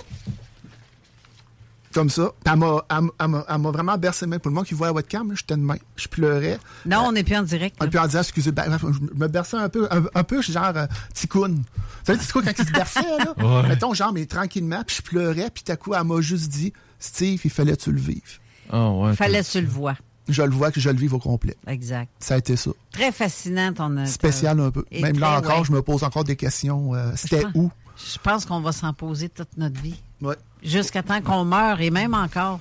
[1.94, 2.32] Comme ça.
[2.44, 4.40] Puis Elle m'a, elle, m'a- elle m'a- elle m'a vraiment bercé main.
[4.40, 5.76] Pour le monde qui voit la webcam, j'étais de main.
[5.96, 6.58] Je pleurais.
[6.88, 7.78] Non, on n'est plus en direct.
[7.80, 8.52] On est plus en direct, excusez.
[8.52, 11.54] Ben, je me berçais un peu, un, un peu genre euh, ticoun.
[11.58, 11.64] Vous
[12.06, 13.34] savez, ticoun, quand il se berçait, là?
[13.62, 13.68] Ouais.
[13.70, 16.74] Mettons, genre, mais tranquillement, puis je pleurais, puis tout à coup, elle m'a juste dit,
[16.98, 18.40] Steve, il fallait que tu le vives.
[18.72, 19.16] Ah ouais.
[19.16, 19.96] Fallait que tu le vois.
[20.30, 21.56] Je le vois que je le vive au complet.
[21.68, 22.10] Exact.
[22.20, 22.72] Ça a été ça.
[22.92, 24.06] Très fascinant, ton...
[24.06, 24.86] Spécial un peu.
[24.92, 25.66] Et Même là encore, ouais.
[25.66, 26.94] je me pose encore des questions.
[26.96, 27.70] euh, C'était où?
[27.98, 30.00] Je pense qu'on va s'en poser toute notre vie.
[30.22, 30.36] Ouais.
[30.64, 32.60] Jusqu'à temps qu'on meure et même encore.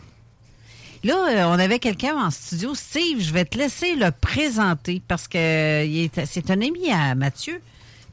[1.04, 2.74] Là, euh, on avait quelqu'un en studio.
[2.74, 7.60] Steve, je vais te laisser le présenter parce que euh, c'est un ami à Mathieu.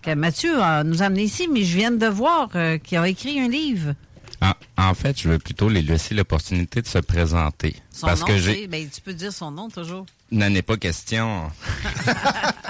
[0.02, 3.08] Que Mathieu euh, nous a amené ici, mais je viens de voir euh, qu'il a
[3.08, 3.94] écrit un livre.
[4.42, 7.76] En, en fait, je veux plutôt les laisser l'opportunité de se présenter.
[7.92, 8.68] Son parce nom, que j'ai.
[8.68, 10.06] ben, tu peux dire son nom toujours.
[10.32, 11.52] N'en est pas question.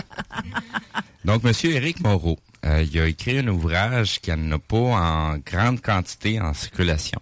[1.25, 5.37] Donc, Monsieur Éric Moreau, euh, il a écrit un ouvrage qui n'en a pas en
[5.37, 7.19] grande quantité en circulation.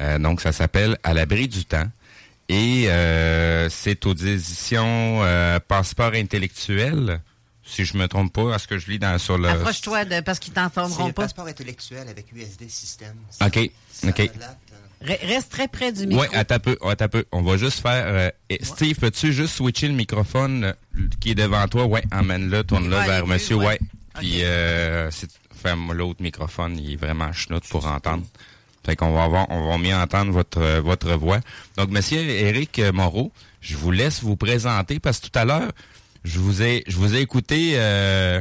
[0.00, 1.86] Euh, donc, ça s'appelle À l'abri du temps.
[2.48, 7.20] Et euh, c'est aux éditions euh, Passeport intellectuel,
[7.66, 9.48] si je me trompe pas, à ce que je lis dans sur le...
[9.48, 11.22] Approche-toi de parce qu'ils C'est t'entendront le pas.
[11.22, 13.14] passeport intellectuel avec USD System.
[13.40, 13.70] OK,
[14.06, 14.30] OK.
[15.04, 16.22] Re- Reste très près du micro.
[16.22, 17.24] Ouais, attends un peu, attends un peu.
[17.32, 18.04] On va juste faire.
[18.06, 18.30] euh,
[18.62, 20.72] Steve, peux-tu juste switcher le microphone euh,
[21.20, 21.84] qui est devant toi?
[21.84, 23.66] Ouais, emmène-le, tourne-le Ouais, vers monsieur, ouais.
[23.66, 23.80] ouais.
[24.18, 25.30] Puis, euh, c'est-
[25.62, 28.24] ferme l'autre microphone, il est vraiment chenoute pour entendre.
[28.86, 31.40] Fait qu'on va avoir, on va mieux entendre votre, euh, votre voix.
[31.76, 33.32] Donc, monsieur Éric euh, Moreau,
[33.62, 35.72] je vous laisse vous présenter parce que tout à l'heure,
[36.24, 38.40] je vous ai, je vous ai écouté, euh,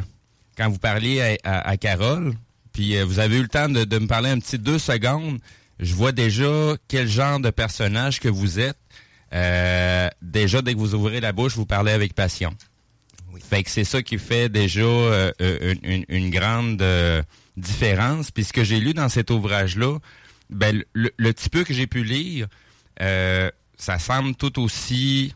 [0.57, 2.33] quand vous parliez à, à- à Carole,
[2.71, 5.39] puis euh, vous avez eu le temps de, de me parler un petit deux secondes.
[5.79, 8.77] Je vois déjà quel genre de personnage que vous êtes.
[9.33, 12.55] Euh, déjà, dès que vous ouvrez la bouche, vous parlez avec passion.
[13.49, 17.21] Fait que c'est ça qui fait déjà euh, euh, une, une- une grande euh,
[17.57, 18.31] différence.
[18.31, 19.97] Puis ce que j'ai lu dans cet ouvrage-là,
[20.49, 22.47] ben, le, le petit peu que j'ai pu lire,
[23.01, 25.33] euh, ça semble tout aussi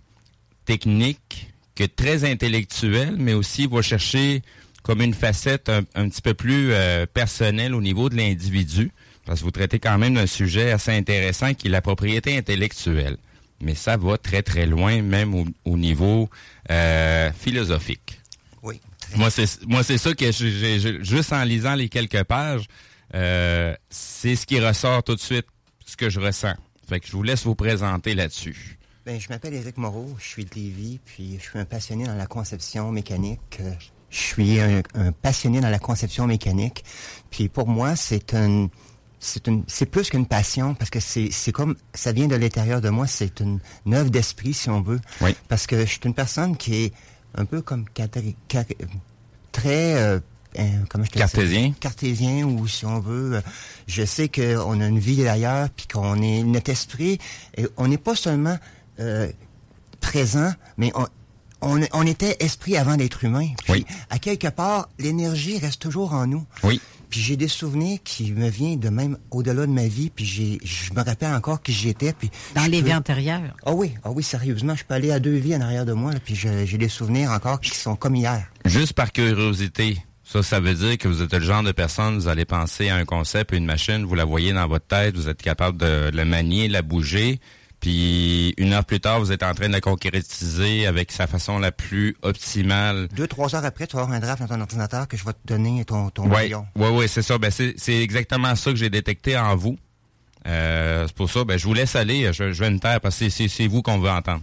[0.65, 1.46] technique
[1.77, 4.41] que très intellectuel, mais aussi va chercher
[4.83, 8.91] comme une facette un, un petit peu plus euh, personnelle au niveau de l'individu,
[9.25, 13.17] parce que vous traitez quand même d'un sujet assez intéressant qui est la propriété intellectuelle.
[13.61, 16.29] Mais ça va très très loin, même au, au niveau
[16.71, 18.19] euh, philosophique.
[18.63, 18.79] Oui.
[19.15, 22.65] Moi, c'est moi c'est ça que j'ai- juste en lisant les quelques pages,
[23.15, 25.45] euh, c'est ce qui ressort tout de suite,
[25.85, 26.55] ce que je ressens.
[26.87, 28.76] Fait que je vous laisse vous présenter là-dessus.
[29.07, 32.15] Ben, je m'appelle Éric Moreau, je suis de Lévis, puis je suis un passionné dans
[32.15, 33.39] la conception mécanique.
[33.61, 33.71] Euh,
[34.09, 36.83] Je suis un, un passionné dans la conception mécanique.
[37.31, 38.67] Puis pour moi, c'est un
[39.21, 42.81] c'est une c'est plus qu'une passion parce que c'est c'est comme ça vient de l'intérieur
[42.81, 44.99] de moi, c'est une, une œuvre d'esprit si on veut.
[45.21, 45.33] Oui.
[45.47, 46.93] Parce que je suis une personne qui est
[47.35, 47.85] un peu comme
[49.53, 50.19] très euh,
[50.59, 51.71] euh, comment je te Cartésien.
[51.79, 53.41] cartésien ou si on veut euh,
[53.87, 57.19] je sais qu'on a une vie ailleurs puis qu'on est notre esprit
[57.55, 58.57] et on n'est pas seulement
[58.99, 59.27] euh,
[59.99, 61.05] présent mais on
[61.59, 63.47] on, on était esprit avant d'être humain.
[63.65, 66.45] Puis, à quelque part, l'énergie reste toujours en nous.
[66.61, 66.79] Oui.
[67.09, 70.11] Puis j'ai des souvenirs qui me viennent de même au-delà de ma vie.
[70.11, 72.13] Puis j'ai, je me rappelle encore qui j'étais.
[72.13, 73.55] Puis Dans les peux- vies antérieures.
[73.65, 76.11] Ah oui, ah oui, sérieusement, je peux aller à deux vies en arrière de moi.
[76.13, 78.45] là, puis j'ai des souvenirs encore qui sont comme hier.
[78.65, 82.27] Juste par curiosité, ça, ça veut dire que vous êtes le genre de personne, vous
[82.27, 85.41] allez penser à un concept, une machine, vous la voyez dans votre tête, vous êtes
[85.41, 87.39] capable de le manier, la bouger,
[87.87, 91.57] puis une heure plus tard, vous êtes en train de la concrétiser avec sa façon
[91.57, 93.07] la plus optimale.
[93.15, 95.31] Deux, trois heures après, tu vas avoir un draft dans ton ordinateur que je vais
[95.31, 97.37] te donner ton, ton ouais, ouais, c'est ça.
[97.37, 99.77] Ben, c'est, exactement ça que j'ai détecté en vous.
[100.47, 102.29] Euh, c'est pour ça, ben, je vous laisse aller.
[102.33, 104.41] Je, je vais me taire parce que c'est vous qu'on veut entendre.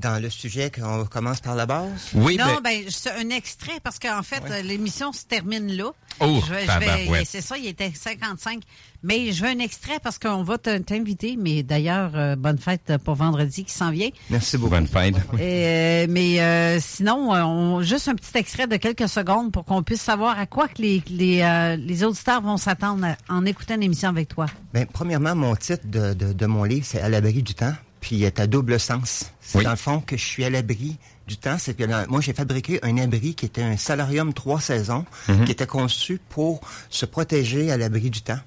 [0.00, 2.10] Dans le sujet qu'on commence par la base?
[2.14, 5.90] Oui, non, ben, c'est un extrait parce qu'en fait, l'émission se termine là.
[6.20, 8.62] Oh, je je c'est ça, il était 55.
[9.02, 11.36] Mais je veux un extrait parce qu'on va te- t'inviter.
[11.38, 14.10] Mais d'ailleurs, euh, bonne fête pour vendredi qui s'en vient.
[14.28, 14.70] Merci beaucoup.
[14.74, 15.14] Bonne fête.
[15.38, 20.02] Euh, mais euh, sinon, on, juste un petit extrait de quelques secondes pour qu'on puisse
[20.02, 24.28] savoir à quoi que les, les, euh, les auditeurs vont s'attendre en écoutant l'émission avec
[24.28, 24.46] toi.
[24.74, 27.72] Ben, premièrement, mon titre de, de, de mon livre, c'est À l'abri du temps.
[28.00, 29.30] Puis il est à double sens.
[29.40, 30.96] C'est dans le fond que je suis à l'abri
[31.26, 31.56] du temps.
[31.58, 35.44] C'est que moi, j'ai fabriqué un abri qui était un salarium trois saisons, Mhm.
[35.44, 38.40] qui était conçu pour se protéger à l'abri du temps.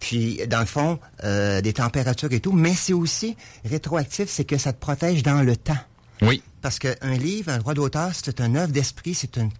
[0.00, 4.56] Puis, dans le fond, euh, des températures et tout, mais c'est aussi rétroactif, c'est que
[4.58, 5.78] ça te protège dans le temps.
[6.22, 6.42] Oui.
[6.62, 9.50] Parce qu'un livre, un droit d'auteur, c'est un œuvre d'esprit, c'est une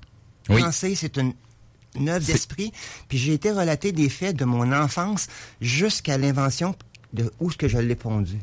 [0.49, 0.63] Oui.
[0.63, 1.33] pensée, c'est une,
[1.97, 2.73] une œuvre d'esprit.
[3.09, 5.27] Puis j'ai été relater des faits de mon enfance
[5.61, 6.75] jusqu'à l'invention
[7.13, 8.39] de où est-ce que je l'ai pondu.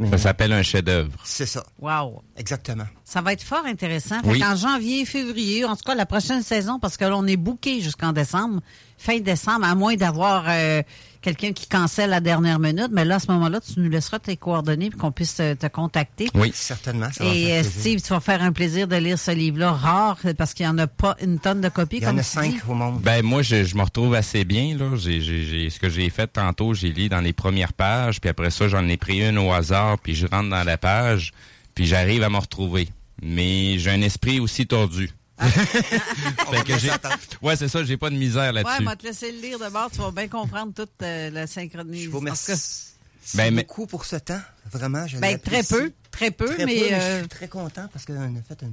[0.00, 1.12] Mais- Ça s'appelle un chef-d'œuvre.
[1.24, 1.62] C'est ça.
[1.78, 2.22] Wow.
[2.36, 2.86] Exactement.
[3.10, 4.20] Ça va être fort intéressant.
[4.22, 4.38] Fait Oui.
[4.38, 7.80] qu'en janvier, février, en tout cas la prochaine saison, parce que là, on est booké
[7.80, 8.60] jusqu'en décembre,
[8.98, 10.82] fin décembre, à moins d'avoir euh,
[11.20, 12.90] quelqu'un qui cancelle à la dernière minute.
[12.92, 15.66] Mais là, à ce moment-là, tu nous laisseras tes coordonnées pour qu'on puisse euh, te
[15.66, 16.28] contacter.
[16.34, 16.52] Oui.
[16.54, 17.08] Certainement.
[17.12, 17.68] Ça va Et faire euh.
[17.68, 20.78] Steve, tu vas faire un plaisir de lire ce livre-là rare parce qu'il n'y en
[20.78, 21.96] a pas une tonne de copies.
[21.96, 22.60] Il y en a cinq dis.
[22.68, 23.00] au monde.
[23.02, 24.94] Ben moi, je, je me retrouve assez bien là.
[24.94, 28.30] J'ai, j'ai, j'ai- ce que j'ai fait tantôt, j'ai lu dans les premières pages, puis
[28.30, 31.32] après ça, j'en ai pris une au hasard, puis je rentre dans la page,
[31.74, 32.88] puis j'arrive à me retrouver.
[33.22, 35.10] Mais j'ai un esprit aussi tordu.
[35.40, 36.90] Fait que j'ai,
[37.40, 38.82] ouais, c'est ça, j'ai pas de misère Ouais, là-dessus.
[38.82, 42.02] moi, te laisser le lire d'abord, tu vas bien comprendre toute euh, la synchronie.
[42.04, 42.52] Je vous remercie
[43.34, 44.40] Ben, mais- beaucoup pour ce temps.
[44.70, 47.88] Vraiment, je Ben, très peu, très peu, Très mais, peu, je euh, suis très content
[47.92, 48.70] parce qu'on a fait un,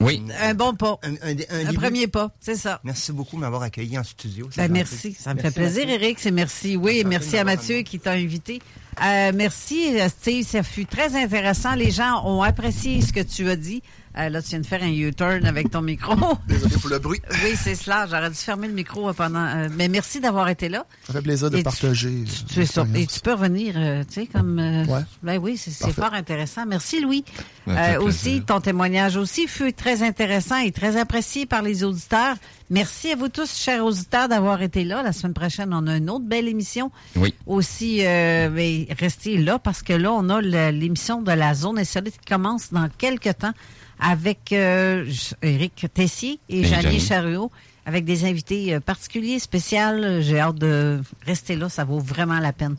[0.00, 0.22] Oui.
[0.40, 0.98] Un bon pas.
[1.02, 1.74] un, un- un Un début.
[1.74, 2.80] premier pas, c'est ça.
[2.84, 4.48] Merci beaucoup de m'avoir accueilli en studio.
[4.52, 5.88] C'est Ben, merci, ça me Merci, fait plaisir.
[5.90, 6.18] Eric.
[6.20, 6.76] C'est merci.
[6.76, 8.60] Oui, merci de à Mathieu qui t'a invité.
[9.04, 10.46] Euh, merci, Steve.
[10.46, 11.74] Ça fut très intéressant.
[11.74, 13.82] Les gens ont apprécié ce que tu as dit.
[14.18, 16.14] Euh, là, tu viens de faire un U-turn avec ton micro.
[16.48, 17.20] Désolé pour le bruit.
[17.44, 18.06] oui, c'est cela.
[18.06, 19.44] J'aurais dû fermer le micro pendant.
[19.46, 20.84] euh, mais merci d'avoir été là.
[21.06, 22.24] Ça fait plaisir de Et tu- partager.
[22.52, 22.86] Tu es sûr.
[22.94, 24.58] Et tu peux revenir, euh, tu sais, comme.
[24.58, 25.02] euh, Ouais.
[25.22, 26.66] Ben oui, c'est fort intéressant.
[26.66, 27.24] Merci, Louis.
[27.68, 32.36] Euh, aussi, ton témoignage aussi fut très intéressant et très apprécié par les auditeurs.
[32.70, 35.02] Merci à vous tous, chers auditeurs, d'avoir été là.
[35.02, 36.90] La semaine prochaine, on a une autre belle émission.
[37.16, 37.34] Oui.
[37.46, 40.40] Aussi, euh, ben, restez là parce que là, on a
[40.70, 43.52] l'émission de la zone insolite qui commence dans quelques temps
[44.00, 45.04] avec euh,
[45.42, 47.00] Éric Tessier et Janie.
[47.00, 47.50] Chariot
[47.86, 50.20] avec des invités euh, particuliers, spéciaux.
[50.20, 52.76] J'ai hâte de rester là, ça vaut vraiment la peine.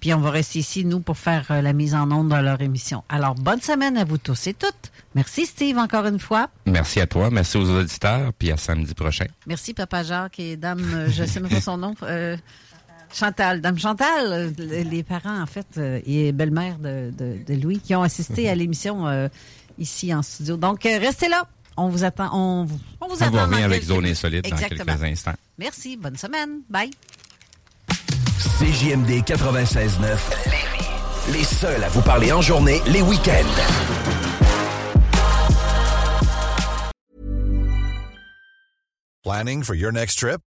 [0.00, 2.60] Puis on va rester ici, nous, pour faire euh, la mise en onde de leur
[2.60, 3.02] émission.
[3.08, 4.92] Alors, bonne semaine à vous tous et toutes.
[5.14, 6.48] Merci, Steve, encore une fois.
[6.66, 9.26] Merci à toi, merci aux auditeurs, puis à samedi prochain.
[9.46, 12.36] Merci, Papa Jacques et Dame, euh, je sais même pas son nom, euh,
[13.12, 13.60] Chantal.
[13.60, 18.48] Dame Chantal, les parents, en fait, et belle-mère de, de- de Louis, qui ont assisté
[18.50, 19.28] à l'émission euh,
[19.78, 20.56] ici en studio.
[20.56, 21.44] Donc, euh, restez là.
[21.76, 22.28] On vous attend.
[22.32, 23.30] On, vous- on vous On attend.
[23.30, 24.06] va dans revenir avec quelques Zone.
[24.06, 25.34] Insolite dans quelques instants.
[25.58, 25.96] Merci.
[25.96, 26.60] Bonne semaine.
[26.68, 26.90] Bye.
[28.58, 30.18] CJMD 96.9.
[31.32, 33.44] Les seuls à vous parler en journée, les week-ends.
[39.24, 40.40] Planning for your next trip?